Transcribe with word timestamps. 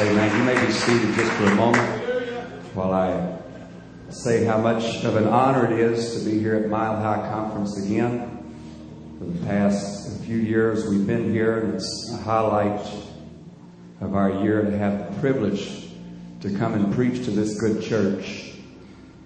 Amen. 0.00 0.34
You 0.38 0.44
may 0.44 0.66
be 0.66 0.72
seated 0.72 1.14
just 1.14 1.30
for 1.32 1.44
a 1.44 1.54
moment 1.56 2.04
while 2.74 2.94
I 2.94 3.38
say 4.08 4.46
how 4.46 4.56
much 4.56 5.04
of 5.04 5.14
an 5.16 5.26
honor 5.26 5.70
it 5.70 5.78
is 5.78 6.18
to 6.18 6.30
be 6.30 6.38
here 6.38 6.54
at 6.54 6.70
Mile 6.70 6.96
High 6.96 7.28
Conference 7.30 7.84
again. 7.84 8.50
For 9.18 9.26
the 9.26 9.44
past 9.44 10.22
few 10.24 10.38
years 10.38 10.88
we've 10.88 11.06
been 11.06 11.30
here, 11.30 11.58
and 11.58 11.74
it's 11.74 12.12
a 12.14 12.16
highlight 12.22 12.80
of 14.00 14.14
our 14.14 14.42
year 14.42 14.62
to 14.62 14.78
have 14.78 15.12
the 15.12 15.20
privilege 15.20 15.90
to 16.40 16.56
come 16.56 16.72
and 16.72 16.94
preach 16.94 17.26
to 17.26 17.30
this 17.30 17.60
good 17.60 17.82
church 17.82 18.54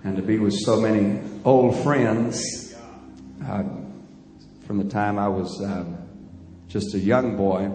and 0.03 0.17
to 0.17 0.23
be 0.23 0.41
with 0.41 0.55
so 0.55 0.81
many 0.81 1.21
old 1.45 1.81
friends. 1.85 2.75
Uh, 3.47 3.63
from 4.67 4.79
the 4.79 4.91
time 4.91 5.21
I 5.21 5.29
was 5.29 5.63
uh, 5.63 5.85
just 6.67 6.95
a 6.95 6.99
young 6.99 7.37
boy, 7.37 7.71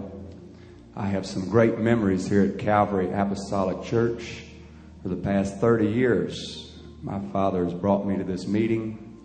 I 1.00 1.06
have 1.06 1.26
some 1.26 1.48
great 1.48 1.80
memories 1.80 2.28
here 2.28 2.44
at 2.44 2.60
Calvary 2.60 3.10
Apostolic 3.10 3.84
Church 3.84 4.44
for 5.02 5.08
the 5.08 5.16
past 5.16 5.56
30 5.62 5.88
years. 5.88 6.78
My 7.02 7.22
father 7.32 7.64
has 7.64 7.74
brought 7.74 8.06
me 8.06 8.18
to 8.18 8.26
this 8.26 8.48
meeting, 8.48 9.18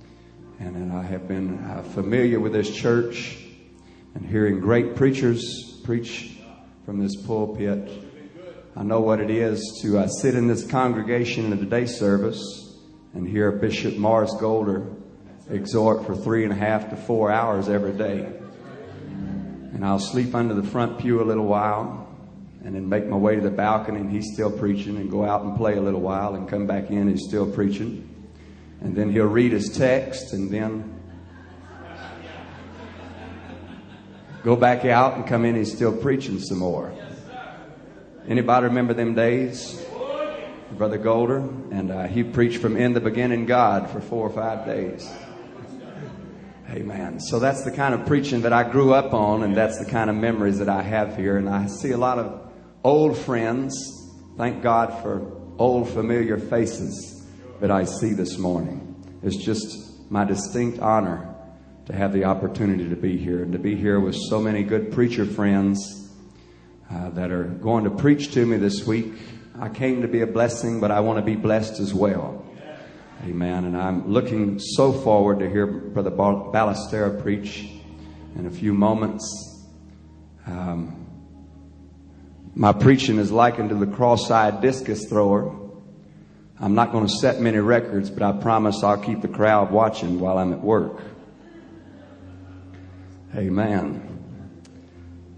and, 0.60 0.92
I 0.92 1.02
have 1.02 1.26
been 1.26 1.58
uh, 1.64 1.82
familiar 1.82 2.38
with 2.38 2.52
this 2.52 2.72
church 2.72 3.38
and 4.14 4.24
hearing 4.24 4.60
great 4.60 4.94
preachers 4.94 5.80
preach 5.82 6.36
from 6.86 7.00
this 7.00 7.16
pulpit. 7.26 7.90
I 8.76 8.84
know 8.84 9.00
what 9.00 9.18
it 9.18 9.30
is 9.30 9.80
to 9.82 9.98
uh, 9.98 10.06
sit 10.06 10.36
in 10.36 10.46
this 10.46 10.64
congregation 10.64 11.52
in 11.52 11.58
the 11.58 11.66
day 11.66 11.86
service 11.86 12.78
and 13.14 13.26
hear 13.26 13.50
Bishop 13.50 13.96
Morris 13.96 14.32
Golder 14.38 14.86
exhort 15.50 16.06
for 16.06 16.14
three 16.14 16.44
and 16.44 16.52
a 16.52 16.56
half 16.56 16.90
to 16.90 16.96
four 16.96 17.32
hours 17.32 17.68
every 17.68 17.94
day 17.94 18.32
and 19.74 19.84
I'll 19.84 19.98
sleep 19.98 20.34
under 20.36 20.54
the 20.54 20.62
front 20.62 20.98
pew 20.98 21.20
a 21.20 21.24
little 21.26 21.46
while 21.46 22.08
and 22.64 22.76
then 22.76 22.88
make 22.88 23.06
my 23.06 23.16
way 23.16 23.34
to 23.34 23.40
the 23.40 23.50
balcony 23.50 24.00
and 24.00 24.10
he's 24.10 24.32
still 24.32 24.50
preaching 24.50 24.96
and 24.96 25.10
go 25.10 25.24
out 25.24 25.42
and 25.42 25.56
play 25.56 25.76
a 25.76 25.80
little 25.80 26.00
while 26.00 26.36
and 26.36 26.48
come 26.48 26.66
back 26.66 26.90
in 26.90 26.98
and 26.98 27.10
he's 27.10 27.26
still 27.26 27.50
preaching. 27.50 28.08
And 28.80 28.94
then 28.94 29.10
he'll 29.10 29.26
read 29.26 29.50
his 29.50 29.68
text 29.76 30.32
and 30.32 30.48
then 30.48 31.02
go 34.44 34.54
back 34.54 34.84
out 34.84 35.16
and 35.16 35.26
come 35.26 35.44
in 35.44 35.56
he's 35.56 35.74
still 35.74 35.94
preaching 35.94 36.38
some 36.38 36.58
more. 36.58 36.92
Anybody 38.28 38.66
remember 38.66 38.94
them 38.94 39.14
days? 39.14 39.84
Brother 40.72 40.98
Golder, 40.98 41.38
and 41.38 41.90
uh, 41.90 42.06
he 42.06 42.24
preached 42.24 42.60
from 42.60 42.76
in 42.76 42.94
the 42.94 43.00
beginning 43.00 43.46
God 43.46 43.90
for 43.90 44.00
four 44.00 44.26
or 44.26 44.30
five 44.30 44.66
days. 44.66 45.08
Amen. 46.74 47.20
So 47.20 47.38
that's 47.38 47.62
the 47.62 47.70
kind 47.70 47.94
of 47.94 48.04
preaching 48.04 48.40
that 48.40 48.52
I 48.52 48.68
grew 48.68 48.92
up 48.92 49.14
on, 49.14 49.44
and 49.44 49.56
that's 49.56 49.78
the 49.78 49.84
kind 49.84 50.10
of 50.10 50.16
memories 50.16 50.58
that 50.58 50.68
I 50.68 50.82
have 50.82 51.16
here. 51.16 51.36
And 51.36 51.48
I 51.48 51.68
see 51.68 51.92
a 51.92 51.96
lot 51.96 52.18
of 52.18 52.50
old 52.82 53.16
friends. 53.16 53.76
Thank 54.36 54.60
God 54.60 55.00
for 55.00 55.40
old 55.56 55.88
familiar 55.88 56.36
faces 56.36 57.28
that 57.60 57.70
I 57.70 57.84
see 57.84 58.12
this 58.12 58.38
morning. 58.38 58.96
It's 59.22 59.36
just 59.36 60.10
my 60.10 60.24
distinct 60.24 60.80
honor 60.80 61.36
to 61.86 61.94
have 61.94 62.12
the 62.12 62.24
opportunity 62.24 62.88
to 62.88 62.96
be 62.96 63.18
here 63.18 63.44
and 63.44 63.52
to 63.52 63.58
be 63.60 63.76
here 63.76 64.00
with 64.00 64.16
so 64.28 64.40
many 64.40 64.64
good 64.64 64.90
preacher 64.90 65.24
friends 65.24 66.10
uh, 66.90 67.10
that 67.10 67.30
are 67.30 67.44
going 67.44 67.84
to 67.84 67.90
preach 67.90 68.32
to 68.32 68.44
me 68.44 68.56
this 68.56 68.84
week. 68.84 69.12
I 69.60 69.68
came 69.68 70.02
to 70.02 70.08
be 70.08 70.22
a 70.22 70.26
blessing, 70.26 70.80
but 70.80 70.90
I 70.90 70.98
want 71.00 71.20
to 71.20 71.24
be 71.24 71.36
blessed 71.36 71.78
as 71.78 71.94
well. 71.94 72.43
Amen. 73.26 73.64
And 73.64 73.74
I'm 73.74 74.12
looking 74.12 74.58
so 74.58 74.92
forward 74.92 75.38
to 75.38 75.48
hear 75.48 75.66
Brother 75.66 76.10
Ballestero 76.10 77.22
preach 77.22 77.70
in 78.36 78.44
a 78.44 78.50
few 78.50 78.74
moments. 78.74 79.66
Um, 80.46 81.06
my 82.54 82.74
preaching 82.74 83.18
is 83.18 83.32
likened 83.32 83.70
to 83.70 83.76
the 83.76 83.86
cross-eyed 83.86 84.60
discus 84.60 85.08
thrower. 85.08 85.58
I'm 86.60 86.74
not 86.74 86.92
going 86.92 87.06
to 87.06 87.12
set 87.12 87.40
many 87.40 87.58
records, 87.60 88.10
but 88.10 88.22
I 88.22 88.32
promise 88.32 88.82
I'll 88.82 88.98
keep 88.98 89.22
the 89.22 89.28
crowd 89.28 89.70
watching 89.70 90.20
while 90.20 90.36
I'm 90.36 90.52
at 90.52 90.60
work. 90.60 91.00
Amen. 93.34 94.20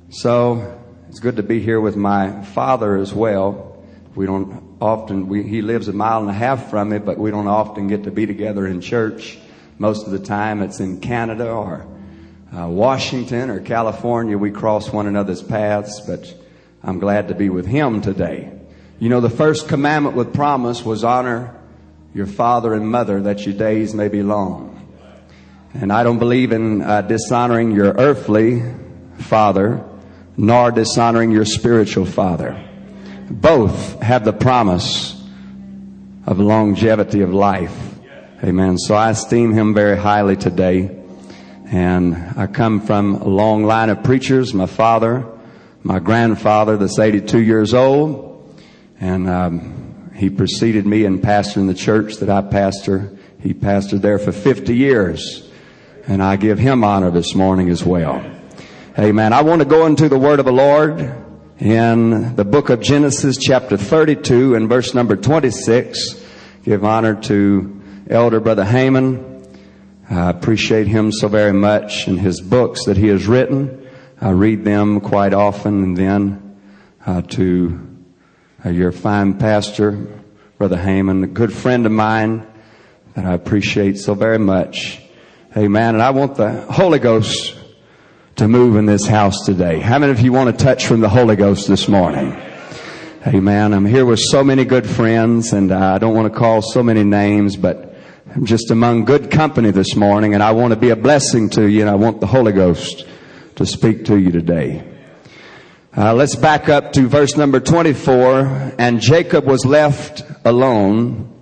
So 0.08 0.82
it's 1.08 1.20
good 1.20 1.36
to 1.36 1.44
be 1.44 1.60
here 1.60 1.80
with 1.80 1.94
my 1.94 2.42
father 2.46 2.96
as 2.96 3.14
well. 3.14 3.84
We 4.16 4.26
don't 4.26 4.65
often, 4.80 5.28
we, 5.28 5.42
he 5.42 5.62
lives 5.62 5.88
a 5.88 5.92
mile 5.92 6.20
and 6.20 6.28
a 6.28 6.34
half 6.34 6.70
from 6.70 6.90
me, 6.90 6.98
but 6.98 7.18
we 7.18 7.30
don't 7.30 7.48
often 7.48 7.88
get 7.88 8.04
to 8.04 8.10
be 8.10 8.26
together 8.26 8.66
in 8.66 8.80
church. 8.80 9.38
Most 9.78 10.06
of 10.06 10.12
the 10.12 10.18
time 10.18 10.62
it's 10.62 10.80
in 10.80 11.00
Canada 11.00 11.50
or 11.50 11.86
uh, 12.56 12.68
Washington 12.68 13.50
or 13.50 13.60
California. 13.60 14.36
We 14.36 14.50
cross 14.50 14.90
one 14.90 15.06
another's 15.06 15.42
paths, 15.42 16.00
but 16.00 16.32
I'm 16.82 16.98
glad 16.98 17.28
to 17.28 17.34
be 17.34 17.48
with 17.48 17.66
him 17.66 18.00
today. 18.00 18.52
You 18.98 19.08
know, 19.08 19.20
the 19.20 19.30
first 19.30 19.68
commandment 19.68 20.16
with 20.16 20.32
promise 20.32 20.84
was 20.84 21.04
honor 21.04 21.54
your 22.14 22.26
father 22.26 22.72
and 22.72 22.88
mother 22.88 23.22
that 23.22 23.44
your 23.44 23.54
days 23.54 23.94
may 23.94 24.08
be 24.08 24.22
long. 24.22 24.72
And 25.74 25.92
I 25.92 26.02
don't 26.02 26.18
believe 26.18 26.52
in 26.52 26.80
uh, 26.80 27.02
dishonoring 27.02 27.72
your 27.72 27.92
earthly 27.92 28.62
father, 29.18 29.84
nor 30.38 30.70
dishonoring 30.70 31.30
your 31.30 31.44
spiritual 31.44 32.06
father 32.06 32.62
both 33.30 34.00
have 34.00 34.24
the 34.24 34.32
promise 34.32 35.12
of 36.26 36.38
longevity 36.38 37.22
of 37.22 37.32
life. 37.32 37.94
Amen. 38.42 38.78
So 38.78 38.94
I 38.94 39.10
esteem 39.10 39.52
him 39.52 39.74
very 39.74 39.96
highly 39.96 40.36
today. 40.36 41.02
And 41.66 42.14
I 42.36 42.46
come 42.46 42.80
from 42.80 43.14
a 43.16 43.26
long 43.26 43.64
line 43.64 43.90
of 43.90 44.04
preachers. 44.04 44.54
My 44.54 44.66
father, 44.66 45.26
my 45.82 45.98
grandfather 45.98 46.76
that's 46.76 46.98
82 46.98 47.40
years 47.40 47.74
old. 47.74 48.54
And 49.00 49.28
um, 49.28 50.12
he 50.14 50.30
preceded 50.30 50.86
me 50.86 51.04
in 51.04 51.20
pastoring 51.20 51.66
the 51.66 51.74
church 51.74 52.16
that 52.16 52.30
I 52.30 52.42
pastor. 52.42 53.16
He 53.40 53.54
pastored 53.54 54.02
there 54.02 54.18
for 54.18 54.32
50 54.32 54.76
years. 54.76 55.50
And 56.06 56.22
I 56.22 56.36
give 56.36 56.58
him 56.58 56.84
honor 56.84 57.10
this 57.10 57.34
morning 57.34 57.68
as 57.70 57.84
well. 57.84 58.24
Amen. 58.98 59.32
I 59.32 59.42
want 59.42 59.60
to 59.60 59.68
go 59.68 59.86
into 59.86 60.08
the 60.08 60.18
word 60.18 60.38
of 60.38 60.44
the 60.44 60.52
Lord 60.52 61.25
in 61.58 62.36
the 62.36 62.44
book 62.44 62.68
of 62.68 62.80
Genesis 62.80 63.38
chapter 63.38 63.78
32 63.78 64.54
and 64.54 64.68
verse 64.68 64.92
number 64.92 65.16
26. 65.16 66.22
Give 66.64 66.84
honor 66.84 67.14
to 67.22 67.82
Elder 68.10 68.40
Brother 68.40 68.64
Haman. 68.64 69.46
I 70.10 70.30
appreciate 70.30 70.86
him 70.86 71.12
so 71.12 71.28
very 71.28 71.54
much 71.54 72.08
and 72.08 72.20
his 72.20 72.40
books 72.40 72.84
that 72.84 72.96
he 72.98 73.08
has 73.08 73.26
written. 73.26 73.88
I 74.20 74.30
read 74.30 74.64
them 74.64 75.00
quite 75.00 75.32
often 75.32 75.82
and 75.82 75.96
then 75.96 76.58
uh, 77.06 77.22
to 77.22 77.96
uh, 78.64 78.68
your 78.68 78.92
fine 78.92 79.38
pastor, 79.38 79.92
Brother 80.58 80.76
Haman, 80.76 81.24
a 81.24 81.28
good 81.28 81.52
friend 81.52 81.86
of 81.86 81.92
mine 81.92 82.46
that 83.14 83.24
I 83.24 83.32
appreciate 83.32 83.98
so 83.98 84.14
very 84.14 84.38
much. 84.38 85.00
Amen. 85.56 85.94
And 85.94 86.02
I 86.02 86.10
want 86.10 86.34
the 86.34 86.60
Holy 86.70 86.98
Ghost 86.98 87.56
to 88.36 88.46
move 88.46 88.76
in 88.76 88.84
this 88.84 89.06
house 89.06 89.46
today. 89.46 89.80
How 89.80 89.98
many 89.98 90.12
of 90.12 90.20
you 90.20 90.30
want 90.30 90.56
to 90.56 90.64
touch 90.64 90.86
from 90.86 91.00
the 91.00 91.08
Holy 91.08 91.36
Ghost 91.36 91.68
this 91.68 91.88
morning? 91.88 92.38
Amen. 93.26 93.72
I'm 93.72 93.86
here 93.86 94.04
with 94.04 94.20
so 94.20 94.44
many 94.44 94.66
good 94.66 94.86
friends 94.86 95.54
and 95.54 95.72
I 95.72 95.96
don't 95.96 96.14
want 96.14 96.30
to 96.30 96.38
call 96.38 96.60
so 96.60 96.82
many 96.82 97.02
names, 97.02 97.56
but 97.56 97.96
I'm 98.34 98.44
just 98.44 98.70
among 98.70 99.06
good 99.06 99.30
company 99.30 99.70
this 99.70 99.96
morning 99.96 100.34
and 100.34 100.42
I 100.42 100.52
want 100.52 100.74
to 100.74 100.78
be 100.78 100.90
a 100.90 100.96
blessing 100.96 101.48
to 101.50 101.66
you 101.66 101.80
and 101.80 101.88
I 101.88 101.94
want 101.94 102.20
the 102.20 102.26
Holy 102.26 102.52
Ghost 102.52 103.06
to 103.54 103.64
speak 103.64 104.04
to 104.04 104.18
you 104.18 104.30
today. 104.30 104.86
Uh, 105.96 106.12
let's 106.12 106.36
back 106.36 106.68
up 106.68 106.92
to 106.92 107.08
verse 107.08 107.38
number 107.38 107.58
24. 107.58 108.74
And 108.78 109.00
Jacob 109.00 109.46
was 109.46 109.64
left 109.64 110.22
alone 110.44 111.32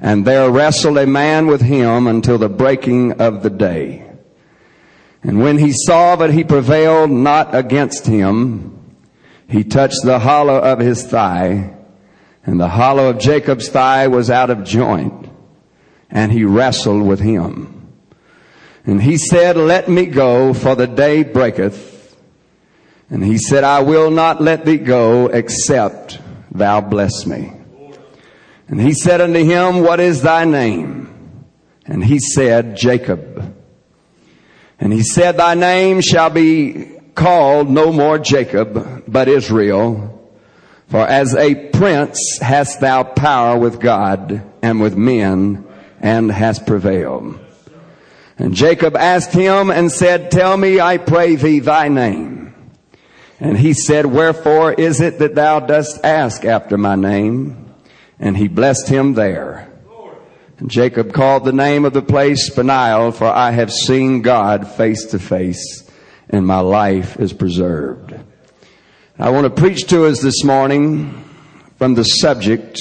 and 0.00 0.26
there 0.26 0.50
wrestled 0.50 0.96
a 0.96 1.06
man 1.06 1.48
with 1.48 1.60
him 1.60 2.06
until 2.06 2.38
the 2.38 2.48
breaking 2.48 3.20
of 3.20 3.42
the 3.42 3.50
day. 3.50 4.03
And 5.24 5.40
when 5.40 5.58
he 5.58 5.72
saw 5.72 6.16
that 6.16 6.30
he 6.30 6.44
prevailed 6.44 7.10
not 7.10 7.54
against 7.54 8.06
him, 8.06 8.94
he 9.48 9.64
touched 9.64 10.04
the 10.04 10.18
hollow 10.18 10.58
of 10.58 10.78
his 10.78 11.02
thigh, 11.02 11.74
and 12.44 12.60
the 12.60 12.68
hollow 12.68 13.08
of 13.08 13.18
Jacob's 13.18 13.68
thigh 13.68 14.06
was 14.06 14.30
out 14.30 14.50
of 14.50 14.64
joint, 14.64 15.30
and 16.10 16.30
he 16.30 16.44
wrestled 16.44 17.02
with 17.02 17.20
him. 17.20 17.90
And 18.84 19.02
he 19.02 19.16
said, 19.16 19.56
let 19.56 19.88
me 19.88 20.06
go, 20.06 20.52
for 20.52 20.74
the 20.74 20.86
day 20.86 21.22
breaketh. 21.22 22.14
And 23.08 23.24
he 23.24 23.38
said, 23.38 23.64
I 23.64 23.80
will 23.80 24.10
not 24.10 24.42
let 24.42 24.66
thee 24.66 24.76
go, 24.76 25.26
except 25.28 26.20
thou 26.50 26.82
bless 26.82 27.24
me. 27.24 27.52
And 28.68 28.80
he 28.80 28.92
said 28.92 29.22
unto 29.22 29.42
him, 29.42 29.82
what 29.82 30.00
is 30.00 30.20
thy 30.20 30.44
name? 30.44 31.44
And 31.86 32.04
he 32.04 32.18
said, 32.18 32.76
Jacob. 32.76 33.43
And 34.84 34.92
he 34.92 35.02
said, 35.02 35.38
thy 35.38 35.54
name 35.54 36.02
shall 36.02 36.28
be 36.28 36.90
called 37.14 37.70
no 37.70 37.90
more 37.90 38.18
Jacob, 38.18 39.04
but 39.08 39.28
Israel. 39.28 40.30
For 40.88 41.08
as 41.08 41.34
a 41.34 41.54
prince 41.70 42.38
hast 42.42 42.80
thou 42.80 43.02
power 43.02 43.58
with 43.58 43.80
God 43.80 44.42
and 44.60 44.82
with 44.82 44.94
men 44.94 45.64
and 46.00 46.30
hast 46.30 46.66
prevailed. 46.66 47.40
And 48.36 48.52
Jacob 48.52 48.94
asked 48.94 49.32
him 49.32 49.70
and 49.70 49.90
said, 49.90 50.30
tell 50.30 50.54
me, 50.54 50.78
I 50.80 50.98
pray 50.98 51.36
thee, 51.36 51.60
thy 51.60 51.88
name. 51.88 52.54
And 53.40 53.56
he 53.56 53.72
said, 53.72 54.04
Wherefore 54.04 54.74
is 54.74 55.00
it 55.00 55.18
that 55.18 55.34
thou 55.34 55.60
dost 55.60 56.04
ask 56.04 56.44
after 56.44 56.76
my 56.76 56.94
name? 56.94 57.72
And 58.18 58.36
he 58.36 58.48
blessed 58.48 58.88
him 58.88 59.14
there. 59.14 59.73
And 60.58 60.70
Jacob 60.70 61.12
called 61.12 61.44
the 61.44 61.52
name 61.52 61.84
of 61.84 61.92
the 61.92 62.02
place 62.02 62.48
Peniel, 62.48 63.12
for 63.12 63.26
I 63.26 63.50
have 63.50 63.72
seen 63.72 64.22
God 64.22 64.68
face 64.68 65.04
to 65.06 65.18
face, 65.18 65.90
and 66.30 66.46
my 66.46 66.60
life 66.60 67.18
is 67.18 67.32
preserved. 67.32 68.14
I 69.18 69.30
want 69.30 69.44
to 69.44 69.62
preach 69.62 69.88
to 69.88 70.06
us 70.06 70.20
this 70.20 70.44
morning 70.44 71.24
from 71.76 71.94
the 71.94 72.04
subject 72.04 72.78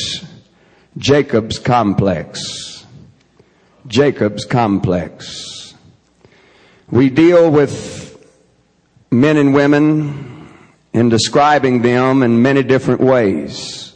Jacob's 0.98 1.58
complex. 1.58 2.86
Jacob's 3.88 4.46
complex. 4.46 5.74
We 6.92 7.10
deal 7.10 7.50
with 7.50 8.24
men 9.10 9.38
and 9.38 9.54
women 9.54 10.54
in 10.94 11.10
describing 11.10 11.82
them 11.82 12.22
in 12.22 12.42
many 12.44 12.62
different 12.62 13.02
ways. 13.02 13.94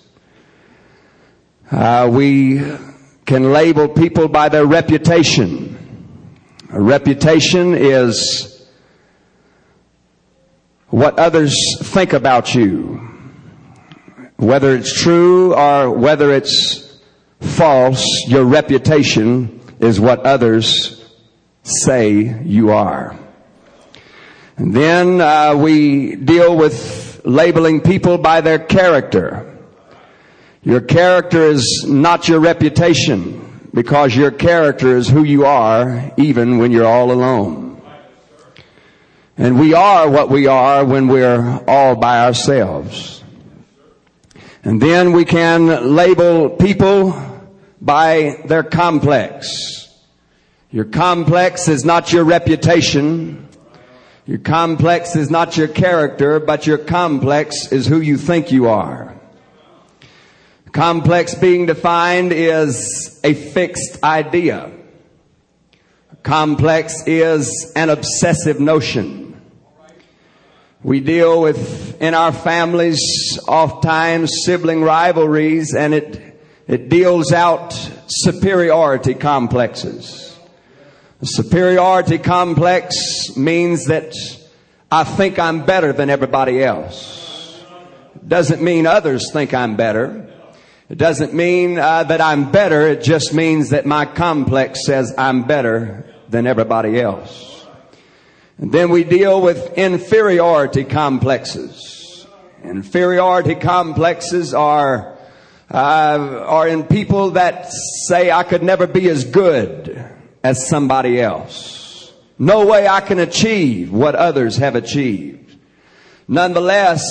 Uh, 1.71 2.09
we 2.11 2.59
can 3.27 3.51
label 3.51 3.89
people 3.89 4.29
by 4.29 4.47
their 4.49 4.65
reputation. 4.65 5.75
A 6.71 6.81
reputation 6.81 7.75
is 7.75 8.65
what 10.87 11.19
others 11.19 11.53
think 11.81 12.13
about 12.13 12.55
you. 12.55 13.01
Whether 14.37 14.75
it's 14.77 14.93
true 15.01 15.53
or 15.53 15.91
whether 15.91 16.31
it's 16.31 16.99
false, 17.41 18.05
your 18.27 18.45
reputation 18.45 19.59
is 19.79 19.99
what 19.99 20.21
others 20.21 21.05
say 21.63 22.41
you 22.43 22.71
are. 22.71 23.19
And 24.55 24.73
then 24.73 25.19
uh, 25.19 25.53
we 25.55 26.15
deal 26.15 26.55
with 26.55 27.21
labeling 27.25 27.81
people 27.81 28.17
by 28.17 28.39
their 28.39 28.57
character. 28.57 29.46
Your 30.67 30.81
character 30.81 31.43
is 31.43 31.85
not 31.87 32.27
your 32.27 32.41
reputation 32.41 33.69
because 33.73 34.13
your 34.13 34.31
character 34.31 34.97
is 34.97 35.07
who 35.07 35.23
you 35.23 35.45
are 35.45 36.11
even 36.17 36.57
when 36.57 36.73
you're 36.73 36.85
all 36.85 37.13
alone. 37.13 37.81
And 39.37 39.57
we 39.57 39.73
are 39.73 40.09
what 40.09 40.29
we 40.29 40.47
are 40.47 40.83
when 40.83 41.07
we're 41.07 41.63
all 41.69 41.95
by 41.95 42.25
ourselves. 42.25 43.23
And 44.61 44.81
then 44.81 45.13
we 45.13 45.23
can 45.23 45.95
label 45.95 46.49
people 46.49 47.15
by 47.79 48.41
their 48.43 48.63
complex. 48.63 49.87
Your 50.69 50.83
complex 50.83 51.69
is 51.69 51.85
not 51.85 52.11
your 52.11 52.25
reputation. 52.25 53.47
Your 54.25 54.39
complex 54.39 55.15
is 55.15 55.31
not 55.31 55.55
your 55.55 55.69
character, 55.69 56.41
but 56.41 56.67
your 56.67 56.77
complex 56.77 57.71
is 57.71 57.87
who 57.87 58.01
you 58.01 58.17
think 58.17 58.51
you 58.51 58.67
are. 58.67 59.16
Complex 60.77 61.33
being 61.33 61.65
defined 61.65 62.31
is 62.31 63.19
a 63.23 63.33
fixed 63.33 64.03
idea. 64.03 64.71
Complex 66.21 67.01
is 67.07 67.73
an 67.75 67.89
obsessive 67.89 68.59
notion. 68.59 69.41
We 70.83 70.99
deal 70.99 71.41
with, 71.41 71.99
in 71.99 72.13
our 72.13 72.31
families, 72.31 72.99
oft 73.47 73.81
times 73.81 74.43
sibling 74.45 74.83
rivalries 74.83 75.73
and 75.73 75.95
it, 75.95 76.39
it 76.67 76.89
deals 76.89 77.33
out 77.33 77.73
superiority 78.05 79.15
complexes. 79.15 80.37
A 81.23 81.25
superiority 81.25 82.19
complex 82.19 83.35
means 83.35 83.85
that 83.85 84.13
I 84.91 85.05
think 85.05 85.39
I'm 85.39 85.65
better 85.65 85.91
than 85.91 86.11
everybody 86.11 86.63
else. 86.63 87.63
Doesn't 88.27 88.61
mean 88.61 88.85
others 88.85 89.31
think 89.31 89.55
I'm 89.55 89.75
better. 89.75 90.35
It 90.89 90.97
doesn't 90.97 91.33
mean 91.33 91.77
uh, 91.77 92.03
that 92.03 92.21
I'm 92.21 92.49
better. 92.49 92.87
It 92.87 93.03
just 93.03 93.33
means 93.33 93.71
that 93.71 93.85
my 93.85 94.05
complex 94.05 94.85
says 94.85 95.13
I'm 95.17 95.43
better 95.43 96.05
than 96.29 96.47
everybody 96.47 97.01
else. 97.01 97.65
And 98.57 98.71
then 98.71 98.89
we 98.89 99.03
deal 99.03 99.41
with 99.41 99.77
inferiority 99.77 100.85
complexes. 100.85 102.25
Inferiority 102.63 103.55
complexes 103.55 104.53
are 104.53 105.17
uh, 105.69 106.43
are 106.45 106.67
in 106.67 106.85
people 106.85 107.31
that 107.31 107.69
say 108.07 108.31
I 108.31 108.43
could 108.43 108.63
never 108.63 108.87
be 108.87 109.09
as 109.09 109.25
good 109.25 110.03
as 110.41 110.67
somebody 110.67 111.21
else. 111.21 112.13
No 112.39 112.65
way 112.65 112.87
I 112.87 113.01
can 113.01 113.19
achieve 113.19 113.91
what 113.91 114.15
others 114.15 114.57
have 114.57 114.75
achieved. 114.75 115.55
Nonetheless, 116.27 117.03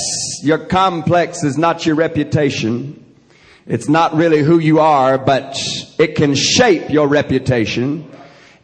your 0.42 0.58
complex 0.58 1.44
is 1.44 1.58
not 1.58 1.84
your 1.84 1.96
reputation. 1.96 3.05
It's 3.66 3.88
not 3.88 4.14
really 4.14 4.44
who 4.44 4.60
you 4.60 4.78
are, 4.78 5.18
but 5.18 5.58
it 5.98 6.14
can 6.14 6.36
shape 6.36 6.88
your 6.88 7.08
reputation. 7.08 8.08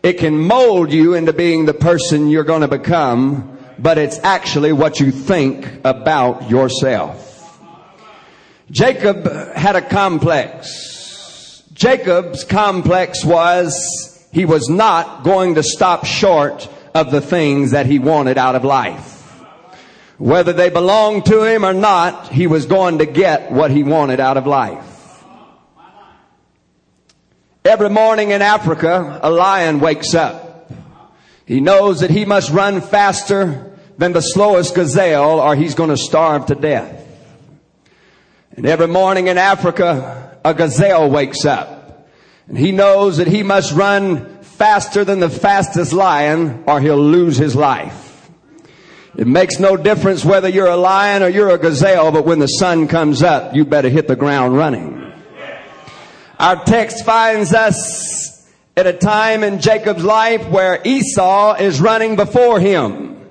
It 0.00 0.14
can 0.14 0.38
mold 0.38 0.92
you 0.92 1.14
into 1.14 1.32
being 1.32 1.66
the 1.66 1.74
person 1.74 2.30
you're 2.30 2.44
going 2.44 2.60
to 2.60 2.68
become, 2.68 3.58
but 3.80 3.98
it's 3.98 4.20
actually 4.20 4.72
what 4.72 5.00
you 5.00 5.10
think 5.10 5.66
about 5.84 6.48
yourself. 6.48 7.30
Jacob 8.70 9.26
had 9.54 9.74
a 9.74 9.82
complex. 9.82 11.64
Jacob's 11.72 12.44
complex 12.44 13.24
was 13.24 14.24
he 14.30 14.44
was 14.44 14.68
not 14.68 15.24
going 15.24 15.56
to 15.56 15.64
stop 15.64 16.06
short 16.06 16.68
of 16.94 17.10
the 17.10 17.20
things 17.20 17.72
that 17.72 17.86
he 17.86 17.98
wanted 17.98 18.38
out 18.38 18.54
of 18.54 18.62
life. 18.64 19.18
Whether 20.18 20.52
they 20.52 20.70
belonged 20.70 21.26
to 21.26 21.42
him 21.42 21.64
or 21.64 21.72
not, 21.72 22.28
he 22.28 22.46
was 22.46 22.66
going 22.66 22.98
to 22.98 23.06
get 23.06 23.50
what 23.50 23.72
he 23.72 23.82
wanted 23.82 24.20
out 24.20 24.36
of 24.36 24.46
life. 24.46 24.91
Every 27.64 27.90
morning 27.90 28.32
in 28.32 28.42
Africa, 28.42 29.20
a 29.22 29.30
lion 29.30 29.78
wakes 29.78 30.14
up. 30.14 30.72
He 31.46 31.60
knows 31.60 32.00
that 32.00 32.10
he 32.10 32.24
must 32.24 32.50
run 32.50 32.80
faster 32.80 33.78
than 33.98 34.12
the 34.12 34.20
slowest 34.20 34.74
gazelle 34.74 35.38
or 35.38 35.54
he's 35.54 35.76
going 35.76 35.90
to 35.90 35.96
starve 35.96 36.46
to 36.46 36.56
death. 36.56 37.06
And 38.56 38.66
every 38.66 38.88
morning 38.88 39.28
in 39.28 39.38
Africa, 39.38 40.38
a 40.44 40.54
gazelle 40.54 41.08
wakes 41.08 41.44
up. 41.44 42.08
And 42.48 42.58
he 42.58 42.72
knows 42.72 43.18
that 43.18 43.28
he 43.28 43.44
must 43.44 43.72
run 43.72 44.42
faster 44.42 45.04
than 45.04 45.20
the 45.20 45.30
fastest 45.30 45.92
lion 45.92 46.64
or 46.66 46.80
he'll 46.80 46.96
lose 46.96 47.36
his 47.36 47.54
life. 47.54 48.28
It 49.16 49.26
makes 49.28 49.60
no 49.60 49.76
difference 49.76 50.24
whether 50.24 50.48
you're 50.48 50.66
a 50.66 50.76
lion 50.76 51.22
or 51.22 51.28
you're 51.28 51.50
a 51.50 51.58
gazelle, 51.58 52.10
but 52.10 52.24
when 52.24 52.40
the 52.40 52.46
sun 52.46 52.88
comes 52.88 53.22
up, 53.22 53.54
you 53.54 53.64
better 53.64 53.88
hit 53.88 54.08
the 54.08 54.16
ground 54.16 54.56
running. 54.56 55.11
Our 56.42 56.56
text 56.64 57.04
finds 57.04 57.54
us 57.54 58.50
at 58.76 58.88
a 58.88 58.92
time 58.92 59.44
in 59.44 59.60
Jacob's 59.60 60.02
life 60.02 60.44
where 60.48 60.80
Esau 60.84 61.54
is 61.54 61.80
running 61.80 62.16
before 62.16 62.58
him. 62.58 63.28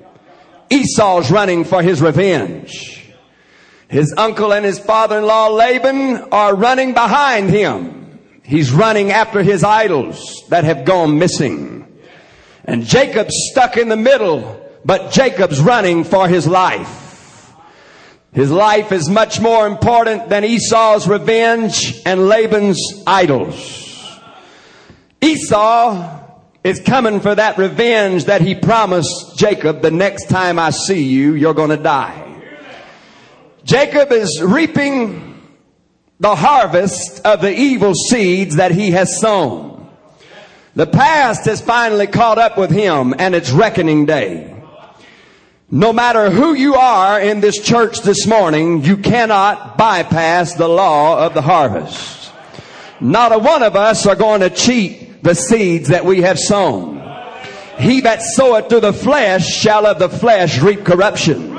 Esau's 0.69 1.29
running 1.29 1.65
for 1.65 1.83
his 1.83 2.01
revenge. 2.01 3.11
His 3.89 4.13
uncle 4.15 4.53
and 4.53 4.63
his 4.63 4.79
father-in-law 4.79 5.49
Laban 5.49 6.29
are 6.31 6.55
running 6.55 6.93
behind 6.93 7.49
him. 7.49 8.17
He's 8.43 8.71
running 8.71 9.11
after 9.11 9.43
his 9.43 9.65
idols 9.65 10.45
that 10.47 10.63
have 10.63 10.85
gone 10.85 11.19
missing. 11.19 11.85
And 12.63 12.85
Jacob's 12.85 13.35
stuck 13.51 13.75
in 13.75 13.89
the 13.89 13.97
middle, 13.97 14.65
but 14.85 15.11
Jacob's 15.11 15.59
running 15.59 16.05
for 16.05 16.29
his 16.29 16.47
life. 16.47 17.00
His 18.33 18.49
life 18.49 18.93
is 18.93 19.09
much 19.09 19.41
more 19.41 19.67
important 19.67 20.29
than 20.29 20.45
Esau's 20.45 21.07
revenge 21.07 22.01
and 22.05 22.29
Laban's 22.29 23.03
idols. 23.05 24.19
Esau 25.19 26.19
is 26.63 26.79
coming 26.79 27.19
for 27.19 27.35
that 27.35 27.57
revenge 27.57 28.25
that 28.25 28.41
he 28.41 28.55
promised 28.55 29.37
Jacob 29.37 29.81
the 29.81 29.91
next 29.91 30.29
time 30.29 30.59
I 30.59 30.69
see 30.69 31.03
you, 31.03 31.33
you're 31.33 31.53
going 31.53 31.71
to 31.71 31.77
die. 31.77 32.27
Jacob 33.63 34.11
is 34.11 34.41
reaping 34.41 35.41
the 36.19 36.35
harvest 36.35 37.25
of 37.25 37.41
the 37.41 37.53
evil 37.53 37.93
seeds 37.93 38.55
that 38.55 38.71
he 38.71 38.91
has 38.91 39.19
sown. 39.19 39.89
The 40.75 40.87
past 40.87 41.45
has 41.45 41.61
finally 41.61 42.07
caught 42.07 42.37
up 42.37 42.57
with 42.57 42.71
him 42.71 43.13
and 43.17 43.35
it's 43.35 43.51
reckoning 43.51 44.05
day. 44.05 44.60
No 45.73 45.93
matter 45.93 46.29
who 46.29 46.53
you 46.53 46.75
are 46.75 47.21
in 47.21 47.39
this 47.39 47.57
church 47.57 48.01
this 48.01 48.27
morning, 48.27 48.83
you 48.83 48.97
cannot 48.97 49.77
bypass 49.77 50.55
the 50.55 50.67
law 50.67 51.25
of 51.25 51.33
the 51.33 51.41
harvest. 51.41 52.33
Not 52.99 53.31
a 53.31 53.39
one 53.39 53.63
of 53.63 53.77
us 53.77 54.05
are 54.05 54.17
going 54.17 54.41
to 54.41 54.49
cheat 54.49 55.23
the 55.23 55.33
seeds 55.33 55.87
that 55.87 56.03
we 56.03 56.23
have 56.23 56.37
sown. 56.37 56.97
He 57.79 58.01
that 58.01 58.21
soweth 58.21 58.67
to 58.67 58.81
the 58.81 58.91
flesh 58.91 59.47
shall 59.47 59.85
of 59.85 59.97
the 59.97 60.09
flesh 60.09 60.59
reap 60.59 60.83
corruption. 60.83 61.57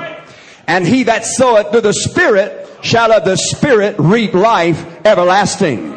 And 0.67 0.85
he 0.85 1.03
that 1.03 1.25
soweth 1.25 1.71
to 1.71 1.81
the 1.81 1.93
spirit 1.93 2.69
shall 2.83 3.11
of 3.11 3.25
the 3.25 3.35
spirit 3.35 3.95
reap 3.97 4.35
life 4.35 4.85
everlasting. 5.07 5.89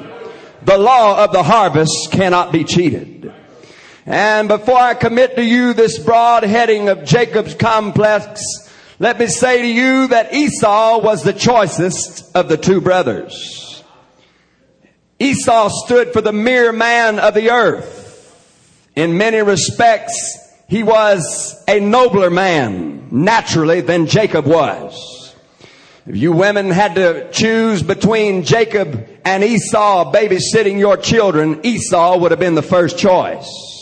The 0.62 0.78
law 0.78 1.22
of 1.22 1.32
the 1.32 1.42
harvest 1.42 2.12
cannot 2.12 2.50
be 2.50 2.64
cheated. 2.64 3.15
And 4.06 4.46
before 4.46 4.78
I 4.78 4.94
commit 4.94 5.34
to 5.34 5.42
you 5.42 5.72
this 5.72 5.98
broad 5.98 6.44
heading 6.44 6.88
of 6.88 7.04
Jacob's 7.04 7.54
complex, 7.54 8.40
Let 8.98 9.18
me 9.18 9.26
say 9.26 9.60
to 9.60 9.68
you 9.68 10.06
that 10.06 10.32
Esau 10.32 11.00
was 11.00 11.22
the 11.22 11.34
choicest 11.34 12.34
of 12.34 12.48
the 12.48 12.56
two 12.56 12.80
brothers. 12.80 13.84
Esau 15.18 15.68
stood 15.68 16.12
for 16.12 16.20
the 16.20 16.32
mere 16.32 16.72
man 16.72 17.18
of 17.18 17.34
the 17.34 17.50
earth. 17.50 18.88
In 18.94 19.18
many 19.18 19.42
respects, 19.42 20.38
he 20.68 20.82
was 20.82 21.62
a 21.68 21.80
nobler 21.80 22.30
man, 22.30 23.08
naturally, 23.10 23.82
than 23.82 24.06
Jacob 24.06 24.46
was. 24.46 25.34
If 26.06 26.16
you 26.16 26.32
women 26.32 26.70
had 26.70 26.94
to 26.94 27.30
choose 27.32 27.82
between 27.82 28.44
Jacob 28.44 29.06
and 29.24 29.42
Esau 29.42 30.12
babysitting 30.12 30.78
your 30.78 30.96
children, 30.96 31.60
Esau 31.66 32.18
would 32.18 32.30
have 32.30 32.40
been 32.40 32.54
the 32.54 32.62
first 32.62 32.98
choice. 32.98 33.75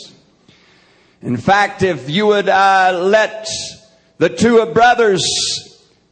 In 1.25 1.37
fact, 1.37 1.81
if 1.81 2.07
you 2.07 2.27
would 2.27 2.47
uh, 2.47 2.99
let 3.01 3.47
the 4.19 4.29
two 4.29 4.63
brothers 4.67 5.25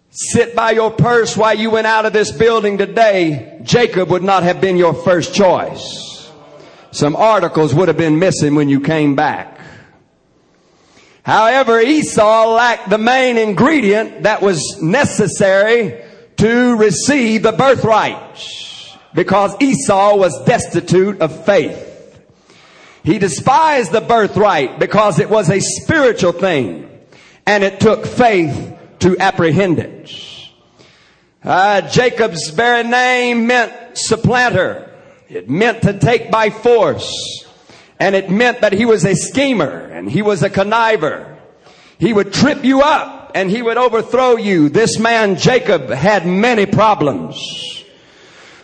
sit 0.10 0.55
by 0.55 0.72
your 0.72 0.89
purse 0.89 1.38
while 1.38 1.53
you 1.55 1.70
went 1.70 1.86
out 1.86 2.08
of 2.08 2.13
this 2.13 2.32
building 2.32 2.79
today, 2.79 3.60
Jacob 3.62 4.10
would 4.10 4.24
not 4.24 4.41
have 4.41 4.60
been 4.60 4.75
your 4.75 4.96
first 4.96 5.36
choice. 5.36 6.32
Some 6.89 7.15
articles 7.15 7.75
would 7.75 7.89
have 7.89 7.98
been 7.98 8.17
missing 8.17 8.55
when 8.55 8.70
you 8.70 8.82
came 8.82 9.15
back. 9.15 9.60
However, 11.22 11.79
Esau 11.79 12.55
lacked 12.55 12.89
the 12.89 12.98
main 12.98 13.38
ingredient 13.38 14.24
that 14.24 14.41
was 14.41 14.82
necessary 14.82 16.03
to 16.38 16.75
receive 16.75 17.43
the 17.43 17.51
birthright 17.51 18.17
because 19.13 19.55
Esau 19.62 20.17
was 20.17 20.43
destitute 20.46 21.22
of 21.22 21.46
faith. 21.46 21.92
He 23.03 23.19
despised 23.19 23.91
the 23.91 24.01
birthright 24.01 24.79
because 24.79 25.19
it 25.19 25.29
was 25.29 25.50
a 25.50 25.60
spiritual 25.60 26.31
thing 26.31 26.89
and 27.45 27.63
it 27.63 27.79
took 27.79 28.05
faith 28.05 28.77
to 29.00 29.17
apprehend 29.17 29.79
it. 29.79 30.12
Uh, 31.43 31.81
Jacob's 31.81 32.50
very 32.50 32.83
name 32.83 33.48
meant 33.48 33.98
supplanter. 33.98 34.89
It 35.27 35.50
meant 35.50 35.81
to 35.81 36.00
take 36.00 36.31
by 36.31 36.50
force. 36.50 37.45
And 38.00 38.15
it 38.15 38.29
meant 38.29 38.62
that 38.62 38.74
he 38.74 38.86
was 38.86 39.05
a 39.05 39.15
schemer 39.15 39.79
and 39.79 40.10
he 40.10 40.22
was 40.22 40.41
a 40.41 40.50
conniver. 40.50 41.38
He 41.98 42.13
would 42.13 42.33
trip 42.33 42.63
you 42.63 42.81
up 42.81 43.31
and 43.36 43.50
he 43.50 43.62
would 43.62 43.77
overthrow 43.77 44.38
you. 44.38 44.69
This 44.69 45.00
man 45.00 45.36
Jacob 45.36 45.89
had 45.89 46.25
many 46.25 46.65
problems. 46.65 47.83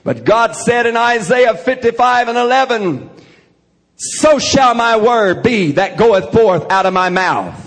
But 0.03 0.23
God 0.23 0.55
said 0.55 0.85
in 0.85 0.95
Isaiah 0.95 1.55
55 1.55 2.29
and 2.29 2.37
11, 2.37 3.09
so 3.99 4.39
shall 4.39 4.75
my 4.75 4.95
word 4.95 5.43
be 5.43 5.73
that 5.73 5.97
goeth 5.97 6.31
forth 6.31 6.71
out 6.71 6.85
of 6.85 6.93
my 6.93 7.09
mouth. 7.09 7.65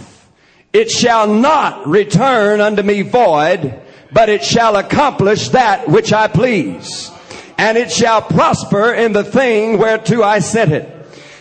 It 0.73 0.91
shall 0.91 1.27
not 1.27 1.87
return 1.87 2.63
unto 2.63 2.83
me 2.83 3.03
void, 3.03 3.79
but 4.11 4.31
it 4.31 4.43
shall 4.43 4.77
accomplish 4.77 5.51
that 5.51 5.89
which 5.89 6.11
I 6.15 6.29
please. 6.29 7.11
And 7.59 7.77
it 7.77 7.93
shall 7.93 8.23
prosper 8.23 8.95
in 8.95 9.13
the 9.13 9.25
thing 9.25 9.77
whereto 9.77 10.23
I 10.23 10.39
sent 10.39 10.73
it. 10.73 10.89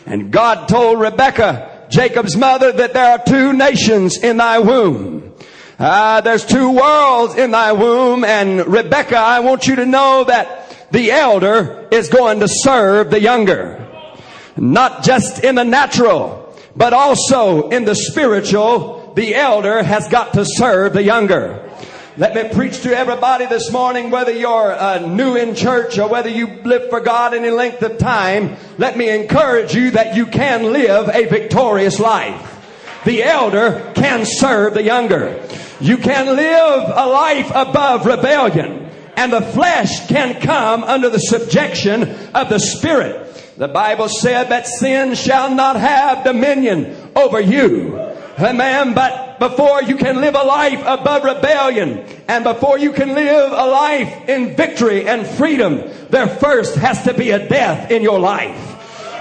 And 0.05 0.29
God 0.29 0.67
told 0.67 0.99
Rebekah, 0.99 1.87
Jacob's 1.89 2.35
mother, 2.35 2.73
that 2.73 2.91
there 2.91 3.11
are 3.11 3.23
two 3.25 3.53
nations 3.53 4.17
in 4.17 4.35
thy 4.37 4.59
womb. 4.59 5.33
Uh, 5.79 6.19
there's 6.19 6.45
two 6.45 6.69
worlds 6.69 7.35
in 7.35 7.51
thy 7.51 7.71
womb. 7.71 8.25
And 8.25 8.67
Rebekah, 8.67 9.15
I 9.15 9.39
want 9.39 9.67
you 9.67 9.77
to 9.77 9.85
know 9.85 10.25
that 10.25 10.91
the 10.91 11.11
elder 11.11 11.87
is 11.91 12.09
going 12.09 12.41
to 12.41 12.47
serve 12.49 13.09
the 13.09 13.21
younger. 13.21 13.80
Not 14.57 15.03
just 15.03 15.43
in 15.43 15.55
the 15.55 15.63
natural, 15.63 16.55
but 16.75 16.93
also 16.93 17.69
in 17.69 17.85
the 17.85 17.95
spiritual 17.95 19.13
the 19.15 19.35
elder 19.35 19.83
has 19.83 20.07
got 20.07 20.33
to 20.33 20.45
serve 20.45 20.93
the 20.93 21.03
younger. 21.03 21.69
Let 22.17 22.35
me 22.35 22.53
preach 22.53 22.81
to 22.81 22.97
everybody 22.97 23.45
this 23.45 23.71
morning, 23.71 24.11
whether 24.11 24.31
you're 24.31 24.73
uh, 24.73 24.99
new 24.99 25.35
in 25.35 25.55
church 25.55 25.97
or 25.97 26.09
whether 26.09 26.29
you 26.29 26.47
live 26.63 26.89
for 26.89 26.99
God 26.99 27.33
any 27.33 27.49
length 27.49 27.81
of 27.83 27.97
time. 27.97 28.57
Let 28.77 28.97
me 28.97 29.09
encourage 29.09 29.73
you 29.73 29.91
that 29.91 30.15
you 30.15 30.25
can 30.25 30.71
live 30.73 31.09
a 31.09 31.25
victorious 31.25 31.99
life. 31.99 33.01
The 33.05 33.23
elder 33.23 33.91
can 33.95 34.25
serve 34.25 34.73
the 34.73 34.83
younger. 34.83 35.47
You 35.79 35.97
can 35.97 36.27
live 36.35 36.83
a 36.93 37.07
life 37.07 37.49
above 37.55 38.05
rebellion 38.05 38.91
and 39.15 39.33
the 39.33 39.41
flesh 39.41 40.07
can 40.07 40.39
come 40.41 40.83
under 40.83 41.09
the 41.09 41.19
subjection 41.19 42.03
of 42.33 42.49
the 42.49 42.59
spirit. 42.59 43.50
The 43.61 43.67
Bible 43.67 44.09
said 44.09 44.45
that 44.45 44.65
sin 44.65 45.13
shall 45.13 45.53
not 45.53 45.75
have 45.75 46.23
dominion 46.23 46.97
over 47.15 47.39
you. 47.39 47.95
Amen. 48.39 48.95
But 48.95 49.37
before 49.37 49.83
you 49.83 49.97
can 49.97 50.19
live 50.19 50.33
a 50.33 50.41
life 50.41 50.79
above 50.79 51.23
rebellion 51.23 52.03
and 52.27 52.43
before 52.43 52.79
you 52.79 52.91
can 52.91 53.13
live 53.13 53.51
a 53.51 53.67
life 53.67 54.27
in 54.27 54.55
victory 54.55 55.07
and 55.07 55.27
freedom, 55.27 55.83
there 56.09 56.25
first 56.25 56.73
has 56.77 57.03
to 57.03 57.13
be 57.13 57.29
a 57.29 57.47
death 57.47 57.91
in 57.91 58.01
your 58.01 58.17
life. 58.17 58.57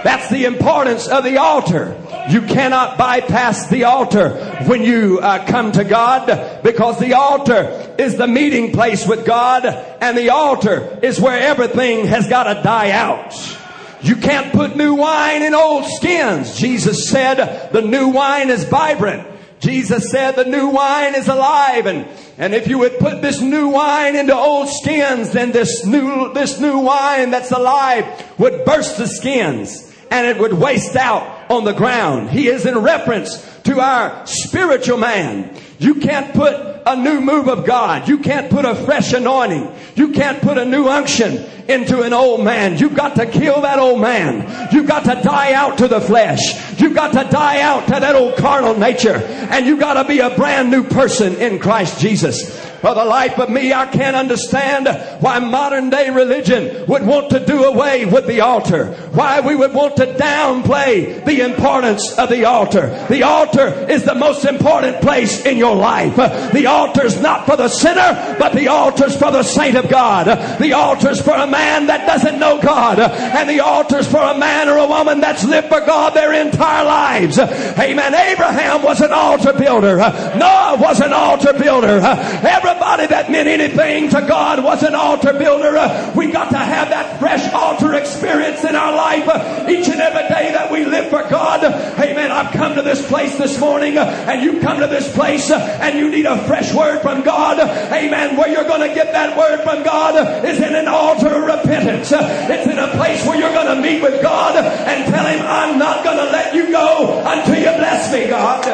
That's 0.05 0.31
the 0.31 0.47
importance 0.47 1.07
of 1.07 1.23
the 1.23 1.37
altar. 1.37 2.03
You 2.31 2.41
cannot 2.41 2.97
bypass 2.97 3.69
the 3.69 3.85
altar 3.85 4.31
when 4.65 4.83
you 4.83 5.19
uh, 5.19 5.45
come 5.45 5.73
to 5.73 5.85
God 5.85 6.63
because 6.63 6.99
the 6.99 7.13
altar 7.13 7.95
is 7.99 8.17
the 8.17 8.27
meeting 8.27 8.73
place 8.73 9.07
with 9.07 9.27
God 9.27 9.67
and 9.67 10.17
the 10.17 10.31
altar 10.31 10.99
is 11.03 11.21
where 11.21 11.39
everything 11.39 12.07
has 12.07 12.27
got 12.27 12.45
to 12.45 12.63
die 12.63 12.93
out. 12.93 13.59
You 14.03 14.17
can't 14.17 14.53
put 14.53 14.77
new 14.77 14.95
wine 14.95 15.43
in 15.43 15.55
old 15.55 15.85
skins. 15.85 16.57
Jesus 16.59 17.11
said 17.11 17.71
the 17.73 17.83
new 17.83 18.09
wine 18.09 18.51
is 18.51 18.65
vibrant. 18.65 19.27
Jesus 19.61 20.11
said 20.11 20.33
the 20.33 20.45
new 20.47 20.69
wine 20.69 21.15
is 21.15 21.29
alive 21.29 21.85
and, 21.85 22.09
and 22.39 22.55
if 22.55 22.67
you 22.67 22.79
would 22.79 22.99
put 22.99 23.21
this 23.21 23.43
new 23.43 23.69
wine 23.69 24.17
into 24.17 24.35
old 24.35 24.71
skins, 24.71 25.33
then 25.33 25.53
this 25.53 25.85
new, 25.85 26.33
this 26.33 26.59
new 26.59 26.79
wine 26.79 27.31
that's 27.31 27.51
alive 27.51 28.07
would 28.39 28.65
burst 28.65 28.97
the 28.97 29.07
skins 29.07 29.95
and 30.11 30.27
it 30.27 30.39
would 30.39 30.55
waste 30.55 30.97
out 30.97 31.51
on 31.51 31.65
the 31.65 31.75
ground. 31.75 32.31
He 32.31 32.49
is 32.49 32.65
in 32.65 32.79
reference 32.79 33.47
to 33.65 33.81
our 33.81 34.27
spiritual 34.27 34.97
man. 34.97 35.55
You 35.81 35.95
can't 35.95 36.35
put 36.35 36.55
a 36.87 36.95
new 36.95 37.23
move 37.23 37.49
of 37.49 37.67
God. 37.67 38.07
You 38.07 38.19
can't 38.19 38.51
put 38.51 38.67
a 38.67 38.75
fresh 38.75 39.15
anointing. 39.15 39.75
You 39.95 40.13
can't 40.13 40.43
put 40.43 40.59
a 40.59 40.65
new 40.67 40.87
unction 40.87 41.43
into 41.69 42.03
an 42.03 42.13
old 42.13 42.45
man. 42.45 42.77
You've 42.77 42.95
got 42.95 43.17
to 43.17 43.25
kill 43.25 43.63
that 43.63 43.79
old 43.79 43.99
man. 43.99 44.69
You've 44.75 44.87
got 44.87 45.05
to 45.05 45.23
die 45.23 45.55
out 45.55 45.79
to 45.79 45.89
the 45.89 46.01
flesh. 46.01 46.79
You've 46.79 46.95
got 46.95 47.13
to 47.13 47.31
die 47.31 47.63
out 47.63 47.87
to 47.87 47.93
that 47.93 48.15
old 48.15 48.37
carnal 48.37 48.77
nature. 48.77 49.17
And 49.17 49.65
you've 49.65 49.81
got 49.81 49.95
to 49.95 50.07
be 50.07 50.19
a 50.19 50.29
brand 50.37 50.71
new 50.71 50.85
person 50.85 51.37
in 51.37 51.59
Christ 51.59 51.99
Jesus. 51.99 52.70
For 52.81 52.95
the 52.95 53.05
life 53.05 53.39
of 53.39 53.51
me, 53.51 53.75
I 53.75 53.87
can't 53.87 54.17
understand 54.17 54.89
why 55.21 55.39
modern 55.39 55.91
day 55.91 56.09
religion 56.09 56.87
would 56.87 57.07
want 57.07 57.29
to 57.31 57.45
do 57.45 57.65
away 57.65 58.07
with 58.07 58.27
the 58.27 58.41
altar. 58.41 58.87
Why 59.13 59.41
we 59.41 59.55
would 59.55 59.75
want 59.75 59.97
to 59.97 60.07
downplay 60.07 61.23
the 61.25 61.43
importance 61.43 62.17
of 62.17 62.31
the 62.31 62.47
altar. 62.47 63.07
The 63.11 63.23
altar 63.23 63.67
is 63.91 64.05
the 64.05 64.15
most 64.15 64.47
important 64.47 65.03
place 65.03 65.45
in 65.45 65.59
your 65.59 65.77
life. 65.77 66.17
The 66.17 66.67
altar 66.67 67.05
is 67.05 67.21
not 67.21 67.45
for 67.45 67.57
the 67.57 67.69
sinner, 67.69 68.37
but 68.39 68.55
the 68.55 68.69
altar 68.69 69.07
is 69.07 69.17
for 69.17 69.31
the 69.31 69.43
saint 69.43 69.77
of 69.77 69.91
God. 69.91 70.27
The 70.59 70.73
altar 70.73 71.11
is 71.11 71.21
for 71.21 71.35
a 71.35 71.47
man 71.47 71.87
that 71.89 72.07
doesn't 72.07 72.39
know 72.39 72.63
God. 72.63 72.99
And 72.99 73.49
the 73.49 73.61
altar 73.61 73.99
is 73.99 74.09
for 74.09 74.23
a 74.23 74.39
man 74.39 74.71
or 74.71 74.79
a 74.79 74.87
woman 74.87 75.21
that's 75.21 75.45
lived 75.45 75.69
for 75.69 75.81
God 75.81 76.15
their 76.15 76.33
entire 76.33 76.85
lives. 76.85 77.39
Amen. 77.39 78.15
Abraham 78.15 78.83
was 78.83 79.03
an 79.03 79.13
altar 79.13 79.53
builder. 79.53 79.97
Noah 79.99 80.79
was 80.81 81.01
an 81.01 81.13
altar 81.13 81.53
builder. 81.53 82.01
Every 82.01 82.70
Everybody 82.71 83.07
that 83.09 83.31
meant 83.31 83.49
anything 83.49 84.11
to 84.11 84.23
God 84.23 84.63
was 84.63 84.85
an 84.85 84.95
altar 84.95 85.33
builder. 85.33 85.75
We 86.15 86.31
got 86.31 86.51
to 86.51 86.59
have 86.59 86.91
that 86.91 87.19
fresh 87.19 87.53
altar 87.53 87.95
experience 87.95 88.63
in 88.63 88.77
our 88.77 88.95
life 88.95 89.27
each 89.69 89.89
and 89.89 90.01
every 90.01 90.23
day 90.31 90.53
that 90.55 90.71
we 90.71 90.85
live 90.85 91.11
for 91.11 91.27
God. 91.29 91.65
Amen. 91.65 92.31
I've 92.31 92.53
come 92.53 92.77
to 92.77 92.83
this 92.83 93.05
place 93.09 93.37
this 93.37 93.59
morning 93.59 93.99
and 93.99 94.43
you 94.43 94.61
come 94.61 94.79
to 94.79 94.87
this 94.87 95.13
place 95.13 95.51
and 95.51 95.99
you 95.99 96.11
need 96.11 96.27
a 96.27 96.39
fresh 96.47 96.73
word 96.73 97.03
from 97.03 97.23
God. 97.23 97.59
Amen. 97.59 98.37
Where 98.37 98.49
you're 98.49 98.69
going 98.69 98.89
to 98.89 98.95
get 98.95 99.13
that 99.13 99.37
word 99.37 99.65
from 99.65 99.83
God 99.83 100.45
is 100.45 100.59
in 100.59 100.75
an 100.77 100.87
altar 100.87 101.27
of 101.27 101.43
repentance. 101.43 102.13
It's 102.15 102.71
in 102.71 102.79
a 102.79 102.89
place 102.95 103.27
where 103.27 103.39
you're 103.39 103.53
going 103.53 103.75
to 103.75 103.83
meet 103.83 104.01
with 104.01 104.23
God 104.23 104.55
and 104.57 105.13
tell 105.13 105.27
Him, 105.27 105.41
I'm 105.43 105.77
not 105.77 106.05
going 106.05 106.19
to 106.19 106.31
let 106.31 106.55
you 106.55 106.71
go 106.71 107.21
until 107.27 107.57
you 107.57 107.77
bless 107.83 108.13
me, 108.13 108.29
God. 108.29 108.65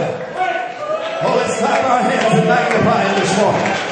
Oh, 1.18 1.34
let's 1.34 1.58
clap 1.58 1.82
our 1.82 2.02
hands 2.02 2.38
and 2.38 2.46
magnify 2.46 3.02
Him 3.04 3.20
this 3.20 3.38
morning. 3.40 3.85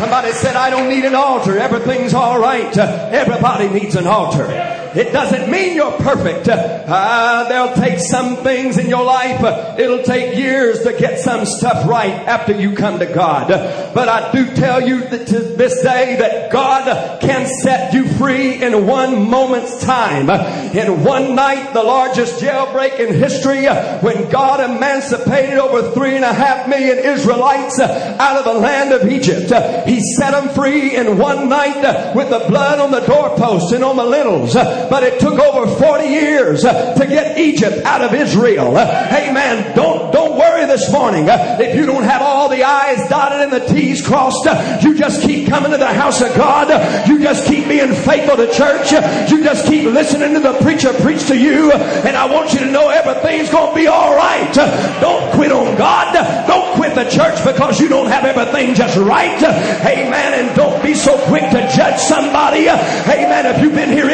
Somebody 0.00 0.32
said, 0.32 0.56
I 0.56 0.70
don't 0.70 0.88
need 0.88 1.04
an 1.04 1.14
altar. 1.14 1.58
Everything's 1.58 2.14
all 2.14 2.40
right. 2.40 2.74
everybody 2.74 3.68
needs 3.68 3.96
an 3.96 4.06
altar. 4.06 4.46
It 4.94 5.12
doesn't 5.12 5.50
mean 5.50 5.76
you're 5.76 5.92
perfect. 5.98 6.48
Uh, 6.48 7.46
they'll 7.48 7.74
take 7.74 8.00
some 8.00 8.38
things 8.38 8.76
in 8.76 8.88
your 8.88 9.04
life. 9.04 9.42
Uh, 9.42 9.76
it'll 9.78 10.02
take 10.02 10.36
years 10.36 10.82
to 10.82 10.92
get 10.92 11.20
some 11.20 11.44
stuff 11.46 11.88
right 11.88 12.12
after 12.12 12.52
you 12.52 12.74
come 12.74 12.98
to 12.98 13.06
God. 13.06 13.52
Uh, 13.52 13.92
but 13.94 14.08
I 14.08 14.32
do 14.32 14.52
tell 14.56 14.86
you 14.86 15.08
that 15.08 15.28
to 15.28 15.38
this 15.38 15.82
day 15.82 16.16
that 16.16 16.50
God 16.50 17.20
can 17.20 17.46
set 17.62 17.94
you 17.94 18.08
free 18.08 18.60
in 18.60 18.86
one 18.86 19.30
moment's 19.30 19.80
time. 19.84 20.28
Uh, 20.28 20.70
in 20.74 21.04
one 21.04 21.36
night, 21.36 21.72
the 21.72 21.82
largest 21.82 22.42
jailbreak 22.42 22.98
in 22.98 23.14
history, 23.14 23.66
when 24.00 24.28
God 24.28 24.58
emancipated 24.58 25.58
over 25.58 25.92
three 25.92 26.16
and 26.16 26.24
a 26.24 26.32
half 26.32 26.68
million 26.68 26.98
Israelites 26.98 27.78
out 27.78 28.38
of 28.38 28.44
the 28.44 28.60
land 28.60 28.92
of 28.92 29.10
Egypt. 29.10 29.52
He 29.88 30.00
set 30.00 30.32
them 30.32 30.48
free 30.54 30.96
in 30.96 31.18
one 31.18 31.48
night 31.48 32.14
with 32.14 32.30
the 32.30 32.44
blood 32.48 32.80
on 32.80 32.90
the 32.90 33.00
doorposts 33.00 33.72
and 33.72 33.84
on 33.84 33.96
the 33.96 34.04
lintels. 34.04 34.56
But 34.88 35.02
it 35.02 35.20
took 35.20 35.38
over 35.38 35.66
40 35.66 36.06
years 36.06 36.62
to 36.62 37.06
get 37.08 37.38
Egypt 37.38 37.84
out 37.84 38.02
of 38.02 38.14
Israel. 38.14 38.76
Amen. 38.78 39.74
Don't, 39.74 40.12
don't 40.12 40.38
worry 40.38 40.66
this 40.66 40.90
morning. 40.92 41.26
If 41.28 41.74
you 41.74 41.86
don't 41.86 42.04
have 42.04 42.22
all 42.22 42.48
the 42.48 42.62
I's 42.64 43.08
dotted 43.08 43.40
and 43.40 43.52
the 43.52 43.66
T's 43.66 44.06
crossed, 44.06 44.46
you 44.82 44.94
just 44.94 45.22
keep 45.22 45.48
coming 45.48 45.72
to 45.72 45.78
the 45.78 45.92
house 45.92 46.20
of 46.20 46.34
God. 46.36 47.08
You 47.08 47.18
just 47.20 47.46
keep 47.46 47.68
being 47.68 47.94
faithful 47.94 48.36
to 48.36 48.52
church. 48.52 48.92
You 49.30 49.42
just 49.42 49.66
keep 49.66 49.84
listening 49.84 50.34
to 50.34 50.40
the 50.40 50.54
preacher 50.60 50.92
preach 50.94 51.26
to 51.28 51.36
you. 51.36 51.72
And 51.72 52.16
I 52.16 52.26
want 52.32 52.52
you 52.52 52.60
to 52.60 52.70
know 52.70 52.88
everything's 52.88 53.50
going 53.50 53.70
to 53.70 53.74
be 53.74 53.86
all 53.86 54.14
right. 54.14 54.52
Don't 55.00 55.32
quit 55.34 55.52
on 55.52 55.76
God. 55.76 56.12
Don't 56.46 56.76
quit 56.76 56.94
the 56.94 57.08
church 57.10 57.44
because 57.44 57.80
you 57.80 57.88
don't 57.88 58.08
have 58.08 58.24
everything 58.24 58.74
just 58.74 58.96
right. 58.96 59.42
Amen. 59.42 60.46
And 60.46 60.56
don't 60.56 60.82
be 60.82 60.94
so 60.94 61.18
quick 61.26 61.42
to 61.42 61.70
judge 61.74 61.98
somebody. 61.98 62.68
Amen. 62.68 63.46
If 63.46 63.62
you've 63.62 63.74
been 63.74 63.90
here 63.90 64.08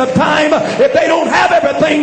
of 0.00 0.14
time, 0.14 0.52
if 0.80 0.92
they 0.92 1.06
don't 1.06 1.19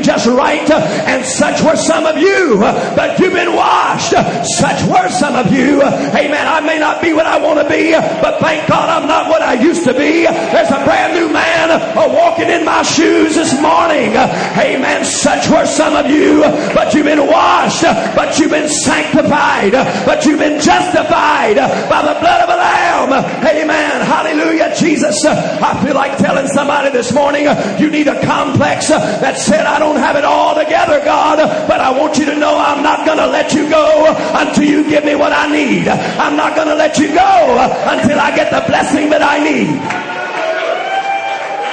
just 0.03 0.27
right, 0.27 0.69
and 0.69 1.25
such 1.25 1.61
were 1.63 1.75
some 1.75 2.05
of 2.05 2.17
you, 2.17 2.57
but 2.59 3.19
you've 3.19 3.33
been 3.33 3.55
washed. 3.55 4.11
Such 4.11 4.83
were 4.87 5.09
some 5.09 5.35
of 5.35 5.51
you. 5.51 5.81
Amen. 5.81 6.47
I 6.47 6.61
may 6.61 6.79
not 6.79 7.01
be 7.01 7.13
what 7.13 7.25
I 7.25 7.39
want 7.39 7.59
to 7.59 7.67
be, 7.69 7.91
but 7.91 8.39
thank 8.39 8.67
God 8.67 8.89
I'm 8.89 9.07
not 9.07 9.29
what 9.29 9.41
I 9.41 9.53
used 9.53 9.83
to 9.85 9.93
be. 9.93 10.23
There's 10.23 10.71
a 10.71 10.83
brand 10.83 11.13
new 11.13 11.31
man 11.31 11.71
uh, 11.71 12.07
walking 12.09 12.49
in 12.49 12.65
my 12.65 12.83
shoes 12.83 13.35
this 13.35 13.53
morning. 13.61 14.15
Amen. 14.15 15.05
Such 15.05 15.49
were 15.49 15.65
some 15.65 15.95
of 15.95 16.09
you, 16.09 16.41
but 16.73 16.93
you've 16.93 17.05
been 17.05 17.25
washed, 17.27 17.83
but 17.83 18.37
you've 18.39 18.51
been 18.51 18.69
sanctified, 18.69 19.71
but 20.05 20.25
you've 20.25 20.39
been 20.39 20.59
justified 20.61 21.57
by 21.89 22.01
the 22.01 22.19
blood 22.19 22.41
of 22.41 22.49
a 22.49 22.57
lamb. 22.57 23.11
Amen. 23.45 24.01
Hallelujah. 24.05 24.75
Jesus, 24.75 25.25
I 25.25 25.83
feel 25.85 25.95
like 25.95 26.17
telling 26.17 26.47
somebody 26.47 26.91
this 26.91 27.13
morning, 27.13 27.45
you 27.79 27.89
need 27.89 28.07
a 28.07 28.21
complex 28.25 28.89
that 28.89 29.37
said, 29.37 29.65
I 29.65 29.76
don't 29.79 29.97
have 29.97 30.15
it 30.15 30.25
all 30.25 30.55
together, 30.55 31.03
God, 31.03 31.37
but 31.67 31.79
I 31.79 31.91
want 31.91 32.17
you 32.17 32.25
to 32.25 32.35
know 32.35 32.57
I'm 32.57 32.83
not 32.83 33.05
going 33.05 33.17
to 33.17 33.27
let 33.27 33.53
you 33.53 33.69
go 33.69 34.05
until 34.33 34.63
you 34.63 34.87
give 34.89 35.03
me 35.05 35.15
what 35.15 35.33
I 35.33 35.47
need. 35.51 35.87
I'm 35.87 36.35
not 36.37 36.55
going 36.55 36.67
to 36.67 36.75
let 36.75 36.97
you 36.97 37.07
go 37.07 37.41
until 37.89 38.19
I 38.19 38.35
get 38.35 38.51
the 38.51 38.63
blessing 38.67 39.09
that 39.09 39.21
I 39.21 39.39
need. 39.43 39.67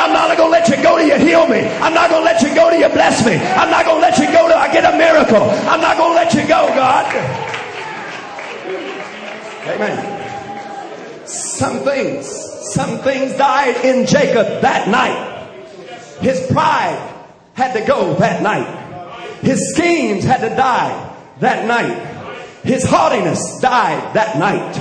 I'm 0.05 0.13
not 0.13 0.37
going 0.37 0.49
to 0.49 0.53
let 0.53 0.69
you 0.69 0.77
go 0.83 0.99
till 0.99 1.07
you 1.07 1.19
heal 1.25 1.47
me. 1.47 1.61
I'm 1.81 1.95
not 1.95 2.11
going 2.11 2.21
to 2.21 2.27
let 2.27 2.43
you 2.43 2.55
go 2.55 2.71
till 2.71 2.81
you 2.81 2.89
bless 2.89 3.25
me. 3.25 3.37
I'm 3.37 3.71
not 3.71 3.85
going 3.87 3.97
to 3.97 4.03
let 4.03 4.19
you 4.19 4.27
go 4.27 4.49
till 4.49 4.59
I 4.59 4.73
get 4.73 4.85
a 4.85 4.97
miracle. 4.97 5.49
I'm 5.69 5.81
not 5.81 5.97
going 5.97 6.11
to 6.11 6.17
let 6.17 6.35
you 6.35 6.43
go, 6.43 6.69
God. 6.75 7.07
Amen. 9.67 11.27
Some 11.27 11.79
things, 11.79 12.27
some 12.75 12.99
things 12.99 13.35
died 13.37 13.85
in 13.85 14.07
Jacob 14.07 14.61
that 14.61 14.89
night. 14.89 15.31
His 16.21 16.47
pride 16.53 17.14
had 17.55 17.73
to 17.73 17.85
go 17.87 18.15
that 18.15 18.43
night. 18.43 19.41
His 19.41 19.75
schemes 19.75 20.25
had 20.25 20.49
to 20.49 20.55
die 20.55 21.17
that 21.41 21.67
night. 21.67 22.15
His 22.65 22.85
haughtiness 22.85 23.61
died 23.61 24.15
that 24.15 24.39
night. 24.39 24.77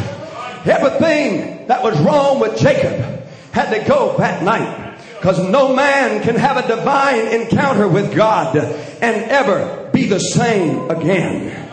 Everything 0.65 1.67
that 1.67 1.83
was 1.83 1.99
wrong 2.01 2.39
with 2.39 2.57
Jacob 2.57 3.23
had 3.51 3.73
to 3.73 3.87
go 3.87 4.17
that 4.17 4.43
night. 4.43 4.97
Because 5.17 5.39
no 5.49 5.73
man 5.73 6.21
can 6.23 6.35
have 6.35 6.57
a 6.57 6.67
divine 6.67 7.27
encounter 7.27 7.87
with 7.87 8.15
God 8.15 8.57
and 8.57 9.31
ever 9.31 9.89
be 9.93 10.05
the 10.05 10.19
same 10.19 10.89
again. 10.89 11.69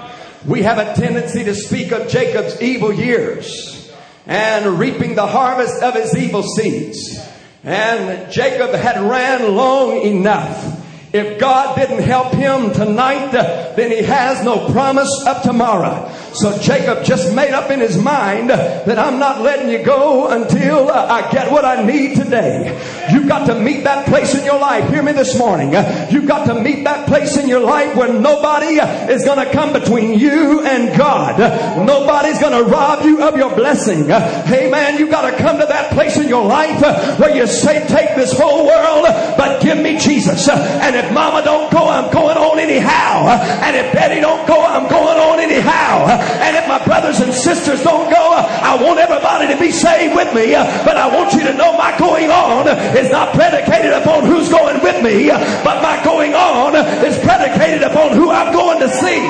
We 0.47 0.63
have 0.63 0.79
a 0.79 0.95
tendency 0.95 1.45
to 1.45 1.55
speak 1.55 1.93
of 1.93 2.09
Jacob's 2.09 2.61
evil 2.63 2.93
years 2.93 3.93
and 4.27 4.79
reaping 4.79 5.15
the 5.15 5.27
harvest 5.27 5.83
of 5.83 5.95
his 5.95 6.17
evil 6.17 6.43
seeds. 6.43 7.19
And 7.63 8.33
Jacob 8.33 8.73
had 8.75 9.01
ran 9.01 9.55
long 9.55 10.01
enough. 10.01 10.80
If 11.13 11.41
God 11.41 11.77
didn't 11.77 12.03
help 12.03 12.33
him 12.35 12.73
tonight, 12.73 13.33
then 13.33 13.91
he 13.91 14.03
has 14.03 14.45
no 14.45 14.69
promise 14.71 15.11
of 15.27 15.43
tomorrow. 15.43 16.09
So 16.33 16.57
Jacob 16.59 17.05
just 17.05 17.35
made 17.35 17.53
up 17.53 17.71
in 17.71 17.81
his 17.81 17.99
mind 17.99 18.51
that 18.51 18.99
I'm 18.99 19.19
not 19.19 19.41
letting 19.41 19.71
you 19.71 19.85
go 19.85 20.29
until 20.29 20.91
uh, 20.91 21.07
I 21.07 21.31
get 21.31 21.51
what 21.51 21.65
I 21.65 21.85
need 21.85 22.17
today. 22.17 22.79
You've 23.13 23.27
got 23.27 23.47
to 23.47 23.59
meet 23.59 23.85
that 23.85 24.07
place 24.07 24.35
in 24.35 24.45
your 24.45 24.59
life. 24.59 24.89
Hear 24.91 25.03
me 25.03 25.13
this 25.13 25.37
morning. 25.37 25.73
You've 26.11 26.27
got 26.27 26.47
to 26.47 26.63
meet 26.63 26.85
that 26.85 27.09
place 27.09 27.37
in 27.37 27.49
your 27.49 27.61
life 27.61 27.97
where 27.97 28.13
nobody 28.13 28.79
is 29.13 29.25
going 29.25 29.45
to 29.45 29.53
come 29.53 29.73
between 29.73 30.19
you 30.19 30.65
and 30.65 30.97
God. 30.97 31.39
Nobody's 31.85 32.39
going 32.39 32.65
to 32.65 32.71
rob 32.71 33.05
you 33.05 33.23
of 33.23 33.37
your 33.37 33.55
blessing. 33.55 34.05
Hey 34.07 34.71
man, 34.71 34.99
you've 34.99 35.11
got 35.11 35.31
to 35.31 35.37
come 35.37 35.59
to 35.59 35.67
that 35.67 35.93
place 35.93 36.17
in 36.17 36.29
your 36.29 36.47
life 36.47 36.81
where 37.19 37.35
you 37.35 37.47
say, 37.47 37.87
take 37.89 38.15
this 38.17 38.33
whole 38.39 38.67
world, 38.67 39.05
but 39.37 39.61
give 39.63 39.79
me 39.79 39.99
Jesus. 39.99 40.49
And 40.49 40.95
if 40.95 41.13
mama 41.13 41.43
don't 41.43 41.73
go, 41.73 41.89
I'm 41.89 42.13
going 42.13 42.37
on 42.37 42.59
anyhow. 42.59 43.27
And 43.63 43.77
if 43.77 43.93
daddy 43.93 44.21
don't 44.21 44.47
go, 44.47 44.65
I'm 44.65 44.89
going 44.89 45.19
on 45.19 45.41
anyhow. 45.41 46.20
And 46.21 46.57
if 46.57 46.69
my 46.69 46.83
brothers 46.85 47.21
and 47.21 47.33
sisters 47.33 47.83
don't 47.83 48.11
go, 48.11 48.25
I 48.33 48.77
want 48.81 48.99
everybody 48.99 49.49
to 49.49 49.59
be 49.59 49.71
saved 49.71 50.15
with 50.15 50.33
me. 50.35 50.53
But 50.53 50.97
I 50.97 51.09
want 51.09 51.33
you 51.33 51.41
to 51.45 51.55
know 51.55 51.77
my 51.77 51.97
going 51.99 52.31
on 52.31 52.69
is 52.97 53.11
not 53.11 53.35
predicated 53.35 53.93
upon 53.93 54.27
who's 54.27 54.49
going 54.49 54.83
with 54.83 55.03
me, 55.03 55.29
but 55.29 55.83
my 55.83 56.03
going 56.05 56.35
on 56.35 56.75
is 57.05 57.19
predicated 57.19 57.83
upon 57.83 58.13
who 58.13 58.31
I'm 58.31 58.53
going 58.53 58.81
to 58.81 58.89
see. 58.89 59.21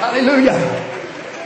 Hallelujah. 0.00 0.52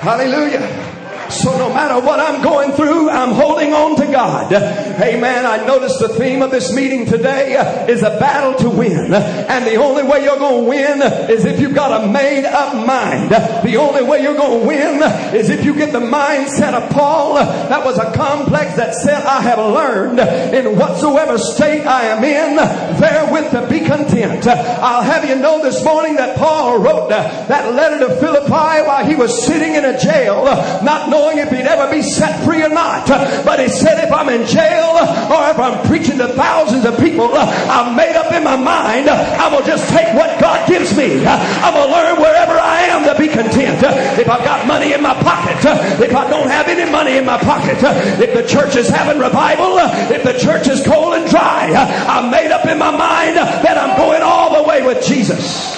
Hallelujah. 0.01 0.90
So 1.31 1.57
no 1.57 1.73
matter 1.73 2.05
what 2.05 2.19
I'm 2.19 2.43
going 2.43 2.73
through, 2.73 3.09
I'm 3.09 3.33
holding 3.33 3.73
on 3.73 3.95
to 3.97 4.07
God. 4.07 4.53
Amen. 4.53 5.47
I 5.47 5.65
noticed 5.65 6.01
the 6.01 6.09
theme 6.09 6.43
of 6.43 6.51
this 6.51 6.75
meeting 6.75 7.07
today 7.07 7.55
is 7.89 8.03
a 8.03 8.11
battle 8.19 8.55
to 8.55 8.71
win. 8.77 9.15
And 9.15 9.67
the 9.67 9.77
only 9.77 10.03
way 10.03 10.25
you're 10.25 10.39
going 10.39 10.65
to 10.65 10.69
win 10.69 11.31
is 11.31 11.45
if 11.45 11.61
you've 11.61 11.75
got 11.75 12.03
a 12.03 12.09
made 12.09 12.45
up 12.47 12.75
mind. 12.85 13.31
The 13.31 13.77
only 13.77 14.03
way 14.03 14.23
you're 14.23 14.37
going 14.37 14.61
to 14.61 14.67
win 14.67 15.03
is 15.35 15.51
if 15.51 15.65
you 15.65 15.75
get 15.75 15.93
the 15.93 16.01
mindset 16.01 16.75
of 16.75 16.91
Paul. 16.91 17.35
That 17.35 17.85
was 17.85 17.99
a 17.99 18.13
complex 18.13 18.75
that 18.77 18.95
said, 18.95 19.23
I 19.23 19.41
have 19.43 19.59
learned 19.59 20.19
in 20.19 20.77
whatsoever 20.77 21.39
state 21.39 21.87
I 21.87 22.07
am 22.07 22.25
in, 22.25 22.57
therewith 23.01 23.53
to 23.53 23.69
be 23.69 23.87
content. 23.87 24.47
I'll 24.49 25.03
have 25.03 25.29
you 25.29 25.37
know 25.37 25.63
this 25.63 25.85
morning 25.85 26.17
that 26.17 26.37
Paul 26.37 26.79
wrote 26.81 27.09
that 27.11 27.73
letter 27.75 28.09
to 28.09 28.17
Philippi 28.17 28.51
while 28.51 29.07
he 29.07 29.15
was 29.15 29.47
sitting 29.47 29.75
in 29.77 29.85
a 29.85 29.99
jail, 29.99 30.45
not 30.83 31.09
knowing 31.09 31.20
knowing 31.21 31.39
if 31.39 31.51
he'd 31.51 31.69
ever 31.69 31.91
be 31.93 32.01
set 32.01 32.45
free 32.45 32.63
or 32.65 32.69
not. 32.69 33.07
But 33.45 33.61
he 33.61 33.69
said, 33.69 34.03
if 34.05 34.13
I'm 34.13 34.29
in 34.29 34.47
jail 34.47 34.97
or 35.29 35.51
if 35.53 35.59
I'm 35.59 35.85
preaching 35.87 36.17
to 36.19 36.29
thousands 36.29 36.85
of 36.87 36.97
people, 36.99 37.29
I've 37.35 37.95
made 37.95 38.17
up 38.17 38.33
in 38.33 38.43
my 38.43 38.57
mind, 38.57 39.09
I'm 39.09 39.53
going 39.53 39.65
to 39.65 39.69
just 39.69 39.89
take 39.91 40.15
what 40.15 40.41
God 40.41 40.67
gives 40.69 40.97
me. 40.97 41.21
I'm 41.27 41.75
going 41.75 41.89
to 41.89 41.93
learn 41.93 42.17
wherever 42.17 42.57
I 42.57 42.89
am 42.89 43.05
to 43.05 43.15
be 43.21 43.29
content. 43.29 43.83
If 44.19 44.29
I've 44.29 44.45
got 44.45 44.67
money 44.67 44.93
in 44.93 45.03
my 45.03 45.15
pocket, 45.15 45.61
if 46.01 46.15
I 46.15 46.29
don't 46.31 46.49
have 46.49 46.69
any 46.69 46.91
money 46.91 47.19
in 47.19 47.27
my 47.27 47.39
pocket, 47.39 47.77
if 48.21 48.33
the 48.35 48.47
church 48.49 48.77
is 48.77 48.89
having 48.89 49.21
revival, 49.21 49.77
if 50.11 50.25
the 50.25 50.39
church 50.39 50.69
is 50.69 50.83
cold 50.87 51.15
and 51.15 51.29
dry, 51.29 51.73
I've 51.75 52.31
made 52.31 52.51
up 52.51 52.65
in 52.67 52.79
my 52.79 52.91
mind 52.91 53.37
that 53.37 53.77
I'm 53.77 53.97
going 53.97 54.23
all 54.23 54.63
the 54.63 54.69
way 54.69 54.83
with 54.83 55.05
Jesus. 55.05 55.75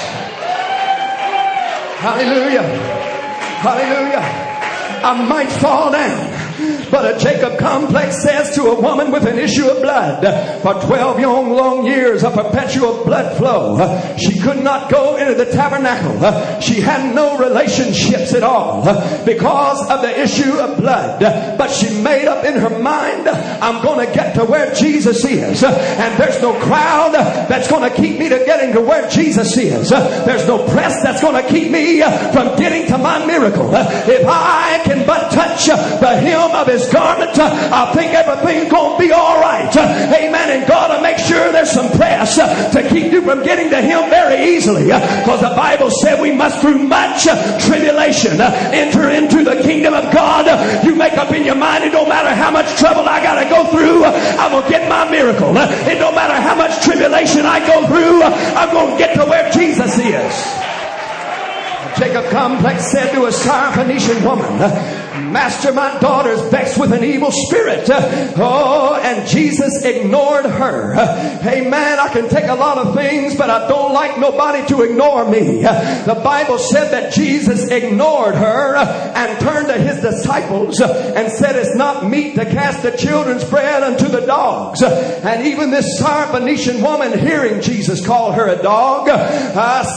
Hallelujah. 1.98 2.62
Hallelujah. 3.62 4.51
I 5.04 5.26
might 5.26 5.50
fall 5.50 5.90
down. 5.90 6.41
But 6.92 7.16
a 7.16 7.18
Jacob 7.18 7.58
complex 7.58 8.22
says 8.22 8.54
to 8.56 8.64
a 8.64 8.78
woman 8.78 9.10
with 9.10 9.26
an 9.26 9.38
issue 9.38 9.66
of 9.66 9.80
blood 9.80 10.20
for 10.60 10.74
12 10.74 11.20
long, 11.20 11.50
long 11.50 11.86
years 11.86 12.22
of 12.22 12.34
perpetual 12.34 13.02
blood 13.06 13.34
flow, 13.38 14.16
she 14.18 14.38
could 14.38 14.62
not 14.62 14.90
go 14.90 15.16
into 15.16 15.34
the 15.34 15.50
tabernacle. 15.50 16.60
She 16.60 16.82
had 16.82 17.14
no 17.14 17.38
relationships 17.38 18.34
at 18.34 18.42
all 18.42 18.82
because 19.24 19.88
of 19.88 20.02
the 20.02 20.20
issue 20.20 20.52
of 20.58 20.76
blood. 20.76 21.20
But 21.56 21.70
she 21.70 22.02
made 22.02 22.28
up 22.28 22.44
in 22.44 22.60
her 22.60 22.78
mind, 22.78 23.26
I'm 23.26 23.82
going 23.82 24.06
to 24.06 24.12
get 24.12 24.34
to 24.34 24.44
where 24.44 24.74
Jesus 24.74 25.24
is. 25.24 25.64
And 25.64 26.20
there's 26.20 26.42
no 26.42 26.52
crowd 26.60 27.14
that's 27.14 27.68
going 27.68 27.90
to 27.90 27.96
keep 27.96 28.18
me 28.18 28.28
to 28.28 28.44
getting 28.44 28.74
to 28.74 28.82
where 28.82 29.08
Jesus 29.08 29.56
is. 29.56 29.88
There's 29.88 30.46
no 30.46 30.68
press 30.68 31.02
that's 31.02 31.22
going 31.22 31.42
to 31.42 31.48
keep 31.48 31.70
me 31.70 32.02
from 32.02 32.54
getting 32.58 32.86
to 32.88 32.98
my 32.98 33.24
miracle. 33.24 33.70
If 33.72 34.26
I 34.26 34.82
can 34.84 35.06
but 35.06 35.32
touch 35.32 35.68
the 35.68 36.16
hem 36.20 36.50
of 36.50 36.66
his 36.66 36.81
garment, 36.90 37.38
uh, 37.38 37.50
I 37.72 37.92
think 37.94 38.12
everything's 38.14 38.70
going 38.70 38.96
to 38.96 39.06
be 39.06 39.12
all 39.12 39.40
right. 39.40 39.70
Uh, 39.74 40.16
amen. 40.16 40.50
And 40.50 40.66
God 40.66 40.90
will 40.90 41.02
make 41.02 41.18
sure 41.18 41.52
there's 41.52 41.70
some 41.70 41.90
press 41.92 42.38
uh, 42.38 42.70
to 42.72 42.88
keep 42.88 43.12
you 43.12 43.22
from 43.22 43.42
getting 43.42 43.70
to 43.70 43.80
him 43.80 44.08
very 44.10 44.56
easily. 44.56 44.84
Because 44.84 45.40
the 45.40 45.54
Bible 45.54 45.90
said 45.90 46.20
we 46.20 46.32
must 46.32 46.60
through 46.60 46.78
much 46.78 47.24
tribulation 47.64 48.40
enter 48.40 49.10
into 49.10 49.44
the 49.44 49.62
kingdom 49.62 49.94
of 49.94 50.12
God. 50.12 50.46
You 50.84 50.94
make 50.94 51.14
up 51.14 51.32
in 51.32 51.44
your 51.44 51.56
mind, 51.56 51.84
it 51.84 51.90
don't 51.92 52.08
matter 52.08 52.34
how 52.34 52.50
much 52.50 52.78
trouble 52.78 53.08
I 53.08 53.22
got 53.22 53.42
to 53.42 53.48
go 53.48 53.70
through, 53.70 54.04
I'm 54.04 54.52
going 54.52 54.64
to 54.64 54.70
get 54.70 54.88
my 54.88 55.10
miracle. 55.10 55.52
It 55.56 55.98
don't 55.98 56.14
matter 56.14 56.34
how 56.40 56.54
much 56.54 56.82
tribulation 56.84 57.44
I 57.44 57.60
go 57.66 57.86
through, 57.86 58.22
I'm 58.22 58.70
going 58.70 58.92
to 58.92 58.98
get 58.98 59.14
to 59.16 59.24
where 59.26 59.50
Jesus 59.50 59.98
is. 59.98 60.62
Jacob 61.98 62.30
Complex 62.30 62.90
said 62.90 63.12
to 63.12 63.26
a 63.26 63.30
Syrophoenician 63.30 64.24
woman, 64.24 64.58
Master, 65.14 65.72
my 65.72 65.98
daughter's 66.00 66.40
vexed 66.50 66.78
with 66.78 66.92
an 66.92 67.04
evil 67.04 67.30
spirit. 67.30 67.88
Oh, 67.90 68.98
and 69.02 69.28
Jesus 69.28 69.84
ignored 69.84 70.46
her. 70.46 70.94
Hey 71.40 71.68
man, 71.68 71.98
I 71.98 72.08
can 72.08 72.28
take 72.28 72.46
a 72.46 72.54
lot 72.54 72.78
of 72.78 72.94
things, 72.94 73.36
but 73.36 73.50
I 73.50 73.68
don't 73.68 73.92
like 73.92 74.18
nobody 74.18 74.66
to 74.68 74.82
ignore 74.82 75.28
me. 75.28 75.62
The 75.62 76.20
Bible 76.22 76.58
said 76.58 76.90
that 76.90 77.12
Jesus 77.12 77.68
ignored 77.70 78.34
her 78.34 78.76
and 78.76 79.40
turned 79.40 79.68
to 79.68 79.74
his 79.74 80.00
disciples 80.00 80.80
and 80.80 81.30
said, 81.30 81.56
it's 81.56 81.74
not 81.76 82.08
meet 82.08 82.34
to 82.36 82.44
cast 82.44 82.82
the 82.82 82.96
children's 82.96 83.44
bread 83.44 83.82
unto 83.82 84.08
the 84.08 84.20
dogs. 84.20 84.82
And 84.82 85.46
even 85.46 85.70
this 85.70 86.00
Syrophoenician 86.00 86.82
woman 86.82 87.18
hearing 87.18 87.60
Jesus 87.60 88.04
call 88.04 88.32
her 88.32 88.48
a 88.48 88.62
dog, 88.62 89.08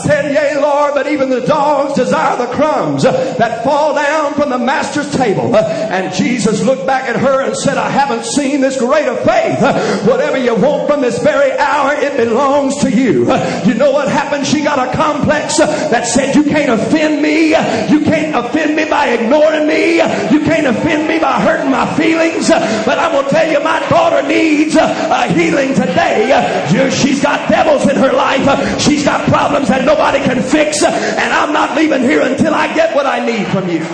said, 0.04 0.32
yea 0.32 0.60
Lord, 0.60 0.94
but 0.94 1.06
even 1.06 1.30
the 1.30 1.46
dogs 1.46 1.94
desire 1.94 2.36
the 2.36 2.52
crumbs 2.52 3.02
that 3.04 3.64
fall 3.64 3.94
down 3.94 4.34
from 4.34 4.50
the 4.50 4.58
master's 4.58 5.05
table. 5.14 5.54
And 5.56 6.12
Jesus 6.14 6.62
looked 6.64 6.86
back 6.86 7.08
at 7.08 7.16
her 7.16 7.42
and 7.42 7.56
said, 7.56 7.76
I 7.78 7.90
haven't 7.90 8.24
seen 8.24 8.60
this 8.60 8.78
greater 8.78 9.16
faith. 9.16 9.60
Whatever 10.06 10.38
you 10.38 10.54
want 10.54 10.88
from 10.88 11.00
this 11.00 11.22
very 11.22 11.52
hour, 11.58 11.94
it 11.94 12.16
belongs 12.16 12.78
to 12.82 12.90
you. 12.90 13.26
You 13.64 13.74
know 13.74 13.90
what 13.90 14.08
happened? 14.08 14.46
She 14.46 14.62
got 14.62 14.78
a 14.78 14.92
complex 14.96 15.58
that 15.58 16.06
said, 16.06 16.34
you 16.34 16.44
can't 16.44 16.80
offend 16.80 17.22
me. 17.22 17.50
You 17.50 18.00
can't 18.00 18.34
offend 18.34 18.76
me 18.76 18.84
by 18.88 19.08
ignoring 19.08 19.66
me. 19.66 19.96
You 19.96 20.40
can't 20.40 20.66
offend 20.66 21.08
me 21.08 21.18
by 21.18 21.40
hurting 21.40 21.70
my 21.70 21.86
feelings. 21.96 22.48
But 22.48 22.98
I'm 22.98 23.12
going 23.12 23.24
to 23.24 23.30
tell 23.30 23.50
you, 23.50 23.60
my 23.62 23.80
daughter 23.88 24.26
needs 24.26 24.76
a 24.76 25.26
healing 25.32 25.74
today. 25.74 26.90
She's 26.90 27.22
got 27.22 27.48
devils 27.48 27.88
in 27.88 27.96
her 27.96 28.12
life. 28.12 28.80
She's 28.80 29.04
got 29.04 29.28
problems 29.28 29.68
that 29.68 29.84
nobody 29.84 30.18
can 30.18 30.42
fix. 30.42 30.82
And 30.82 31.32
I'm 31.32 31.52
not 31.52 31.76
leaving 31.76 32.02
here 32.02 32.22
until 32.22 32.54
I 32.54 32.72
get 32.74 32.94
what 32.94 33.06
I 33.06 33.24
need 33.24 33.46
from 33.48 33.68
you. 33.68 33.84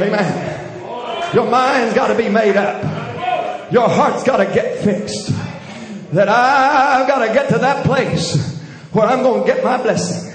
Amen. 0.00 1.34
Your 1.34 1.48
mind's 1.48 1.94
got 1.94 2.08
to 2.08 2.16
be 2.16 2.28
made 2.28 2.56
up. 2.56 3.72
Your 3.72 3.88
heart's 3.88 4.24
got 4.24 4.38
to 4.38 4.46
get 4.46 4.78
fixed. 4.80 5.28
That 6.12 6.28
I've 6.28 7.06
got 7.06 7.26
to 7.26 7.32
get 7.32 7.48
to 7.50 7.58
that 7.58 7.84
place 7.84 8.60
where 8.92 9.06
I'm 9.06 9.22
going 9.22 9.42
to 9.42 9.46
get 9.46 9.62
my 9.62 9.80
blessing. 9.80 10.32